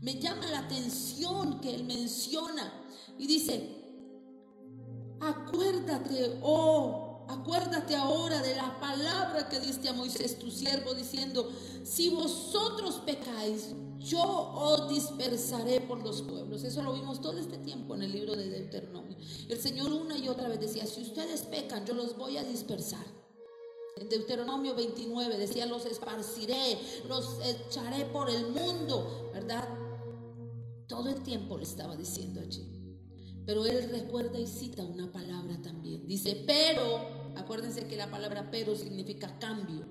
Me 0.00 0.18
llama 0.18 0.46
la 0.46 0.60
atención 0.60 1.60
que 1.60 1.74
él 1.74 1.84
menciona 1.84 2.72
y 3.18 3.26
dice, 3.26 3.82
acuérdate, 5.20 6.38
oh 6.42 7.01
Acuérdate 7.32 7.96
ahora 7.96 8.42
de 8.42 8.54
la 8.54 8.78
palabra 8.78 9.48
que 9.48 9.58
diste 9.58 9.88
a 9.88 9.94
Moisés, 9.94 10.38
tu 10.38 10.50
siervo, 10.50 10.92
diciendo, 10.92 11.50
si 11.82 12.10
vosotros 12.10 13.00
pecáis, 13.06 13.74
yo 13.98 14.20
os 14.20 14.88
dispersaré 14.90 15.80
por 15.80 16.02
los 16.02 16.22
pueblos. 16.22 16.62
Eso 16.62 16.82
lo 16.82 16.92
vimos 16.92 17.20
todo 17.22 17.38
este 17.38 17.56
tiempo 17.58 17.94
en 17.94 18.02
el 18.02 18.12
libro 18.12 18.36
de 18.36 18.50
Deuteronomio. 18.50 19.16
El 19.48 19.58
Señor 19.58 19.92
una 19.92 20.18
y 20.18 20.28
otra 20.28 20.48
vez 20.48 20.60
decía, 20.60 20.86
si 20.86 21.02
ustedes 21.02 21.42
pecan, 21.42 21.86
yo 21.86 21.94
los 21.94 22.16
voy 22.18 22.36
a 22.36 22.44
dispersar. 22.44 23.06
En 23.96 24.08
Deuteronomio 24.10 24.74
29 24.74 25.38
decía, 25.38 25.64
los 25.64 25.86
esparciré, 25.86 26.78
los 27.08 27.38
echaré 27.44 28.04
por 28.06 28.28
el 28.28 28.48
mundo, 28.48 29.30
¿verdad? 29.32 29.68
Todo 30.86 31.08
el 31.08 31.22
tiempo 31.22 31.56
le 31.56 31.64
estaba 31.64 31.96
diciendo 31.96 32.40
allí. 32.40 32.68
Pero 33.46 33.66
él 33.66 33.88
recuerda 33.90 34.38
y 34.38 34.46
cita 34.46 34.84
una 34.84 35.10
palabra 35.10 35.60
también. 35.62 36.06
Dice, 36.06 36.44
pero, 36.46 37.21
acuérdense 37.36 37.86
que 37.86 37.96
la 37.96 38.10
palabra 38.10 38.48
pero 38.50 38.74
significa 38.76 39.38
cambio. 39.38 39.86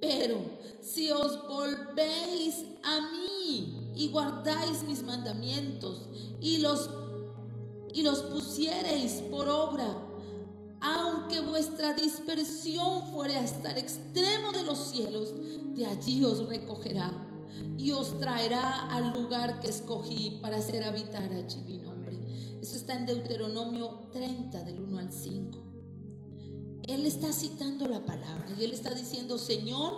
Pero 0.00 0.38
si 0.82 1.10
os 1.10 1.48
volvéis 1.48 2.64
a 2.82 3.00
mí 3.12 3.92
y 3.94 4.08
guardáis 4.08 4.82
mis 4.82 5.02
mandamientos 5.02 6.08
y 6.40 6.58
los, 6.58 6.90
y 7.94 8.02
los 8.02 8.20
pusiereis 8.22 9.22
por 9.30 9.48
obra, 9.48 10.06
aunque 10.80 11.40
vuestra 11.40 11.94
dispersión 11.94 13.10
fuere 13.12 13.36
hasta 13.36 13.72
el 13.72 13.78
extremo 13.78 14.52
de 14.52 14.62
los 14.64 14.78
cielos, 14.78 15.32
de 15.74 15.86
allí 15.86 16.22
os 16.24 16.46
recogerá 16.46 17.10
y 17.78 17.90
os 17.92 18.18
traerá 18.18 18.88
al 18.90 19.12
lugar 19.12 19.60
que 19.60 19.68
escogí 19.68 20.38
para 20.42 20.58
hacer 20.58 20.84
habitar 20.84 21.32
allí 21.32 21.62
mi 21.66 21.78
nombre. 21.78 22.18
Eso 22.60 22.76
está 22.76 22.94
en 22.94 23.06
Deuteronomio 23.06 24.08
30, 24.12 24.62
del 24.64 24.80
1 24.80 24.98
al 24.98 25.12
5. 25.12 25.65
Él 26.86 27.04
está 27.04 27.32
citando 27.32 27.88
la 27.88 28.04
palabra 28.04 28.46
y 28.58 28.64
él 28.64 28.72
está 28.72 28.94
diciendo, 28.94 29.38
Señor, 29.38 29.94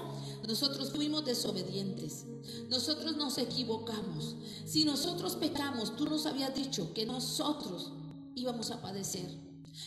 nosotros 0.46 0.90
fuimos 0.90 1.24
desobedientes, 1.24 2.24
nosotros 2.70 3.16
nos 3.16 3.36
equivocamos. 3.36 4.36
Si 4.64 4.84
nosotros 4.84 5.36
pecamos, 5.36 5.96
tú 5.96 6.06
nos 6.06 6.24
habías 6.24 6.54
dicho 6.54 6.94
que 6.94 7.04
nosotros 7.04 7.92
íbamos 8.34 8.70
a 8.70 8.80
padecer. 8.80 9.28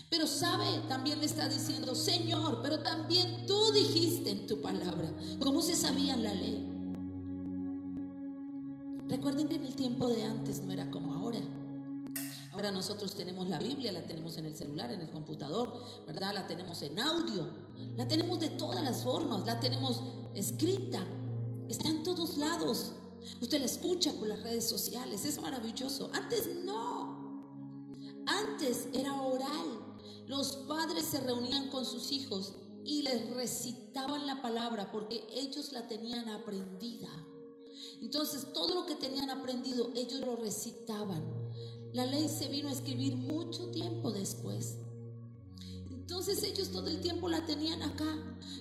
Pero 0.10 0.28
sabe, 0.28 0.66
también 0.88 1.20
le 1.20 1.26
está 1.26 1.50
diciendo, 1.50 1.96
Señor, 1.96 2.60
pero 2.62 2.80
también 2.80 3.46
tú 3.46 3.72
dijiste 3.74 4.30
en 4.30 4.48
tu 4.48 4.62
palabra, 4.62 5.12
¿cómo 5.40 5.62
se 5.62 5.76
sabía 5.76 6.16
la 6.16 6.34
ley? 6.34 6.68
Recuerden 9.08 9.48
que 9.50 9.56
en 9.56 9.66
el 9.66 9.76
tiempo 9.76 10.08
de 10.08 10.24
antes 10.24 10.62
no 10.62 10.72
era 10.72 10.90
como 10.90 11.14
ahora. 11.14 11.42
Ahora 12.62 12.74
nosotros 12.74 13.16
tenemos 13.16 13.50
la 13.50 13.58
Biblia, 13.58 13.92
la 13.92 14.06
tenemos 14.06 14.38
en 14.38 14.46
el 14.46 14.56
celular, 14.56 14.92
en 14.92 15.02
el 15.02 15.10
computador, 15.10 15.84
¿verdad? 16.06 16.32
La 16.32 16.46
tenemos 16.46 16.80
en 16.84 17.00
audio, 17.00 17.50
la 17.98 18.08
tenemos 18.08 18.40
de 18.40 18.50
todas 18.50 18.84
las 18.84 19.02
formas, 19.02 19.48
la 19.48 19.60
tenemos 19.60 20.00
escrita, 20.36 21.04
está 21.68 21.90
en 21.90 22.04
todos 22.04 22.38
lados. 22.38 22.92
Usted 23.42 23.58
la 23.58 23.66
escucha 23.66 24.14
por 24.14 24.28
las 24.28 24.44
redes 24.44 24.70
sociales, 24.70 25.26
es 25.26 25.42
maravilloso. 25.42 26.12
Antes 26.14 26.52
no. 26.64 27.42
Antes 28.28 28.90
era 28.94 29.20
oral. 29.20 29.98
Los 30.28 30.58
padres 30.68 31.06
se 31.06 31.20
reunían 31.20 31.68
con 31.72 31.84
sus 31.84 32.12
hijos 32.12 32.54
y 32.86 33.02
les 33.02 33.28
recitaban 33.32 34.28
la 34.28 34.40
palabra 34.44 34.92
porque 34.92 35.26
ellos 35.34 35.72
la 35.72 35.88
tenían 35.88 36.30
aprendida. 36.30 37.10
Entonces 38.04 38.54
todo 38.54 38.76
lo 38.76 38.86
que 38.86 38.94
tenían 38.94 39.32
aprendido 39.32 39.90
ellos 39.96 40.20
lo 40.20 40.36
recitaban. 40.36 41.41
La 41.94 42.06
ley 42.06 42.30
se 42.30 42.48
vino 42.48 42.70
a 42.70 42.72
escribir 42.72 43.16
mucho 43.16 43.68
tiempo 43.68 44.12
después. 44.12 44.78
Entonces 45.90 46.44
ellos 46.44 46.70
todo 46.70 46.88
el 46.88 47.00
tiempo 47.02 47.30
la 47.30 47.46
tenían 47.46 47.82
acá. 47.82 48.18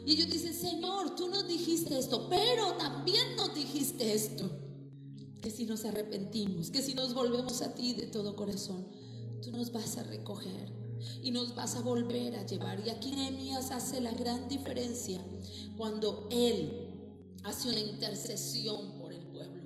Y 0.06 0.12
ellos 0.12 0.30
dicen, 0.30 0.54
Señor, 0.54 1.14
tú 1.16 1.28
nos 1.28 1.46
dijiste 1.46 1.98
esto, 1.98 2.28
pero 2.28 2.74
también 2.74 3.36
nos 3.36 3.54
dijiste 3.54 4.12
esto. 4.12 4.50
Que 5.40 5.50
si 5.50 5.64
nos 5.64 5.84
arrepentimos, 5.84 6.70
que 6.70 6.82
si 6.82 6.94
nos 6.94 7.14
volvemos 7.14 7.62
a 7.62 7.74
ti 7.74 7.94
de 7.94 8.06
todo 8.06 8.36
corazón, 8.36 8.86
tú 9.42 9.50
nos 9.52 9.72
vas 9.72 9.96
a 9.96 10.02
recoger 10.02 10.72
y 11.22 11.30
nos 11.30 11.54
vas 11.54 11.76
a 11.76 11.80
volver 11.80 12.36
a 12.36 12.46
llevar. 12.46 12.86
Y 12.86 12.90
aquí 12.90 13.12
Nehemías 13.12 13.70
hace 13.70 14.00
la 14.00 14.12
gran 14.12 14.48
diferencia 14.48 15.20
cuando 15.76 16.28
él 16.30 16.88
hace 17.44 17.68
una 17.68 17.80
intercesión 17.80 18.98
por 18.98 19.12
el 19.12 19.24
pueblo 19.26 19.62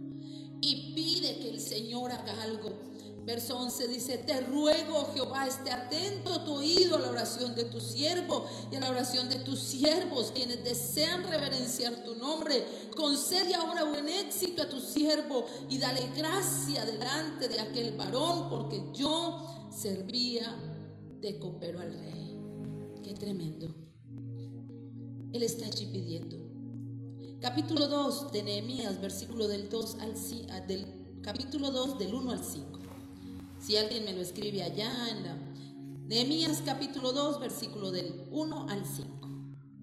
y 0.61 0.93
pide 0.95 1.39
que 1.39 1.51
el 1.51 1.61
Señor 1.61 2.13
haga 2.13 2.43
algo. 2.43 2.94
Verso 3.25 3.57
11 3.57 3.89
dice, 3.89 4.19
te 4.19 4.39
ruego 4.43 5.11
Jehová, 5.15 5.47
esté 5.47 5.71
atento 5.71 6.45
tu 6.45 6.57
oído 6.57 6.97
a 6.97 7.01
la 7.01 7.11
oración 7.11 7.55
de 7.55 7.65
tu 7.65 7.81
siervo 7.81 8.45
y 8.71 8.77
a 8.77 8.81
la 8.81 8.91
oración 8.91 9.31
de 9.31 9.37
tus 9.37 9.61
siervos, 9.61 10.31
quienes 10.35 10.63
desean 10.63 11.25
reverenciar 11.25 12.05
tu 12.05 12.15
nombre. 12.17 12.67
Concede 12.95 13.55
ahora 13.55 13.85
buen 13.85 14.09
éxito 14.09 14.63
a 14.63 14.69
tu 14.69 14.79
siervo 14.79 15.47
y 15.71 15.79
dale 15.79 16.07
gracia 16.15 16.85
delante 16.85 17.49
de 17.49 17.61
aquel 17.61 17.97
varón, 17.97 18.51
porque 18.51 18.91
yo 18.93 19.71
servía 19.71 20.55
de 21.21 21.39
copero 21.39 21.81
al 21.81 21.95
rey. 21.99 22.39
Qué 23.03 23.15
tremendo. 23.15 23.75
Él 25.33 25.43
está 25.43 25.65
allí 25.65 25.87
pidiendo. 25.87 26.37
Capítulo 27.41 27.89
2 27.89 28.33
de 28.33 28.43
Nehemías, 28.43 29.01
versículo 29.01 29.49
del 29.49 29.71
2 29.71 29.97
al 30.01 30.15
del 30.67 31.21
capítulo 31.23 31.71
2 31.71 31.99
del 31.99 32.15
1 32.15 32.31
al 32.31 32.45
5. 32.45 32.74
Si 33.65 33.79
alguien 33.79 34.05
me 34.05 34.13
lo 34.13 34.21
escribe 34.21 34.63
allá 34.63 34.93
en 35.09 35.23
la 35.23 35.39
Nehemías 36.07 36.63
capítulo 36.67 37.13
2, 37.13 37.41
versículo 37.41 37.93
del 37.93 38.27
1 38.31 38.67
al 38.69 38.85
5. 38.85 39.29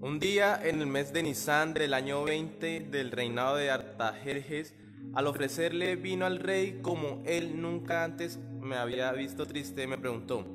Un 0.01 0.19
día 0.19 0.61
en 0.63 0.81
el 0.81 0.85
mes 0.85 1.11
de 1.13 1.23
Nisan 1.23 1.73
del 1.73 1.95
año 1.95 2.23
20 2.23 2.81
del 2.91 3.09
reinado 3.09 3.55
de 3.55 3.71
Artajerjes, 3.71 4.75
al 5.15 5.25
ofrecerle 5.25 5.95
vino 5.95 6.27
al 6.27 6.37
rey 6.37 6.77
como 6.83 7.23
él 7.25 7.59
nunca 7.59 8.03
antes 8.03 8.37
me 8.37 8.75
había 8.75 9.11
visto 9.13 9.47
triste, 9.47 9.87
me 9.87 9.97
preguntó, 9.97 10.45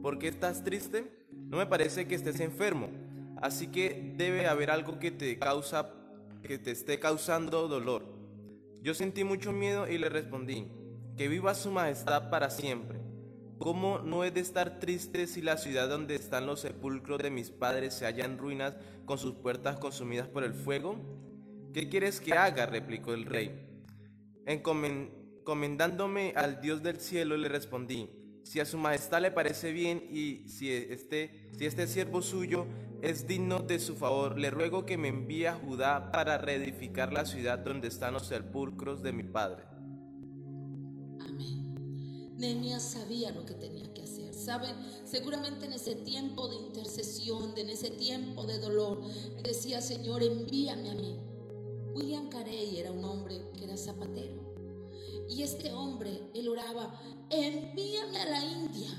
¿por 0.00 0.20
qué 0.20 0.28
estás 0.28 0.62
triste? 0.62 1.26
No 1.32 1.56
me 1.56 1.66
parece 1.66 2.06
que 2.06 2.14
estés 2.14 2.38
enfermo, 2.38 2.90
así 3.40 3.72
que 3.72 4.14
debe 4.16 4.46
haber 4.46 4.70
algo 4.70 5.00
que 5.00 5.10
te 5.10 5.36
causa 5.36 5.90
que 6.44 6.58
te 6.58 6.70
esté 6.70 7.00
causando 7.00 7.66
dolor. 7.66 8.04
Yo 8.82 8.94
sentí 8.94 9.24
mucho 9.24 9.50
miedo 9.50 9.88
y 9.88 9.98
le 9.98 10.08
respondí, 10.08 10.68
que 11.16 11.28
viva 11.28 11.54
su 11.54 11.70
majestad 11.70 12.30
para 12.30 12.50
siempre. 12.50 13.00
¿Cómo 13.58 14.00
no 14.00 14.24
he 14.24 14.30
de 14.30 14.40
estar 14.40 14.80
triste 14.80 15.26
si 15.26 15.40
la 15.40 15.56
ciudad 15.56 15.88
donde 15.88 16.16
están 16.16 16.46
los 16.46 16.60
sepulcros 16.60 17.22
de 17.22 17.30
mis 17.30 17.50
padres 17.50 17.94
se 17.94 18.06
halla 18.06 18.24
en 18.24 18.38
ruinas 18.38 18.76
con 19.04 19.18
sus 19.18 19.34
puertas 19.34 19.78
consumidas 19.78 20.26
por 20.26 20.42
el 20.42 20.52
fuego? 20.52 20.96
¿Qué 21.72 21.88
quieres 21.88 22.20
que 22.20 22.32
haga? 22.32 22.66
replicó 22.66 23.14
el 23.14 23.24
rey. 23.24 23.68
Encomendándome 24.46 26.32
al 26.34 26.60
Dios 26.60 26.82
del 26.82 26.98
cielo 26.98 27.36
le 27.36 27.48
respondí, 27.48 28.10
si 28.42 28.58
a 28.58 28.64
su 28.64 28.78
majestad 28.78 29.22
le 29.22 29.30
parece 29.30 29.70
bien 29.72 30.04
y 30.10 30.48
si 30.48 30.72
este, 30.72 31.48
si 31.56 31.66
este 31.66 31.86
siervo 31.86 32.20
suyo 32.20 32.66
es 33.00 33.26
digno 33.26 33.60
de 33.60 33.78
su 33.78 33.94
favor, 33.96 34.38
le 34.38 34.50
ruego 34.50 34.84
que 34.84 34.98
me 34.98 35.08
envíe 35.08 35.46
a 35.46 35.54
Judá 35.54 36.10
para 36.10 36.38
reedificar 36.38 37.12
la 37.12 37.24
ciudad 37.24 37.58
donde 37.58 37.88
están 37.88 38.14
los 38.14 38.26
sepulcros 38.26 39.02
de 39.02 39.12
mi 39.12 39.22
padre. 39.22 39.71
Nehemías 42.42 42.82
sabía 42.82 43.30
lo 43.30 43.46
que 43.46 43.54
tenía 43.54 43.94
que 43.94 44.02
hacer. 44.02 44.34
Saben, 44.34 44.74
seguramente 45.04 45.66
en 45.66 45.74
ese 45.74 45.94
tiempo 45.94 46.48
de 46.48 46.56
intercesión, 46.56 47.52
en 47.56 47.70
ese 47.70 47.90
tiempo 47.90 48.44
de 48.44 48.58
dolor, 48.58 49.00
decía, 49.44 49.80
Señor, 49.80 50.24
envíame 50.24 50.90
a 50.90 50.94
mí. 50.94 51.20
William 51.94 52.28
Carey 52.30 52.78
era 52.78 52.90
un 52.90 53.04
hombre 53.04 53.40
que 53.56 53.64
era 53.64 53.76
zapatero. 53.76 54.42
Y 55.28 55.42
este 55.42 55.72
hombre, 55.72 56.30
él 56.34 56.48
oraba, 56.48 57.00
envíame 57.30 58.18
a 58.18 58.30
la 58.30 58.44
India. 58.44 58.90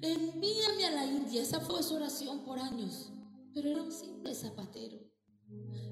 Envíame 0.00 0.86
a 0.86 0.90
la 0.92 1.06
India. 1.06 1.42
Esa 1.42 1.60
fue 1.60 1.82
su 1.82 1.96
oración 1.96 2.44
por 2.44 2.60
años. 2.60 3.10
Pero 3.52 3.68
era 3.68 3.82
un 3.82 3.90
simple 3.90 4.32
zapatero. 4.34 4.98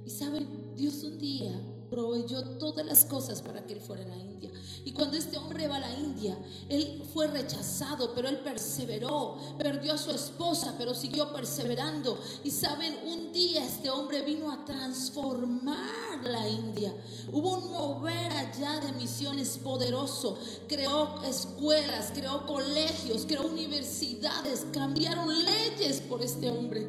Y 0.05 0.11
saben, 0.11 0.75
Dios 0.77 1.03
un 1.03 1.19
día 1.19 1.76
proveyó 1.91 2.43
todas 2.59 2.85
las 2.85 3.05
cosas 3.05 3.43
para 3.43 3.65
que 3.65 3.75
él 3.75 3.81
fuera 3.81 4.05
a 4.05 4.09
la 4.09 4.17
India. 4.17 4.51
Y 4.85 4.93
cuando 4.93 5.17
este 5.17 5.37
hombre 5.39 5.69
va 5.69 5.77
a 5.77 5.81
la 5.81 5.95
India, 5.99 6.37
él 6.69 7.03
fue 7.13 7.27
rechazado, 7.27 8.13
pero 8.15 8.29
él 8.29 8.39
perseveró, 8.41 9.37
perdió 9.59 9.95
a 9.95 9.99
su 9.99 10.11
esposa, 10.11 10.75
pero 10.79 10.95
siguió 10.95 11.33
perseverando. 11.33 12.19
Y 12.45 12.51
saben, 12.51 12.97
un 13.07 13.33
día 13.33 13.65
este 13.65 13.91
hombre 13.91 14.23
vino 14.23 14.51
a 14.51 14.65
transformar 14.65 16.25
la 16.25 16.49
India. 16.49 16.95
Hubo 17.33 17.59
un 17.59 17.71
mover 17.71 18.33
allá 18.33 18.81
de 18.81 18.93
misiones 18.93 19.59
poderoso. 19.59 20.39
Creó 20.69 21.23
escuelas, 21.23 22.13
creó 22.15 22.47
colegios, 22.47 23.25
creó 23.27 23.47
universidades, 23.47 24.67
cambiaron 24.73 25.29
leyes 25.45 26.01
por 26.01 26.23
este 26.23 26.51
hombre. 26.51 26.87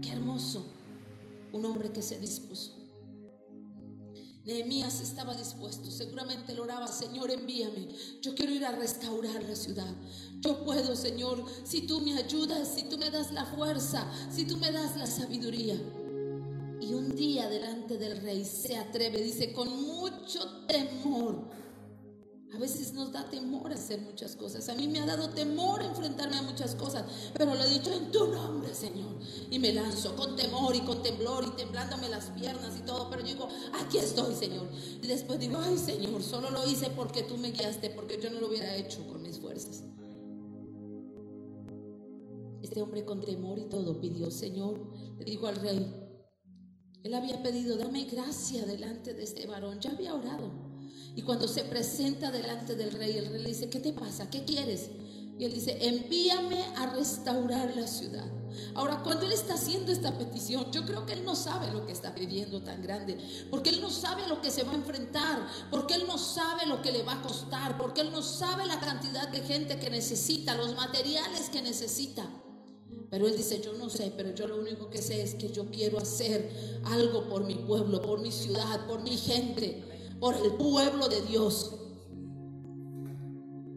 Qué 0.00 0.12
hermoso. 0.12 0.64
Un 1.52 1.64
hombre 1.66 1.92
que 1.92 2.02
se 2.02 2.18
dispuso 2.18 2.73
Nehemías 4.44 5.00
estaba 5.00 5.34
dispuesto, 5.34 5.90
seguramente 5.90 6.54
lo 6.54 6.64
oraba, 6.64 6.86
Señor, 6.86 7.30
envíame. 7.30 7.88
Yo 8.20 8.34
quiero 8.34 8.52
ir 8.52 8.64
a 8.66 8.72
restaurar 8.72 9.42
la 9.42 9.56
ciudad. 9.56 9.94
Yo 10.40 10.62
puedo, 10.64 10.94
Señor, 10.94 11.42
si 11.64 11.86
tú 11.86 12.00
me 12.02 12.18
ayudas, 12.18 12.68
si 12.68 12.82
tú 12.82 12.98
me 12.98 13.10
das 13.10 13.32
la 13.32 13.46
fuerza, 13.46 14.06
si 14.30 14.44
tú 14.44 14.58
me 14.58 14.70
das 14.70 14.96
la 14.96 15.06
sabiduría. 15.06 15.76
Y 16.78 16.92
un 16.92 17.16
día 17.16 17.48
delante 17.48 17.96
del 17.96 18.20
rey 18.20 18.44
se 18.44 18.76
atreve, 18.76 19.22
dice, 19.22 19.54
con 19.54 19.82
mucho 19.82 20.66
temor 20.66 21.63
a 22.54 22.58
veces 22.58 22.92
nos 22.92 23.10
da 23.10 23.28
temor 23.28 23.72
hacer 23.72 24.00
muchas 24.00 24.36
cosas. 24.36 24.68
A 24.68 24.74
mí 24.74 24.86
me 24.86 25.00
ha 25.00 25.06
dado 25.06 25.30
temor 25.30 25.82
enfrentarme 25.82 26.36
a 26.36 26.42
muchas 26.42 26.76
cosas, 26.76 27.04
pero 27.32 27.52
lo 27.52 27.62
he 27.64 27.68
dicho 27.68 27.92
en 27.92 28.12
tu 28.12 28.28
nombre, 28.28 28.72
Señor. 28.72 29.18
Y 29.50 29.58
me 29.58 29.72
lanzo 29.72 30.14
con 30.14 30.36
temor 30.36 30.76
y 30.76 30.80
con 30.82 31.02
temblor 31.02 31.44
y 31.44 31.56
temblándome 31.56 32.08
las 32.08 32.26
piernas 32.26 32.78
y 32.78 32.82
todo, 32.82 33.10
pero 33.10 33.24
digo, 33.24 33.48
aquí 33.82 33.98
estoy, 33.98 34.36
Señor. 34.36 34.68
Y 35.02 35.06
después 35.06 35.40
digo, 35.40 35.58
ay, 35.60 35.76
Señor, 35.76 36.22
solo 36.22 36.50
lo 36.50 36.64
hice 36.68 36.90
porque 36.90 37.24
tú 37.24 37.36
me 37.38 37.50
guiaste, 37.50 37.90
porque 37.90 38.20
yo 38.22 38.30
no 38.30 38.38
lo 38.38 38.48
hubiera 38.48 38.76
hecho 38.76 39.04
con 39.08 39.20
mis 39.22 39.40
fuerzas. 39.40 39.82
Este 42.62 42.80
hombre 42.80 43.04
con 43.04 43.20
temor 43.20 43.58
y 43.58 43.64
todo 43.64 44.00
pidió, 44.00 44.30
Señor, 44.30 44.80
le 45.18 45.24
dijo 45.24 45.48
al 45.48 45.56
rey, 45.56 45.92
él 47.02 47.14
había 47.14 47.42
pedido, 47.42 47.76
dame 47.76 48.04
gracia 48.04 48.64
delante 48.64 49.12
de 49.12 49.24
este 49.24 49.46
varón, 49.46 49.80
ya 49.80 49.90
había 49.90 50.14
orado. 50.14 50.73
Y 51.16 51.22
cuando 51.22 51.46
se 51.46 51.64
presenta 51.64 52.30
delante 52.30 52.74
del 52.74 52.92
rey, 52.92 53.16
el 53.16 53.26
rey 53.26 53.42
le 53.42 53.48
dice, 53.48 53.70
¿qué 53.70 53.78
te 53.78 53.92
pasa? 53.92 54.30
¿Qué 54.30 54.44
quieres? 54.44 54.90
Y 55.38 55.44
él 55.44 55.52
dice, 55.52 55.78
envíame 55.80 56.62
a 56.76 56.86
restaurar 56.94 57.76
la 57.76 57.86
ciudad. 57.86 58.24
Ahora, 58.74 59.02
cuando 59.02 59.26
él 59.26 59.32
está 59.32 59.54
haciendo 59.54 59.90
esta 59.90 60.16
petición, 60.16 60.70
yo 60.70 60.84
creo 60.84 61.06
que 61.06 61.12
él 61.14 61.24
no 61.24 61.34
sabe 61.34 61.72
lo 61.72 61.86
que 61.86 61.92
está 61.92 62.14
pidiendo 62.14 62.62
tan 62.62 62.82
grande, 62.82 63.18
porque 63.50 63.70
él 63.70 63.80
no 63.80 63.90
sabe 63.90 64.28
lo 64.28 64.40
que 64.40 64.52
se 64.52 64.62
va 64.62 64.72
a 64.72 64.76
enfrentar, 64.76 65.46
porque 65.70 65.94
él 65.94 66.04
no 66.06 66.18
sabe 66.18 66.66
lo 66.66 66.80
que 66.82 66.92
le 66.92 67.02
va 67.02 67.14
a 67.14 67.22
costar, 67.22 67.76
porque 67.76 68.02
él 68.02 68.12
no 68.12 68.22
sabe 68.22 68.64
la 68.66 68.78
cantidad 68.78 69.28
de 69.28 69.40
gente 69.40 69.78
que 69.78 69.90
necesita, 69.90 70.54
los 70.54 70.76
materiales 70.76 71.48
que 71.50 71.62
necesita. 71.62 72.28
Pero 73.10 73.26
él 73.26 73.36
dice, 73.36 73.60
yo 73.60 73.72
no 73.72 73.90
sé, 73.90 74.12
pero 74.16 74.34
yo 74.34 74.46
lo 74.46 74.60
único 74.60 74.88
que 74.88 75.02
sé 75.02 75.22
es 75.22 75.34
que 75.34 75.50
yo 75.50 75.70
quiero 75.70 75.98
hacer 75.98 76.80
algo 76.84 77.28
por 77.28 77.44
mi 77.44 77.56
pueblo, 77.56 78.02
por 78.02 78.20
mi 78.20 78.30
ciudad, 78.30 78.86
por 78.86 79.02
mi 79.02 79.16
gente 79.16 79.93
por 80.24 80.34
el 80.36 80.54
pueblo 80.54 81.06
de 81.06 81.20
Dios. 81.20 81.70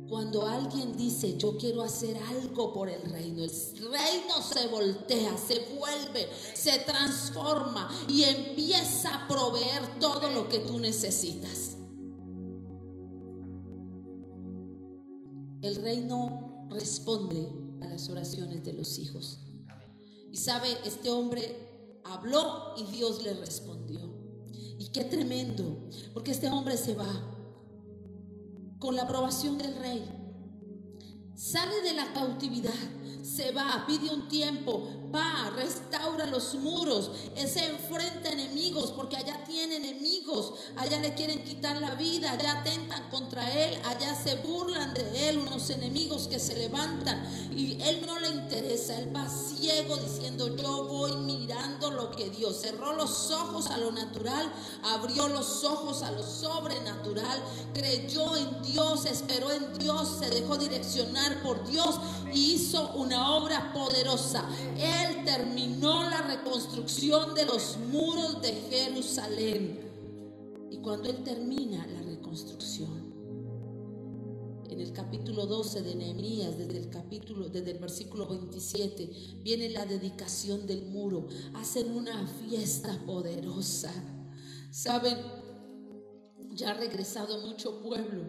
Cuando 0.08 0.48
alguien 0.48 0.96
dice, 0.96 1.38
yo 1.38 1.58
quiero 1.58 1.82
hacer 1.82 2.16
algo 2.16 2.72
por 2.72 2.88
el 2.88 3.02
reino, 3.02 3.44
el 3.44 3.52
reino 3.92 4.42
se 4.42 4.68
voltea, 4.70 5.38
se 5.38 5.76
vuelve, 5.78 6.30
se 6.54 6.80
transforma 6.86 7.90
y 8.08 8.24
empieza 8.24 9.14
a 9.14 9.28
proveer 9.28 10.00
todo 10.00 10.32
lo 10.32 10.48
que 10.48 10.60
tú 10.60 10.80
necesitas. 10.80 11.76
El 15.62 15.76
reino 15.84 16.70
responde 16.70 17.52
a 17.82 17.88
las 17.88 18.08
oraciones 18.08 18.64
de 18.64 18.72
los 18.72 18.98
hijos. 19.00 19.42
Y 20.32 20.38
sabe, 20.38 20.70
este 20.86 21.10
hombre 21.10 22.00
habló 22.06 22.74
y 22.78 22.86
Dios 22.86 23.22
le 23.22 23.34
respondió. 23.34 24.07
Y 24.80 24.90
qué 24.90 25.04
tremendo, 25.04 25.90
porque 26.14 26.32
este 26.32 26.50
hombre 26.50 26.78
se 26.78 26.94
va 26.94 27.08
con 28.80 28.96
la 28.96 29.04
aprobación 29.04 29.58
del 29.58 29.76
rey. 29.76 30.04
Sale 31.36 31.82
de 31.82 31.94
la 31.94 32.14
cautividad, 32.14 32.74
se 33.22 33.52
va, 33.52 33.86
pide 33.88 34.14
un 34.14 34.28
tiempo, 34.28 35.07
va, 35.14 35.50
restaura 35.56 36.26
los 36.26 36.56
muros, 36.56 37.12
se 37.36 37.66
enfrenta 37.66 38.30
a 38.30 38.34
enemigos, 38.34 38.92
porque 38.92 39.18
allá 39.18 39.44
tiene 39.46 39.78
enemigos, 39.78 40.54
allá 40.76 41.00
le 41.00 41.14
quieren 41.14 41.44
quitar 41.44 41.80
la 41.82 41.96
vida, 41.96 42.32
allá 42.32 42.60
atentan 42.60 43.10
contra 43.10 43.50
él, 43.52 43.80
allá 43.86 44.16
se 44.16 44.36
burlan 44.36 44.94
de 44.94 45.30
él, 45.30 45.38
unos 45.38 45.70
enemigos 45.70 46.28
que 46.28 46.40
se 46.40 46.56
levantan 46.56 47.24
y 47.56 47.82
él 47.82 48.06
no 48.06 48.20
le 48.20 48.30
interesa, 48.30 48.98
él 49.00 49.16
va 49.16 49.28
ciego 49.30 49.98
diciendo 49.98 50.56
yo 50.56 50.86
voy 50.86 51.16
mirando 51.18 51.92
lo 51.92 52.12
que 52.12 52.30
Dios, 52.30 52.58
cerró 52.62 52.94
los 52.94 53.32
ojos 53.32 53.68
a 53.68 53.78
lo 53.78 53.92
natural, 53.92 54.52
abrió 54.84 55.28
los 55.28 55.64
ojos 55.64 56.04
a 56.04 56.12
lo 56.12 56.24
sobrenatural, 56.24 57.42
creyó 57.74 58.36
en 58.36 58.62
Dios, 58.62 59.06
esperó 59.06 59.52
en 59.52 59.78
Dios, 59.78 60.18
se 60.20 60.30
dejó 60.30 60.58
direccionar 60.58 61.42
por 61.42 61.66
Dios 61.68 62.00
y 62.34 62.54
hizo 62.54 62.90
una 62.96 63.36
obra 63.36 63.72
poderosa. 63.74 64.44
Él 64.78 64.97
terminó 65.26 66.10
la 66.10 66.22
reconstrucción 66.22 67.36
de 67.36 67.46
los 67.46 67.78
muros 67.92 68.42
de 68.42 68.54
Jerusalén. 68.70 69.80
Y 70.70 70.78
cuando 70.78 71.10
Él 71.10 71.24
termina 71.24 71.86
la 71.88 72.02
reconstrucción, 72.02 73.08
en 74.70 74.82
el 74.82 74.94
capítulo 74.94 75.46
12 75.46 75.82
de 75.82 75.96
Nehemías, 75.96 76.58
desde 76.58 76.78
el 76.78 76.90
capítulo, 76.90 77.50
desde 77.50 77.72
el 77.72 77.80
versículo 77.80 78.28
27, 78.28 79.10
viene 79.42 79.70
la 79.70 79.86
dedicación 79.86 80.68
del 80.68 80.86
muro. 80.86 81.28
Hacen 81.56 81.96
una 81.96 82.28
fiesta 82.28 83.02
poderosa. 83.06 83.92
Saben, 84.70 85.18
ya 86.52 86.72
ha 86.72 86.74
regresado 86.76 87.48
mucho 87.48 87.82
pueblo. 87.82 88.24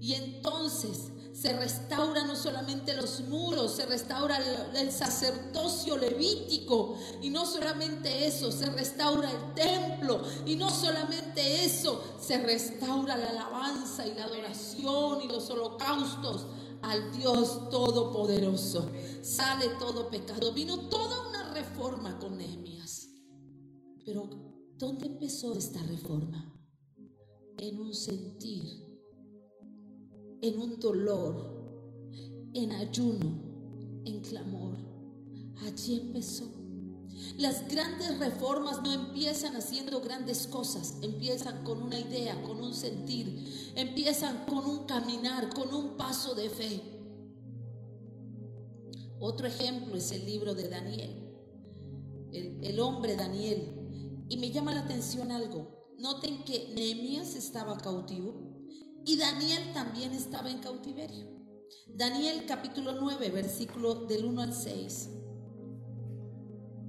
Y 0.00 0.14
entonces 0.14 1.12
se 1.32 1.54
restaura 1.54 2.24
no 2.24 2.36
solamente 2.36 2.94
los 2.94 3.20
muros, 3.20 3.76
se 3.76 3.86
restaura 3.86 4.38
el, 4.74 4.92
sacerdocio 4.92 5.96
levítico 5.96 6.96
y 7.22 7.30
no 7.30 7.46
solamente 7.46 8.26
eso, 8.26 8.52
se 8.52 8.66
restaura 8.66 9.30
el 9.30 9.54
templo 9.54 10.22
y 10.44 10.56
no 10.56 10.68
solamente 10.68 11.64
eso, 11.64 12.02
se 12.20 12.38
restaura 12.38 13.16
la 13.16 13.30
alabanza 13.30 14.06
y 14.06 14.14
la 14.14 14.24
adoración 14.24 15.22
y 15.22 15.28
los 15.28 15.48
holocaustos 15.48 16.46
al 16.82 17.12
Dios 17.16 17.70
Todopoderoso. 17.70 18.90
Sale 19.22 19.68
todo 19.78 20.10
pecado. 20.10 20.52
Vino 20.52 20.88
toda 20.88 21.28
una 21.28 21.54
reforma 21.54 22.18
con 22.18 22.36
Nehemías. 22.36 23.08
Pero 24.04 24.28
¿dónde 24.76 25.06
empezó 25.06 25.54
esta 25.54 25.80
reforma? 25.84 26.52
En 27.56 27.80
un 27.80 27.94
sentir 27.94 28.91
en 30.42 30.60
un 30.60 30.78
dolor, 30.80 32.10
en 32.52 32.72
ayuno, 32.72 33.40
en 34.04 34.20
clamor. 34.20 34.76
Allí 35.64 36.00
empezó. 36.00 36.44
Las 37.38 37.68
grandes 37.68 38.18
reformas 38.18 38.82
no 38.82 38.92
empiezan 38.92 39.54
haciendo 39.56 40.00
grandes 40.00 40.48
cosas, 40.48 40.96
empiezan 41.00 41.62
con 41.64 41.80
una 41.80 41.98
idea, 41.98 42.42
con 42.42 42.60
un 42.60 42.74
sentir, 42.74 43.72
empiezan 43.76 44.44
con 44.46 44.66
un 44.66 44.84
caminar, 44.84 45.48
con 45.54 45.72
un 45.72 45.96
paso 45.96 46.34
de 46.34 46.50
fe. 46.50 46.82
Otro 49.20 49.46
ejemplo 49.46 49.96
es 49.96 50.10
el 50.10 50.26
libro 50.26 50.54
de 50.54 50.68
Daniel, 50.68 51.32
el, 52.32 52.80
hombre 52.80 53.14
Daniel. 53.14 53.78
Y 54.28 54.38
me 54.38 54.50
llama 54.50 54.74
la 54.74 54.80
atención 54.80 55.30
algo. 55.30 55.94
Noten 55.98 56.42
que 56.44 56.72
Nehemías 56.74 57.36
estaba 57.36 57.78
cautivo, 57.78 58.51
y 59.04 59.16
Daniel 59.16 59.72
también 59.74 60.12
estaba 60.12 60.50
en 60.50 60.58
cautiverio. 60.58 61.26
Daniel 61.86 62.44
capítulo 62.46 62.92
9, 63.00 63.30
versículo 63.30 63.94
del 63.94 64.24
1 64.24 64.42
al 64.42 64.54
6. 64.54 65.10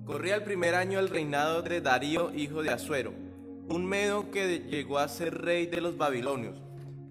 Corría 0.05 0.35
el 0.35 0.43
primer 0.43 0.75
año 0.75 0.99
el 0.99 1.09
reinado 1.09 1.61
de 1.61 1.81
Darío, 1.81 2.33
hijo 2.35 2.61
de 2.61 2.69
Asuero, 2.69 3.13
un 3.69 3.85
medo 3.85 4.31
que 4.31 4.59
llegó 4.59 4.99
a 4.99 5.07
ser 5.07 5.41
rey 5.41 5.65
de 5.65 5.81
los 5.81 5.97
babilonios. 5.97 6.61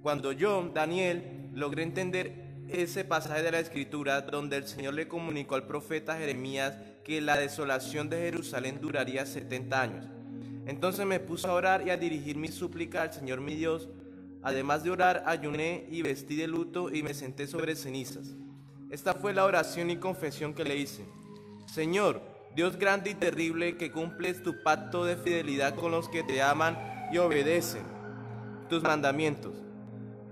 Cuando 0.03 0.32
yo, 0.32 0.70
Daniel, 0.74 1.50
logré 1.55 1.82
entender 1.82 2.42
ese 2.68 3.05
pasaje 3.05 3.42
de 3.42 3.53
la 3.53 3.61
escritura 3.61 4.20
donde 4.22 4.57
el 4.57 4.66
Señor 4.66 4.94
le 4.94 5.09
comunicó 5.09 5.55
al 5.55 5.66
profeta 5.66 6.16
Jeremías 6.16 6.74
que 7.05 7.20
la 7.20 7.36
desolación 7.36 8.09
de 8.09 8.18
Jerusalén 8.18 8.78
duraría 8.80 9.26
70 9.26 9.80
años. 9.80 10.07
Entonces 10.66 11.05
me 11.07 11.18
puse 11.18 11.48
a 11.48 11.55
orar 11.55 11.86
y 11.86 11.90
a 11.90 11.96
dirigir 11.96 12.36
mi 12.36 12.48
súplica 12.48 13.03
al 13.03 13.12
Señor 13.12 13.40
mi 13.40 13.55
Dios 13.57 13.88
Además 14.43 14.82
de 14.82 14.90
orar, 14.90 15.22
ayuné 15.26 15.86
y 15.90 16.03
vestí 16.03 16.36
de 16.36 16.49
luto 16.49 16.93
y 16.93 17.03
me 17.03 17.14
senté 17.14 17.47
sobre 17.47 17.76
cenizas. 17.76 18.34
Esta 18.90 19.14
fue 19.14 19.32
la 19.32 19.45
oración 19.45 19.90
y 19.90 19.97
confesión 19.97 20.55
que 20.55 20.64
le 20.64 20.76
hice. 20.76 21.05
Señor, 21.66 22.20
Dios 22.55 22.76
grande 22.76 23.11
y 23.11 23.14
terrible, 23.14 23.76
que 23.76 23.90
cumples 23.90 24.43
tu 24.43 24.62
pacto 24.62 25.05
de 25.05 25.16
fidelidad 25.16 25.74
con 25.74 25.93
los 25.93 26.09
que 26.09 26.22
te 26.22 26.43
aman 26.43 26.76
y 27.12 27.18
obedecen 27.18 27.84
tus 28.68 28.82
mandamientos. 28.82 29.55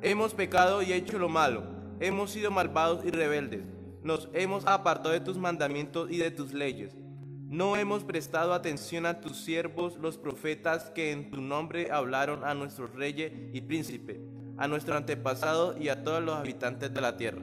Hemos 0.02 0.34
pecado 0.34 0.82
y 0.82 0.92
hecho 0.92 1.18
lo 1.18 1.28
malo, 1.28 1.62
hemos 2.00 2.30
sido 2.32 2.50
malvados 2.50 3.04
y 3.04 3.10
rebeldes, 3.10 3.62
nos 4.02 4.28
hemos 4.32 4.66
apartado 4.66 5.10
de 5.10 5.20
tus 5.20 5.38
mandamientos 5.38 6.10
y 6.10 6.16
de 6.16 6.30
tus 6.30 6.52
leyes 6.52 6.94
no 7.50 7.74
hemos 7.74 8.04
prestado 8.04 8.54
atención 8.54 9.06
a 9.06 9.20
tus 9.20 9.38
siervos, 9.38 9.96
los 9.98 10.16
profetas, 10.16 10.90
que 10.90 11.10
en 11.10 11.32
tu 11.32 11.40
nombre 11.40 11.90
hablaron 11.90 12.44
a 12.44 12.54
nuestro 12.54 12.86
rey 12.86 13.50
y 13.52 13.60
príncipe, 13.62 14.24
a 14.56 14.68
nuestro 14.68 14.96
antepasado 14.96 15.76
y 15.76 15.88
a 15.88 16.04
todos 16.04 16.22
los 16.22 16.36
habitantes 16.36 16.94
de 16.94 17.00
la 17.00 17.16
tierra. 17.16 17.42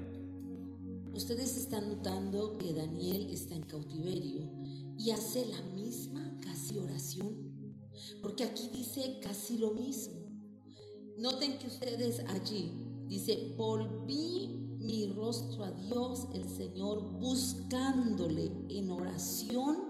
Ustedes 1.14 1.58
están 1.58 1.90
notando 1.90 2.58
que 2.58 2.74
Daniel 2.74 3.30
está 3.32 3.56
en 3.56 3.64
cautiverio 3.64 4.50
y 4.98 5.12
hace 5.12 5.46
la 5.48 5.62
misma 5.74 6.38
casi 6.42 6.78
oración. 6.78 7.36
Porque 8.22 8.46
aquí 8.46 8.70
dice 8.74 9.20
casi 9.22 9.58
lo 9.58 9.72
mismo. 9.72 10.22
Noten 11.18 11.58
que 11.58 11.68
ustedes 11.68 12.22
allí 12.30 12.72
dice, 13.08 13.56
volví 13.58 14.68
mi 14.80 15.08
rostro 15.08 15.66
a 15.66 15.72
Dios, 15.72 16.28
el 16.34 16.48
Señor, 16.48 17.02
buscándole 17.20 18.52
en 18.70 18.90
oración, 18.90 19.87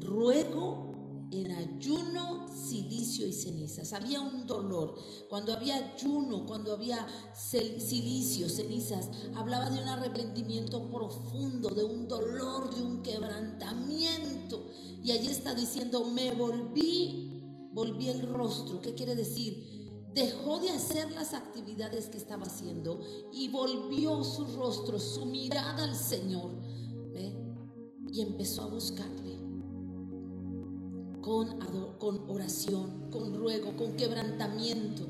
ruego 0.00 0.86
en 1.30 1.50
ayuno, 1.52 2.46
silicio 2.48 3.26
y 3.26 3.32
cenizas. 3.32 3.92
Había 3.92 4.20
un 4.20 4.46
dolor. 4.46 4.94
Cuando 5.28 5.52
había 5.52 5.76
ayuno, 5.76 6.46
cuando 6.46 6.72
había 6.72 7.06
silicio, 7.34 8.48
cenizas, 8.48 9.10
hablaba 9.34 9.70
de 9.70 9.82
un 9.82 9.88
arrepentimiento 9.88 10.88
profundo, 10.90 11.70
de 11.70 11.84
un 11.84 12.06
dolor, 12.06 12.74
de 12.74 12.82
un 12.82 13.02
quebrantamiento. 13.02 14.66
Y 15.02 15.10
allí 15.12 15.28
está 15.28 15.54
diciendo, 15.54 16.04
me 16.04 16.32
volví, 16.32 17.68
volví 17.72 18.08
el 18.08 18.28
rostro. 18.28 18.80
¿Qué 18.80 18.94
quiere 18.94 19.14
decir? 19.14 19.74
Dejó 20.14 20.60
de 20.60 20.70
hacer 20.70 21.10
las 21.12 21.34
actividades 21.34 22.06
que 22.06 22.16
estaba 22.16 22.46
haciendo 22.46 23.00
y 23.32 23.48
volvió 23.48 24.24
su 24.24 24.46
rostro, 24.56 24.98
su 24.98 25.26
mirada 25.26 25.84
al 25.84 25.94
Señor. 25.94 26.52
Y 28.12 28.22
empezó 28.22 28.62
a 28.62 28.68
buscarle 28.68 29.25
con, 31.26 32.30
oración, 32.30 33.10
con 33.10 33.34
ruego, 33.34 33.76
con 33.76 33.96
quebrantamiento. 33.96 35.08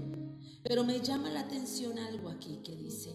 Pero 0.62 0.82
me 0.82 1.00
llama 1.00 1.28
la 1.28 1.40
atención 1.40 1.98
algo 1.98 2.30
aquí 2.30 2.60
que 2.64 2.74
dice. 2.74 3.14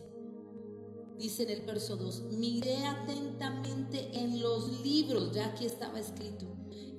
Dice 1.17 1.43
en 1.43 1.49
el 1.49 1.61
verso 1.65 1.97
2, 1.97 2.25
miré 2.33 2.85
atentamente 2.85 4.19
en 4.19 4.39
los 4.39 4.83
libros, 4.83 5.31
ya 5.33 5.47
aquí 5.47 5.65
estaba 5.65 5.99
escrito, 5.99 6.45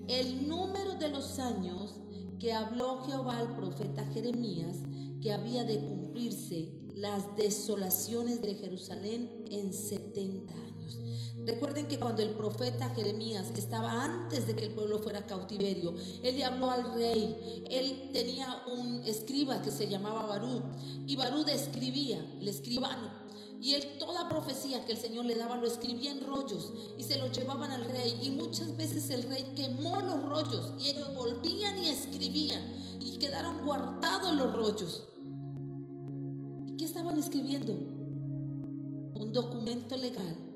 el 0.09 0.49
número 0.49 0.95
de 0.95 1.09
los 1.09 1.39
años 1.39 1.95
que 2.41 2.53
habló 2.53 3.05
Jehová 3.05 3.39
al 3.39 3.55
profeta 3.55 4.05
Jeremías, 4.07 4.79
que 5.21 5.33
había 5.33 5.63
de 5.63 5.79
cumplirse 5.79 6.73
las 6.97 7.37
desolaciones 7.37 8.43
de 8.43 8.57
Jerusalén 8.57 9.45
en 9.51 9.73
70 9.73 10.53
años. 10.53 10.72
Recuerden 11.45 11.89
que 11.89 11.99
cuando 11.99 12.23
el 12.23 12.31
profeta 12.31 12.91
Jeremías 12.91 13.51
estaba 13.57 14.05
antes 14.05 14.47
de 14.47 14.55
que 14.55 14.67
el 14.67 14.75
pueblo 14.75 15.01
fuera 15.01 15.27
cautiverio, 15.27 15.95
él 16.23 16.41
habló 16.43 16.71
al 16.71 16.95
rey. 16.95 17.65
Él 17.69 18.11
tenía 18.13 18.63
un 18.73 19.03
escriba 19.05 19.61
que 19.61 19.73
se 19.73 19.89
llamaba 19.89 20.27
Barú 20.27 20.63
y 21.07 21.17
Barú 21.17 21.45
escribía, 21.49 22.25
el 22.41 22.47
escribano. 22.47 23.11
Y 23.61 23.75
él 23.75 23.99
toda 23.99 24.29
profecía 24.29 24.85
que 24.85 24.93
el 24.93 24.99
Señor 24.99 25.25
le 25.25 25.35
daba 25.35 25.57
lo 25.57 25.67
escribía 25.67 26.13
en 26.13 26.21
rollos 26.21 26.73
y 26.99 27.03
se 27.03 27.19
lo 27.19 27.31
llevaban 27.31 27.73
al 27.73 27.85
rey. 27.87 28.21
Y 28.23 28.31
muchas 28.31 28.77
veces 28.77 29.11
el 29.11 29.25
rey 29.25 29.45
quemó 29.57 30.01
los 30.01 30.23
rollos 30.23 30.75
y 30.81 30.91
ellos 30.91 31.13
volvían 31.15 31.83
y 31.83 31.89
escribían 31.89 32.63
y 33.01 33.19
quedaron 33.19 33.65
guardados 33.65 34.35
los 34.35 34.53
rollos. 34.53 35.09
¿Y 36.67 36.77
qué 36.77 36.85
estaban 36.85 37.19
escribiendo? 37.19 37.73
Un 39.15 39.33
documento 39.33 39.97
legal 39.97 40.52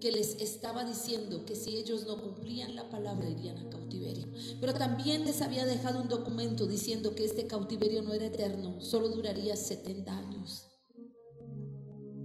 que 0.00 0.12
les 0.12 0.40
estaba 0.40 0.84
diciendo 0.84 1.44
que 1.46 1.56
si 1.56 1.76
ellos 1.76 2.06
no 2.06 2.20
cumplían 2.20 2.76
la 2.76 2.90
palabra 2.90 3.30
irían 3.30 3.58
a 3.58 3.70
cautiverio. 3.70 4.28
Pero 4.60 4.74
también 4.74 5.24
les 5.24 5.40
había 5.40 5.64
dejado 5.64 6.02
un 6.02 6.08
documento 6.08 6.66
diciendo 6.66 7.14
que 7.14 7.24
este 7.24 7.46
cautiverio 7.46 8.02
no 8.02 8.12
era 8.12 8.26
eterno, 8.26 8.78
solo 8.80 9.08
duraría 9.08 9.56
70 9.56 10.16
años. 10.16 10.66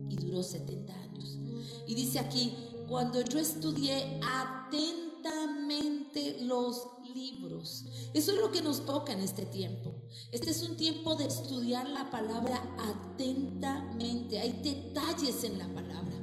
Y 0.09 0.17
duró 0.17 0.43
70 0.43 0.93
años. 0.93 1.37
Y 1.87 1.95
dice 1.95 2.19
aquí, 2.19 2.53
cuando 2.89 3.21
yo 3.21 3.39
estudié 3.39 4.19
atentamente 4.21 6.39
los 6.41 6.87
libros, 7.13 7.85
eso 8.13 8.33
es 8.33 8.37
lo 8.37 8.51
que 8.51 8.61
nos 8.61 8.85
toca 8.85 9.13
en 9.13 9.21
este 9.21 9.45
tiempo. 9.45 9.95
Este 10.33 10.49
es 10.49 10.61
un 10.63 10.75
tiempo 10.75 11.15
de 11.15 11.25
estudiar 11.25 11.89
la 11.89 12.11
palabra 12.11 12.61
atentamente. 12.77 14.39
Hay 14.39 14.59
detalles 14.61 15.45
en 15.45 15.57
la 15.57 15.73
palabra. 15.73 16.20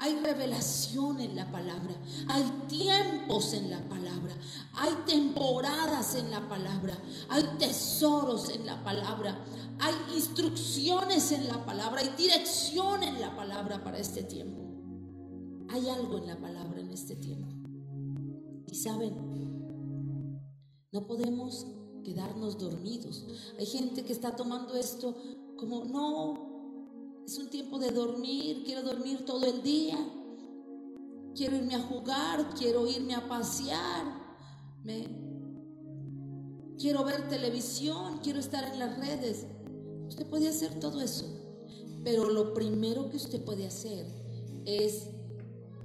Hay 0.00 0.16
revelación 0.16 1.20
en 1.20 1.34
la 1.34 1.50
palabra. 1.50 1.94
Hay 2.28 2.42
tiempos 2.68 3.52
en 3.52 3.70
la 3.70 3.80
palabra. 3.88 4.34
Hay 4.74 4.92
temporadas 5.06 6.14
en 6.14 6.30
la 6.30 6.48
palabra. 6.48 6.96
Hay 7.28 7.42
tesoros 7.58 8.48
en 8.50 8.64
la 8.66 8.82
palabra. 8.84 9.44
Hay 9.80 9.94
instrucciones 10.14 11.32
en 11.32 11.48
la 11.48 11.64
palabra. 11.64 12.00
Hay 12.00 12.10
dirección 12.16 13.02
en 13.02 13.20
la 13.20 13.34
palabra 13.34 13.82
para 13.82 13.98
este 13.98 14.22
tiempo. 14.22 14.62
Hay 15.70 15.88
algo 15.88 16.18
en 16.18 16.26
la 16.26 16.36
palabra 16.36 16.80
en 16.80 16.90
este 16.90 17.16
tiempo. 17.16 17.54
Y 18.66 18.74
saben, 18.74 19.16
no 20.92 21.06
podemos 21.06 21.66
quedarnos 22.04 22.58
dormidos. 22.58 23.26
Hay 23.58 23.66
gente 23.66 24.04
que 24.04 24.12
está 24.12 24.34
tomando 24.36 24.74
esto 24.74 25.16
como, 25.56 25.84
no, 25.84 26.47
es 27.28 27.36
un 27.36 27.50
tiempo 27.50 27.78
de 27.78 27.90
dormir, 27.90 28.62
quiero 28.64 28.82
dormir 28.82 29.26
todo 29.26 29.44
el 29.44 29.62
día. 29.62 29.98
Quiero 31.34 31.56
irme 31.56 31.74
a 31.74 31.82
jugar, 31.82 32.54
quiero 32.54 32.86
irme 32.86 33.14
a 33.14 33.28
pasear. 33.28 34.06
Me, 34.82 35.06
quiero 36.78 37.04
ver 37.04 37.28
televisión, 37.28 38.20
quiero 38.22 38.40
estar 38.40 38.64
en 38.72 38.78
las 38.78 38.98
redes. 38.98 39.44
Usted 40.08 40.26
puede 40.26 40.48
hacer 40.48 40.80
todo 40.80 41.02
eso. 41.02 41.26
Pero 42.02 42.30
lo 42.30 42.54
primero 42.54 43.10
que 43.10 43.18
usted 43.18 43.44
puede 43.44 43.66
hacer 43.66 44.06
es 44.64 45.10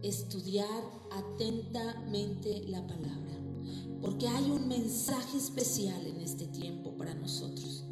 estudiar 0.02 0.82
atentamente 1.12 2.64
la 2.70 2.88
palabra. 2.88 3.38
Porque 4.02 4.30
hay 4.30 4.50
un 4.50 4.70
mensaje 4.70 5.38
especial 5.38 6.08
en 6.08 6.22
este 6.22 6.48
tiempo 6.48 6.96
para 6.96 7.14
nosotros. 7.16 7.83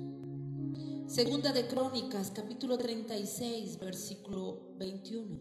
Segunda 1.12 1.51
de 1.51 1.68
Crónicas, 1.68 2.32
capítulo 2.34 2.78
36, 2.78 3.80
versículo 3.80 4.62
21. 4.78 5.39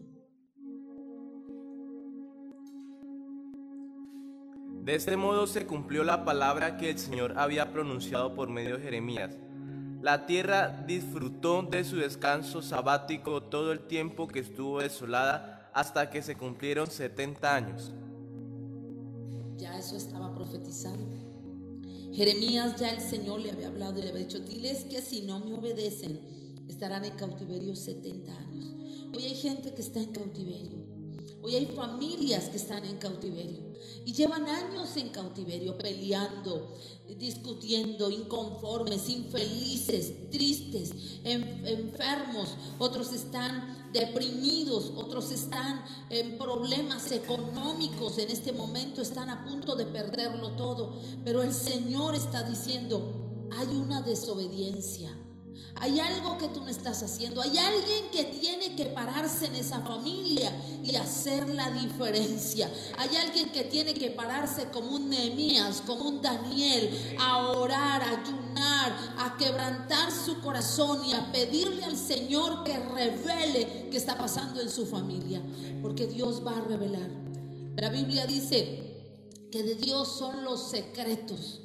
De 4.83 4.95
este 4.95 5.15
modo 5.15 5.47
se 5.47 5.65
cumplió 5.65 6.03
la 6.03 6.25
palabra 6.25 6.75
que 6.75 6.89
el 6.89 6.99
Señor 6.99 7.39
había 7.39 7.71
pronunciado 7.71 8.35
por 8.35 8.49
medio 8.49 8.75
de 8.75 8.83
Jeremías. 8.83 9.37
La 10.01 10.25
tierra 10.25 10.83
disfrutó 10.85 11.61
de 11.61 11.85
su 11.85 11.95
descanso 11.95 12.61
sabático 12.61 13.43
todo 13.43 13.71
el 13.71 13.87
tiempo 13.87 14.27
que 14.27 14.39
estuvo 14.39 14.81
desolada 14.81 15.71
hasta 15.73 16.09
que 16.09 16.21
se 16.21 16.35
cumplieron 16.35 16.91
70 16.91 17.55
años. 17.55 17.93
Ya 19.55 19.77
eso 19.77 19.95
estaba 19.95 20.35
profetizando. 20.35 21.20
Jeremías 22.13 22.79
ya 22.79 22.89
el 22.89 23.01
Señor 23.01 23.39
le 23.41 23.51
había 23.51 23.67
hablado 23.67 23.99
y 23.99 24.03
le 24.03 24.09
había 24.09 24.23
dicho, 24.25 24.39
diles 24.39 24.83
que 24.85 25.01
si 25.01 25.21
no 25.21 25.39
me 25.39 25.53
obedecen, 25.55 26.19
estarán 26.67 27.05
en 27.05 27.11
cautiverio 27.11 27.75
70 27.75 28.37
años. 28.37 28.75
Hoy 29.15 29.25
hay 29.25 29.35
gente 29.35 29.73
que 29.73 29.81
está 29.81 29.99
en 29.99 30.11
cautiverio. 30.11 30.90
Hoy 31.43 31.55
hay 31.55 31.65
familias 31.65 32.49
que 32.49 32.57
están 32.57 32.85
en 32.85 32.97
cautiverio 32.97 33.59
y 34.05 34.13
llevan 34.13 34.47
años 34.47 34.95
en 34.97 35.09
cautiverio 35.09 35.75
peleando, 35.75 36.75
discutiendo, 37.17 38.11
inconformes, 38.11 39.09
infelices, 39.09 40.29
tristes, 40.29 40.91
enfermos. 41.23 42.49
Otros 42.77 43.11
están 43.11 43.89
deprimidos, 43.91 44.91
otros 44.95 45.31
están 45.31 45.83
en 46.11 46.37
problemas 46.37 47.11
económicos. 47.11 48.19
En 48.19 48.29
este 48.29 48.51
momento 48.51 49.01
están 49.01 49.29
a 49.29 49.43
punto 49.43 49.75
de 49.75 49.85
perderlo 49.87 50.51
todo. 50.51 50.95
Pero 51.23 51.41
el 51.41 51.53
Señor 51.53 52.13
está 52.13 52.43
diciendo, 52.43 53.49
hay 53.51 53.67
una 53.67 54.01
desobediencia 54.01 55.15
hay 55.75 55.99
algo 55.99 56.37
que 56.37 56.47
tú 56.49 56.61
no 56.61 56.67
estás 56.67 57.01
haciendo. 57.01 57.41
Hay 57.41 57.57
alguien 57.57 58.09
que 58.11 58.25
tiene 58.25 58.75
que 58.75 58.85
pararse 58.85 59.47
en 59.47 59.55
esa 59.55 59.79
familia 59.81 60.51
y 60.83 60.95
hacer 60.95 61.49
la 61.49 61.71
diferencia. 61.71 62.71
Hay 62.97 63.15
alguien 63.15 63.51
que 63.51 63.63
tiene 63.63 63.93
que 63.93 64.11
pararse 64.11 64.69
como 64.69 64.95
un 64.95 65.09
Nehemías, 65.09 65.81
como 65.81 66.07
un 66.07 66.21
Daniel, 66.21 67.15
a 67.19 67.47
orar, 67.47 68.03
a 68.03 68.21
ayunar, 68.21 69.15
a 69.17 69.37
quebrantar 69.37 70.11
su 70.11 70.39
corazón 70.41 71.03
y 71.05 71.13
a 71.13 71.31
pedirle 71.31 71.83
al 71.83 71.97
Señor 71.97 72.63
que 72.63 72.77
revele 72.77 73.87
qué 73.89 73.97
está 73.97 74.17
pasando 74.17 74.61
en 74.61 74.69
su 74.69 74.85
familia. 74.85 75.41
Porque 75.81 76.05
Dios 76.05 76.45
va 76.45 76.57
a 76.57 76.61
revelar. 76.61 77.09
La 77.77 77.89
Biblia 77.89 78.27
dice 78.27 79.01
que 79.51 79.63
de 79.63 79.73
Dios 79.73 80.07
son 80.19 80.43
los 80.43 80.69
secretos, 80.69 81.61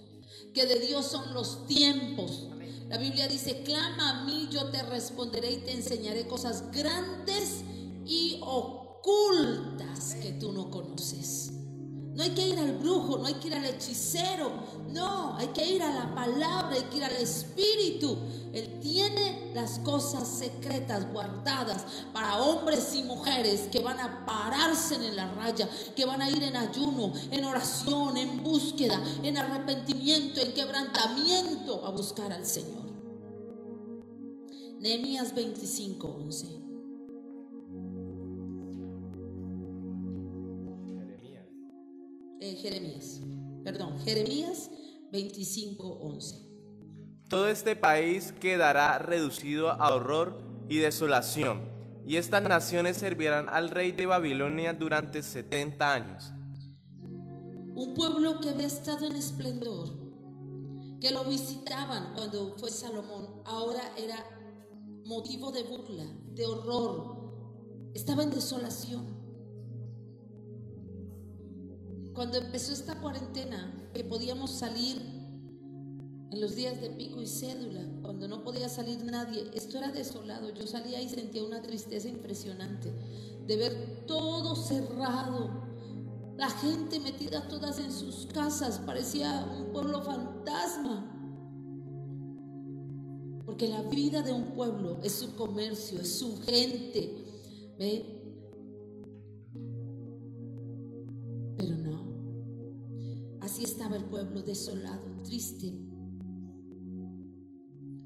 que 0.54 0.64
de 0.64 0.80
Dios 0.80 1.04
son 1.04 1.34
los 1.34 1.66
tiempos 1.66 2.46
la 2.88 2.98
Biblia 2.98 3.26
dice, 3.26 3.62
clama 3.62 4.10
a 4.10 4.24
mí, 4.24 4.48
yo 4.50 4.70
te 4.70 4.82
responderé 4.82 5.52
y 5.52 5.56
te 5.58 5.72
enseñaré 5.72 6.26
cosas 6.26 6.70
grandes 6.70 7.62
y 8.04 8.38
ocultas 8.42 10.16
que 10.22 10.32
tú 10.32 10.52
no 10.52 10.70
conoces. 10.70 11.55
No 12.16 12.22
hay 12.22 12.30
que 12.30 12.48
ir 12.48 12.58
al 12.58 12.78
brujo, 12.78 13.18
no 13.18 13.26
hay 13.26 13.34
que 13.34 13.48
ir 13.48 13.54
al 13.54 13.66
hechicero, 13.66 14.50
no, 14.88 15.36
hay 15.36 15.48
que 15.48 15.74
ir 15.74 15.82
a 15.82 15.92
la 15.92 16.14
palabra, 16.14 16.70
hay 16.74 16.84
que 16.84 16.96
ir 16.96 17.04
al 17.04 17.14
Espíritu. 17.16 18.16
Él 18.54 18.80
tiene 18.80 19.52
las 19.52 19.80
cosas 19.80 20.26
secretas 20.26 21.12
guardadas 21.12 21.84
para 22.14 22.38
hombres 22.38 22.94
y 22.94 23.02
mujeres 23.02 23.68
que 23.70 23.80
van 23.80 24.00
a 24.00 24.24
pararse 24.24 24.94
en 24.94 25.14
la 25.14 25.30
raya, 25.34 25.68
que 25.94 26.06
van 26.06 26.22
a 26.22 26.30
ir 26.30 26.42
en 26.42 26.56
ayuno, 26.56 27.12
en 27.30 27.44
oración, 27.44 28.16
en 28.16 28.42
búsqueda, 28.42 28.98
en 29.22 29.36
arrepentimiento, 29.36 30.40
en 30.40 30.54
quebrantamiento 30.54 31.84
a 31.84 31.90
buscar 31.90 32.32
al 32.32 32.46
Señor. 32.46 32.86
Nehemías 34.80 35.34
25, 35.34 36.08
11. 36.08 36.65
Jeremías, 42.54 43.20
perdón, 43.64 43.98
Jeremías 43.98 44.70
25, 45.10 45.84
11. 46.02 46.46
Todo 47.28 47.48
este 47.48 47.74
país 47.74 48.32
quedará 48.40 48.98
reducido 48.98 49.70
a 49.70 49.94
horror 49.94 50.38
y 50.68 50.76
desolación, 50.76 51.68
y 52.06 52.16
estas 52.16 52.42
naciones 52.42 52.98
servirán 52.98 53.48
al 53.48 53.70
rey 53.70 53.90
de 53.90 54.06
Babilonia 54.06 54.72
durante 54.74 55.22
70 55.22 55.92
años. 55.92 56.32
Un 57.74 57.94
pueblo 57.94 58.40
que 58.40 58.50
había 58.50 58.66
estado 58.66 59.06
en 59.06 59.16
esplendor, 59.16 59.88
que 61.00 61.10
lo 61.10 61.24
visitaban 61.24 62.14
cuando 62.14 62.56
fue 62.58 62.70
Salomón, 62.70 63.42
ahora 63.44 63.82
era 63.98 64.24
motivo 65.04 65.50
de 65.50 65.62
burla, 65.64 66.06
de 66.32 66.46
horror, 66.46 67.90
estaba 67.94 68.22
en 68.22 68.30
desolación. 68.30 69.15
Cuando 72.16 72.38
empezó 72.38 72.72
esta 72.72 72.98
cuarentena, 72.98 73.90
que 73.92 74.02
podíamos 74.02 74.50
salir 74.50 74.96
en 76.30 76.40
los 76.40 76.56
días 76.56 76.80
de 76.80 76.88
pico 76.88 77.20
y 77.20 77.26
cédula, 77.26 77.82
cuando 78.00 78.26
no 78.26 78.42
podía 78.42 78.70
salir 78.70 79.04
nadie, 79.04 79.50
esto 79.52 79.76
era 79.76 79.92
desolado. 79.92 80.48
Yo 80.54 80.66
salía 80.66 81.02
y 81.02 81.10
sentía 81.10 81.44
una 81.44 81.60
tristeza 81.60 82.08
impresionante 82.08 82.90
de 83.46 83.56
ver 83.58 84.06
todo 84.06 84.56
cerrado, 84.56 85.50
la 86.38 86.48
gente 86.48 87.00
metida 87.00 87.48
todas 87.48 87.78
en 87.78 87.92
sus 87.92 88.26
casas, 88.32 88.78
parecía 88.78 89.46
un 89.58 89.72
pueblo 89.74 90.00
fantasma. 90.00 91.12
Porque 93.44 93.68
la 93.68 93.82
vida 93.82 94.22
de 94.22 94.32
un 94.32 94.54
pueblo 94.54 95.00
es 95.02 95.12
su 95.12 95.34
comercio, 95.36 96.00
es 96.00 96.18
su 96.18 96.40
gente. 96.40 97.24
¿Ve? 97.78 98.15
Así 103.46 103.62
estaba 103.64 103.96
el 103.96 104.04
pueblo 104.04 104.42
desolado, 104.42 105.22
triste. 105.24 105.72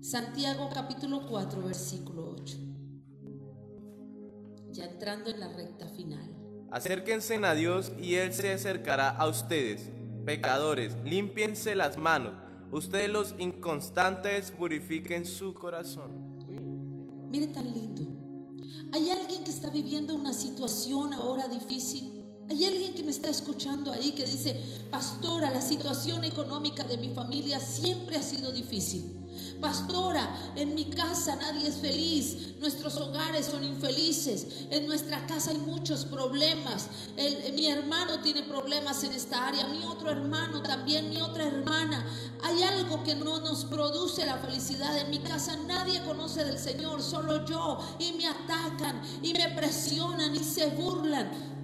Santiago 0.00 0.68
capítulo 0.72 1.26
4, 1.28 1.62
versículo 1.62 2.36
8. 2.40 2.56
Ya 4.70 4.84
entrando 4.84 5.30
en 5.30 5.40
la 5.40 5.48
recta 5.48 5.88
final. 5.88 6.36
Acérquense 6.70 7.36
a 7.36 7.54
Dios 7.54 7.90
y 8.00 8.16
Él 8.16 8.32
se 8.34 8.52
acercará 8.52 9.08
a 9.08 9.26
ustedes. 9.26 9.88
Pecadores, 10.24 10.94
límpiense 11.04 11.74
las 11.74 11.96
manos. 11.96 12.34
Ustedes 12.70 13.08
los 13.08 13.34
inconstantes 13.38 14.52
purifiquen 14.52 15.24
su 15.24 15.54
corazón. 15.54 16.38
Mire 17.30 17.48
tan 17.48 17.64
lindo. 17.72 18.02
Hay 18.92 19.08
alguien 19.08 19.42
que 19.42 19.50
está 19.50 19.70
viviendo 19.70 20.14
una 20.14 20.34
situación 20.34 21.12
ahora 21.14 21.48
difícil 21.48 22.09
hay 22.50 22.64
alguien 22.64 22.94
que 22.94 23.04
me 23.04 23.12
está 23.12 23.30
escuchando 23.30 23.92
ahí 23.92 24.10
que 24.10 24.26
dice, 24.26 24.60
pastora, 24.90 25.50
la 25.50 25.62
situación 25.62 26.24
económica 26.24 26.82
de 26.82 26.98
mi 26.98 27.10
familia 27.10 27.60
siempre 27.60 28.16
ha 28.16 28.22
sido 28.22 28.50
difícil. 28.50 29.16
Pastora, 29.60 30.52
en 30.56 30.74
mi 30.74 30.86
casa 30.86 31.36
nadie 31.36 31.68
es 31.68 31.76
feliz, 31.76 32.56
nuestros 32.58 32.96
hogares 32.96 33.46
son 33.46 33.62
infelices, 33.62 34.46
en 34.70 34.86
nuestra 34.86 35.26
casa 35.26 35.50
hay 35.50 35.58
muchos 35.58 36.04
problemas, 36.06 36.88
mi 37.54 37.66
hermano 37.66 38.20
tiene 38.20 38.42
problemas 38.42 39.04
en 39.04 39.12
esta 39.12 39.46
área, 39.46 39.68
mi 39.68 39.84
otro 39.84 40.10
hermano 40.10 40.62
también, 40.62 41.08
mi 41.08 41.20
otra 41.20 41.46
hermana. 41.46 42.04
Hay 42.42 42.62
algo 42.62 43.04
que 43.04 43.14
no 43.14 43.38
nos 43.40 43.64
produce 43.66 44.26
la 44.26 44.38
felicidad. 44.38 44.98
En 44.98 45.10
mi 45.10 45.20
casa 45.20 45.56
nadie 45.66 46.02
conoce 46.02 46.44
del 46.44 46.58
Señor, 46.58 47.02
solo 47.02 47.44
yo, 47.46 47.78
y 47.98 48.12
me 48.12 48.26
atacan 48.26 49.00
y 49.22 49.32
me 49.34 49.48
presionan 49.50 50.34
y 50.34 50.40
se 50.40 50.66
burlan. 50.70 51.59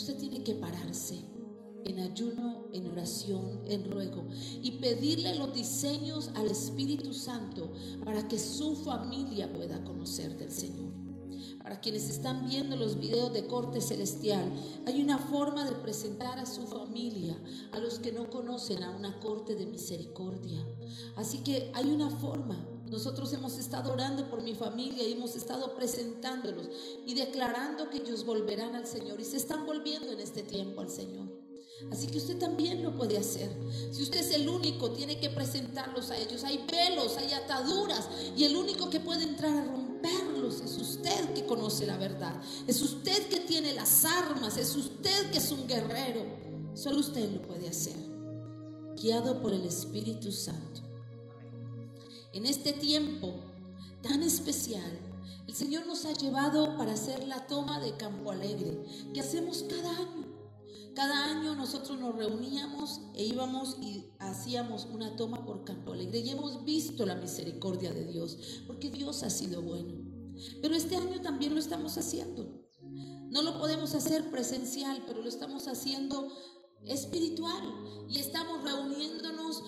Usted 0.00 0.16
tiene 0.16 0.42
que 0.42 0.54
pararse 0.54 1.20
en 1.84 1.98
ayuno, 1.98 2.68
en 2.72 2.86
oración, 2.86 3.60
en 3.66 3.90
ruego 3.90 4.28
y 4.62 4.78
pedirle 4.78 5.34
los 5.34 5.52
diseños 5.52 6.30
al 6.36 6.46
Espíritu 6.46 7.12
Santo 7.12 7.70
para 8.02 8.26
que 8.26 8.38
su 8.38 8.76
familia 8.76 9.52
pueda 9.52 9.84
conocer 9.84 10.38
del 10.38 10.50
Señor. 10.50 10.94
Para 11.62 11.82
quienes 11.82 12.08
están 12.08 12.48
viendo 12.48 12.76
los 12.76 12.98
videos 12.98 13.34
de 13.34 13.46
corte 13.46 13.82
celestial, 13.82 14.50
hay 14.86 15.02
una 15.02 15.18
forma 15.18 15.66
de 15.66 15.76
presentar 15.76 16.38
a 16.38 16.46
su 16.46 16.66
familia, 16.66 17.38
a 17.72 17.78
los 17.78 17.98
que 17.98 18.10
no 18.10 18.30
conocen 18.30 18.82
a 18.82 18.96
una 18.96 19.20
corte 19.20 19.54
de 19.54 19.66
misericordia. 19.66 20.66
Así 21.16 21.40
que 21.40 21.70
hay 21.74 21.90
una 21.90 22.08
forma 22.08 22.56
nosotros 22.90 23.32
hemos 23.32 23.56
estado 23.56 23.92
orando 23.92 24.28
por 24.28 24.42
mi 24.42 24.54
familia 24.54 25.06
y 25.06 25.12
hemos 25.12 25.36
estado 25.36 25.76
presentándolos 25.76 26.66
y 27.06 27.14
declarando 27.14 27.88
que 27.88 27.98
ellos 27.98 28.24
volverán 28.24 28.74
al 28.74 28.86
Señor 28.86 29.20
y 29.20 29.24
se 29.24 29.36
están 29.36 29.64
volviendo 29.64 30.10
en 30.10 30.18
este 30.18 30.42
tiempo 30.42 30.80
al 30.80 30.90
Señor. 30.90 31.28
Así 31.92 32.08
que 32.08 32.18
usted 32.18 32.38
también 32.38 32.82
lo 32.82 32.94
puede 32.94 33.16
hacer. 33.16 33.48
Si 33.92 34.02
usted 34.02 34.20
es 34.20 34.34
el 34.34 34.48
único, 34.48 34.90
tiene 34.90 35.18
que 35.18 35.30
presentarlos 35.30 36.10
a 36.10 36.18
ellos. 36.18 36.42
Hay 36.44 36.58
pelos, 36.66 37.16
hay 37.16 37.32
ataduras 37.32 38.08
y 38.36 38.44
el 38.44 38.56
único 38.56 38.90
que 38.90 39.00
puede 39.00 39.22
entrar 39.22 39.56
a 39.56 39.64
romperlos 39.64 40.60
es 40.60 40.76
usted 40.76 41.32
que 41.32 41.46
conoce 41.46 41.86
la 41.86 41.96
verdad. 41.96 42.42
Es 42.66 42.82
usted 42.82 43.28
que 43.28 43.40
tiene 43.40 43.72
las 43.72 44.04
armas, 44.04 44.56
es 44.56 44.74
usted 44.74 45.30
que 45.30 45.38
es 45.38 45.50
un 45.52 45.66
guerrero. 45.68 46.24
Solo 46.74 46.98
usted 46.98 47.30
lo 47.30 47.40
puede 47.42 47.68
hacer, 47.68 47.96
guiado 48.96 49.40
por 49.40 49.54
el 49.54 49.64
Espíritu 49.64 50.32
Santo 50.32 50.89
en 52.32 52.46
este 52.46 52.72
tiempo 52.72 53.34
tan 54.02 54.22
especial, 54.22 54.98
el 55.46 55.54
Señor 55.54 55.86
nos 55.86 56.04
ha 56.04 56.12
llevado 56.12 56.76
para 56.76 56.92
hacer 56.92 57.26
la 57.26 57.46
toma 57.46 57.80
de 57.80 57.96
Campo 57.96 58.30
Alegre, 58.30 58.84
que 59.12 59.20
hacemos 59.20 59.64
cada 59.68 59.90
año. 59.90 60.30
Cada 60.94 61.24
año 61.24 61.54
nosotros 61.54 61.98
nos 61.98 62.14
reuníamos 62.14 63.00
e 63.14 63.24
íbamos 63.24 63.76
y 63.80 64.06
hacíamos 64.18 64.86
una 64.92 65.16
toma 65.16 65.44
por 65.44 65.64
Campo 65.64 65.92
Alegre 65.92 66.20
y 66.20 66.30
hemos 66.30 66.64
visto 66.64 67.06
la 67.06 67.14
misericordia 67.14 67.92
de 67.92 68.04
Dios, 68.06 68.62
porque 68.66 68.90
Dios 68.90 69.22
ha 69.22 69.30
sido 69.30 69.62
bueno. 69.62 69.92
Pero 70.62 70.74
este 70.74 70.96
año 70.96 71.20
también 71.20 71.54
lo 71.54 71.60
estamos 71.60 71.98
haciendo. 71.98 72.68
No 73.30 73.42
lo 73.42 73.58
podemos 73.58 73.94
hacer 73.94 74.30
presencial, 74.30 75.02
pero 75.06 75.22
lo 75.22 75.28
estamos 75.28 75.68
haciendo 75.68 76.28
espiritual 76.84 77.62
y 78.08 78.18
estamos 78.18 78.62
reuniéndonos 78.62 79.62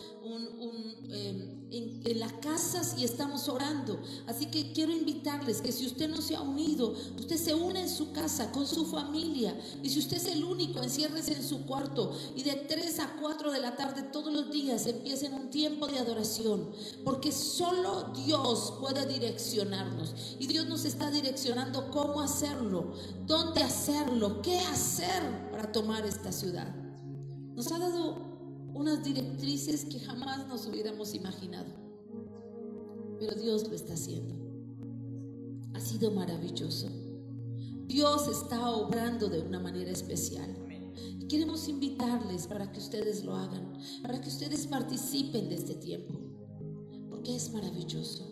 em, 1.10 1.61
en, 1.72 2.20
las 2.20 2.32
casas 2.34 2.94
y 2.98 3.04
estamos 3.04 3.48
orando. 3.48 4.00
Así 4.26 4.46
que 4.46 4.72
quiero 4.72 4.92
invitarles 4.92 5.60
que 5.60 5.72
si 5.72 5.86
usted 5.86 6.08
no 6.08 6.20
se 6.20 6.36
ha 6.36 6.40
unido, 6.40 6.94
usted 7.18 7.36
se 7.36 7.54
une 7.54 7.80
en 7.80 7.88
su 7.88 8.12
casa 8.12 8.52
con 8.52 8.66
su 8.66 8.84
familia 8.84 9.58
y 9.82 9.88
si 9.88 9.98
usted 9.98 10.18
es 10.18 10.26
el 10.26 10.44
único, 10.44 10.82
enciérrese 10.82 11.34
en 11.34 11.42
su 11.42 11.64
cuarto 11.64 12.16
y 12.36 12.42
de 12.42 12.54
3 12.54 12.98
a 13.00 13.16
4 13.20 13.50
de 13.50 13.60
la 13.60 13.76
tarde 13.76 14.02
todos 14.02 14.32
los 14.32 14.50
días 14.50 14.86
empiecen 14.86 15.32
un 15.34 15.50
tiempo 15.50 15.86
de 15.86 15.98
adoración, 15.98 16.70
porque 17.04 17.32
solo 17.32 18.12
Dios 18.24 18.74
puede 18.78 19.06
direccionarnos 19.06 20.14
y 20.38 20.46
Dios 20.46 20.66
nos 20.66 20.84
está 20.84 21.10
direccionando 21.10 21.90
cómo 21.90 22.20
hacerlo, 22.20 22.92
dónde 23.26 23.62
hacerlo, 23.62 24.42
qué 24.42 24.58
hacer 24.58 25.50
para 25.50 25.72
tomar 25.72 26.04
esta 26.04 26.30
ciudad. 26.32 26.74
Nos 27.54 27.70
ha 27.70 27.78
dado 27.78 28.31
unas 28.74 29.04
directrices 29.04 29.84
que 29.84 30.00
jamás 30.00 30.46
nos 30.48 30.66
hubiéramos 30.66 31.14
imaginado. 31.14 31.70
Pero 33.18 33.34
Dios 33.34 33.68
lo 33.68 33.74
está 33.74 33.94
haciendo. 33.94 34.34
Ha 35.74 35.80
sido 35.80 36.10
maravilloso. 36.10 36.88
Dios 37.86 38.28
está 38.28 38.70
obrando 38.70 39.28
de 39.28 39.40
una 39.40 39.60
manera 39.60 39.90
especial. 39.90 40.56
Queremos 41.28 41.68
invitarles 41.68 42.46
para 42.46 42.70
que 42.70 42.78
ustedes 42.78 43.24
lo 43.24 43.34
hagan, 43.34 43.72
para 44.02 44.20
que 44.20 44.28
ustedes 44.28 44.66
participen 44.66 45.48
de 45.48 45.54
este 45.54 45.74
tiempo, 45.74 46.14
porque 47.08 47.34
es 47.36 47.52
maravilloso. 47.52 48.28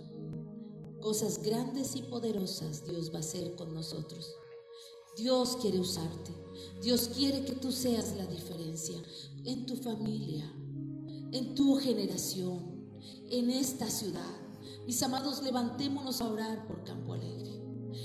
Cosas 1.00 1.42
grandes 1.42 1.96
y 1.96 2.02
poderosas 2.02 2.84
Dios 2.84 3.10
va 3.12 3.16
a 3.16 3.20
hacer 3.20 3.54
con 3.54 3.72
nosotros. 3.72 4.34
Dios 5.16 5.56
quiere 5.60 5.80
usarte. 5.80 6.30
Dios 6.82 7.10
quiere 7.14 7.44
que 7.44 7.52
tú 7.52 7.72
seas 7.72 8.14
la 8.16 8.26
diferencia 8.26 8.96
en 9.44 9.66
tu 9.66 9.76
familia, 9.76 10.50
en 11.32 11.54
tu 11.54 11.76
generación, 11.76 12.58
en 13.30 13.50
esta 13.50 13.88
ciudad. 13.88 14.36
Mis 14.86 15.02
amados, 15.02 15.42
levantémonos 15.42 16.20
a 16.20 16.28
orar 16.28 16.66
por 16.66 16.84
Campo 16.84 17.14
Alegre. 17.14 17.60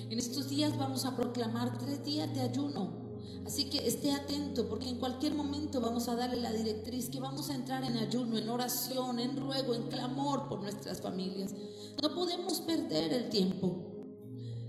En 0.09 0.17
estos 0.17 0.49
días 0.49 0.77
vamos 0.77 1.05
a 1.05 1.15
proclamar 1.15 1.77
tres 1.77 2.03
días 2.03 2.33
de 2.33 2.41
ayuno. 2.41 3.05
Así 3.45 3.69
que 3.69 3.88
esté 3.88 4.11
atento 4.11 4.67
porque 4.67 4.89
en 4.89 4.97
cualquier 4.97 5.36
momento 5.36 5.79
vamos 5.79 6.07
a 6.07 6.15
darle 6.15 6.41
la 6.41 6.51
directriz 6.51 7.09
que 7.09 7.19
vamos 7.19 7.49
a 7.49 7.55
entrar 7.55 7.83
en 7.83 7.97
ayuno, 7.97 8.38
en 8.38 8.49
oración, 8.49 9.19
en 9.19 9.38
ruego, 9.38 9.75
en 9.75 9.83
clamor 9.83 10.47
por 10.47 10.61
nuestras 10.61 11.01
familias. 11.01 11.53
No 12.01 12.15
podemos 12.15 12.61
perder 12.61 13.13
el 13.13 13.29
tiempo. 13.29 13.91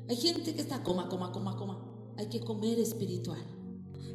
Hay 0.09 0.17
gente 0.17 0.55
que 0.55 0.61
está 0.61 0.83
coma, 0.83 1.09
coma, 1.09 1.33
coma, 1.33 1.57
coma. 1.57 2.13
Hay 2.17 2.27
que 2.27 2.41
comer 2.41 2.79
espiritual. 2.79 3.43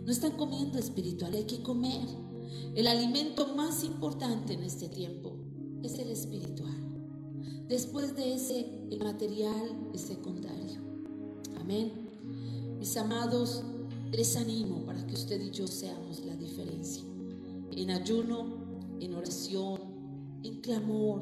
No 0.06 0.12
están 0.12 0.32
comiendo 0.32 0.78
espiritual, 0.80 1.34
hay 1.34 1.46
que 1.46 1.62
comer. 1.62 2.08
El 2.76 2.88
alimento 2.88 3.56
más 3.56 3.84
importante 3.84 4.54
en 4.54 4.64
este 4.64 4.88
tiempo 4.88 5.34
es 5.84 6.00
el 6.00 6.10
espiritual. 6.10 6.78
Después 7.68 8.16
de 8.16 8.34
ese, 8.34 8.66
el 8.90 9.00
material 9.00 9.90
es 9.94 10.02
secundario. 10.02 10.82
Amén. 11.60 11.92
Mis 12.80 12.98
amados, 12.98 13.64
les 14.12 14.36
animo 14.36 14.86
para 14.86 15.06
que 15.06 15.14
usted 15.14 15.42
y 15.42 15.52
yo 15.52 15.68
seamos 15.68 16.26
la 16.26 16.36
diferencia. 16.36 17.04
En 17.72 17.92
ayuno, 17.92 18.46
en 19.00 19.16
oración, 19.16 19.80
en 20.44 20.62
clamor, 20.62 21.22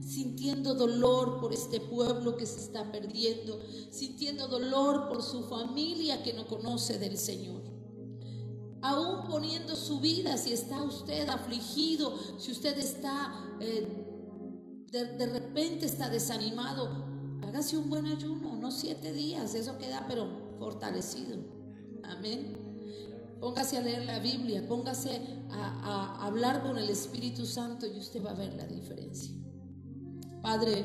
sintiendo 0.00 0.74
dolor 0.74 1.40
por 1.40 1.52
este 1.52 1.80
pueblo 1.80 2.36
que 2.36 2.46
se 2.46 2.60
está 2.60 2.90
perdiendo, 2.90 3.58
sintiendo 3.90 4.48
dolor 4.48 5.08
por 5.08 5.22
su 5.22 5.42
familia 5.44 6.22
que 6.22 6.32
no 6.32 6.46
conoce 6.46 6.98
del 6.98 7.18
Señor. 7.18 7.71
Aún 8.82 9.28
poniendo 9.28 9.76
su 9.76 10.00
vida, 10.00 10.36
si 10.36 10.52
está 10.52 10.82
usted 10.82 11.28
afligido, 11.28 12.18
si 12.38 12.50
usted 12.50 12.76
está, 12.78 13.32
eh, 13.60 13.86
de, 14.90 15.04
de 15.16 15.26
repente 15.26 15.86
está 15.86 16.08
desanimado, 16.08 16.90
hágase 17.42 17.76
un 17.76 17.88
buen 17.88 18.06
ayuno, 18.06 18.56
no 18.56 18.70
siete 18.72 19.12
días, 19.12 19.54
eso 19.54 19.78
queda 19.78 20.04
pero 20.08 20.56
fortalecido. 20.58 21.38
Amén. 22.02 22.56
Póngase 23.40 23.78
a 23.78 23.80
leer 23.80 24.04
la 24.04 24.18
Biblia, 24.20 24.66
póngase 24.68 25.20
a, 25.50 26.16
a, 26.20 26.26
hablar 26.26 26.62
con 26.62 26.78
el 26.78 26.88
Espíritu 26.88 27.44
Santo 27.46 27.86
y 27.86 27.98
usted 27.98 28.24
va 28.24 28.30
a 28.30 28.34
ver 28.34 28.54
la 28.54 28.66
diferencia. 28.66 29.34
Padre, 30.40 30.84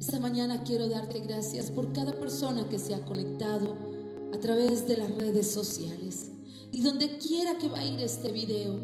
esta 0.00 0.18
mañana 0.18 0.64
quiero 0.64 0.88
darte 0.88 1.20
gracias 1.20 1.70
por 1.70 1.92
cada 1.92 2.12
persona 2.12 2.68
que 2.68 2.80
se 2.80 2.92
ha 2.92 3.04
conectado 3.04 3.76
a 4.34 4.38
través 4.38 4.88
de 4.88 4.96
las 4.96 5.14
redes 5.14 5.48
sociales. 5.48 6.31
Y 6.72 6.80
donde 6.80 7.18
quiera 7.18 7.58
que 7.58 7.68
va 7.68 7.78
a 7.78 7.84
ir 7.84 8.00
este 8.00 8.32
video, 8.32 8.74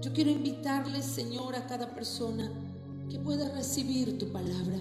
yo 0.00 0.12
quiero 0.12 0.30
invitarles, 0.30 1.04
Señor, 1.04 1.54
a 1.54 1.66
cada 1.66 1.94
persona 1.94 2.50
que 3.08 3.18
pueda 3.18 3.48
recibir 3.50 4.18
tu 4.18 4.32
palabra 4.32 4.80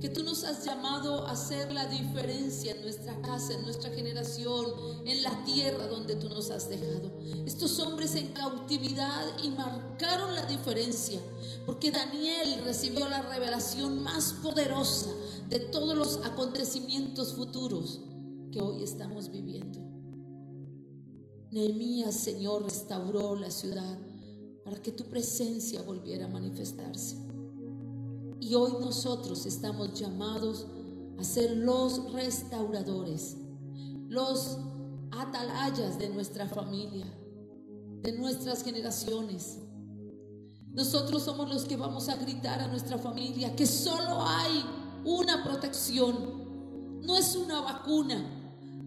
que 0.00 0.08
tú 0.10 0.22
nos 0.22 0.44
has 0.44 0.64
llamado 0.64 1.26
a 1.26 1.32
hacer 1.32 1.72
la 1.72 1.86
diferencia 1.86 2.72
en 2.72 2.82
nuestra 2.82 3.20
casa, 3.22 3.54
en 3.54 3.62
nuestra 3.62 3.90
generación, 3.90 4.66
en 5.06 5.22
la 5.22 5.44
tierra 5.44 5.86
donde 5.86 6.16
tú 6.16 6.28
nos 6.28 6.50
has 6.50 6.68
dejado. 6.68 7.10
Estos 7.46 7.78
hombres 7.80 8.14
en 8.14 8.28
cautividad 8.28 9.24
y 9.42 9.50
marcaron 9.50 10.34
la 10.34 10.44
diferencia, 10.46 11.18
porque 11.64 11.90
Daniel 11.90 12.62
recibió 12.64 13.08
la 13.08 13.22
revelación 13.22 14.02
más 14.02 14.34
poderosa 14.42 15.10
de 15.48 15.60
todos 15.60 15.96
los 15.96 16.18
acontecimientos 16.26 17.34
futuros 17.34 18.00
que 18.52 18.60
hoy 18.60 18.82
estamos 18.82 19.30
viviendo. 19.30 19.85
Nehemías, 21.50 22.14
Señor, 22.14 22.64
restauró 22.64 23.36
la 23.36 23.50
ciudad 23.50 23.98
para 24.64 24.82
que 24.82 24.92
tu 24.92 25.04
presencia 25.04 25.82
volviera 25.82 26.26
a 26.26 26.28
manifestarse. 26.28 27.16
Y 28.40 28.54
hoy 28.54 28.72
nosotros 28.80 29.46
estamos 29.46 29.98
llamados 29.98 30.66
a 31.18 31.24
ser 31.24 31.56
los 31.56 32.12
restauradores, 32.12 33.36
los 34.08 34.58
atalayas 35.12 35.98
de 35.98 36.08
nuestra 36.10 36.46
familia, 36.48 37.06
de 38.02 38.12
nuestras 38.12 38.62
generaciones. 38.62 39.58
Nosotros 40.72 41.22
somos 41.22 41.48
los 41.48 41.64
que 41.64 41.76
vamos 41.76 42.08
a 42.08 42.16
gritar 42.16 42.60
a 42.60 42.68
nuestra 42.68 42.98
familia 42.98 43.56
que 43.56 43.66
solo 43.66 44.20
hay 44.20 44.64
una 45.04 45.42
protección, 45.44 47.00
no 47.02 47.16
es 47.16 47.36
una 47.36 47.60
vacuna, 47.60 48.36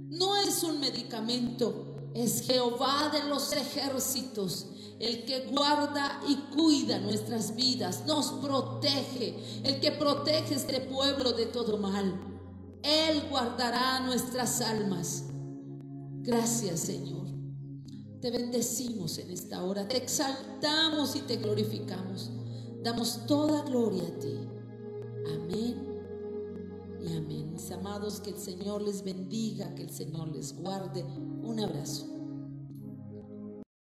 no 0.09 0.35
es 0.37 0.61
un 0.63 0.79
medicamento, 0.79 1.88
es 2.13 2.41
Jehová 2.41 3.09
de 3.11 3.23
los 3.29 3.51
ejércitos 3.53 4.67
el 4.99 5.23
que 5.23 5.47
guarda 5.47 6.19
y 6.27 6.35
cuida 6.53 6.99
nuestras 6.99 7.55
vidas, 7.55 8.05
nos 8.05 8.33
protege, 8.33 9.61
el 9.63 9.79
que 9.79 9.93
protege 9.93 10.55
este 10.55 10.81
pueblo 10.81 11.31
de 11.31 11.45
todo 11.45 11.77
mal. 11.77 12.19
Él 12.83 13.23
guardará 13.29 14.01
nuestras 14.01 14.59
almas. 14.61 15.23
Gracias 16.21 16.81
Señor. 16.81 17.27
Te 18.19 18.29
bendecimos 18.29 19.17
en 19.17 19.31
esta 19.31 19.63
hora, 19.63 19.87
te 19.87 19.95
exaltamos 19.95 21.15
y 21.15 21.21
te 21.21 21.37
glorificamos. 21.37 22.31
Damos 22.83 23.25
toda 23.25 23.63
gloria 23.63 24.03
a 24.03 24.19
ti. 24.19 24.37
Amén 25.33 25.89
y 27.01 27.15
amén. 27.15 27.53
Mis 27.53 27.71
amados, 27.71 28.19
que 28.19 28.31
el 28.31 28.37
Señor 28.37 28.81
les 28.81 29.03
bendiga, 29.03 29.73
que 29.75 29.83
el 29.83 29.89
Señor 29.89 30.27
les 30.29 30.53
guarde. 30.53 31.05
Un 31.49 31.59
abrazo. 31.61 32.18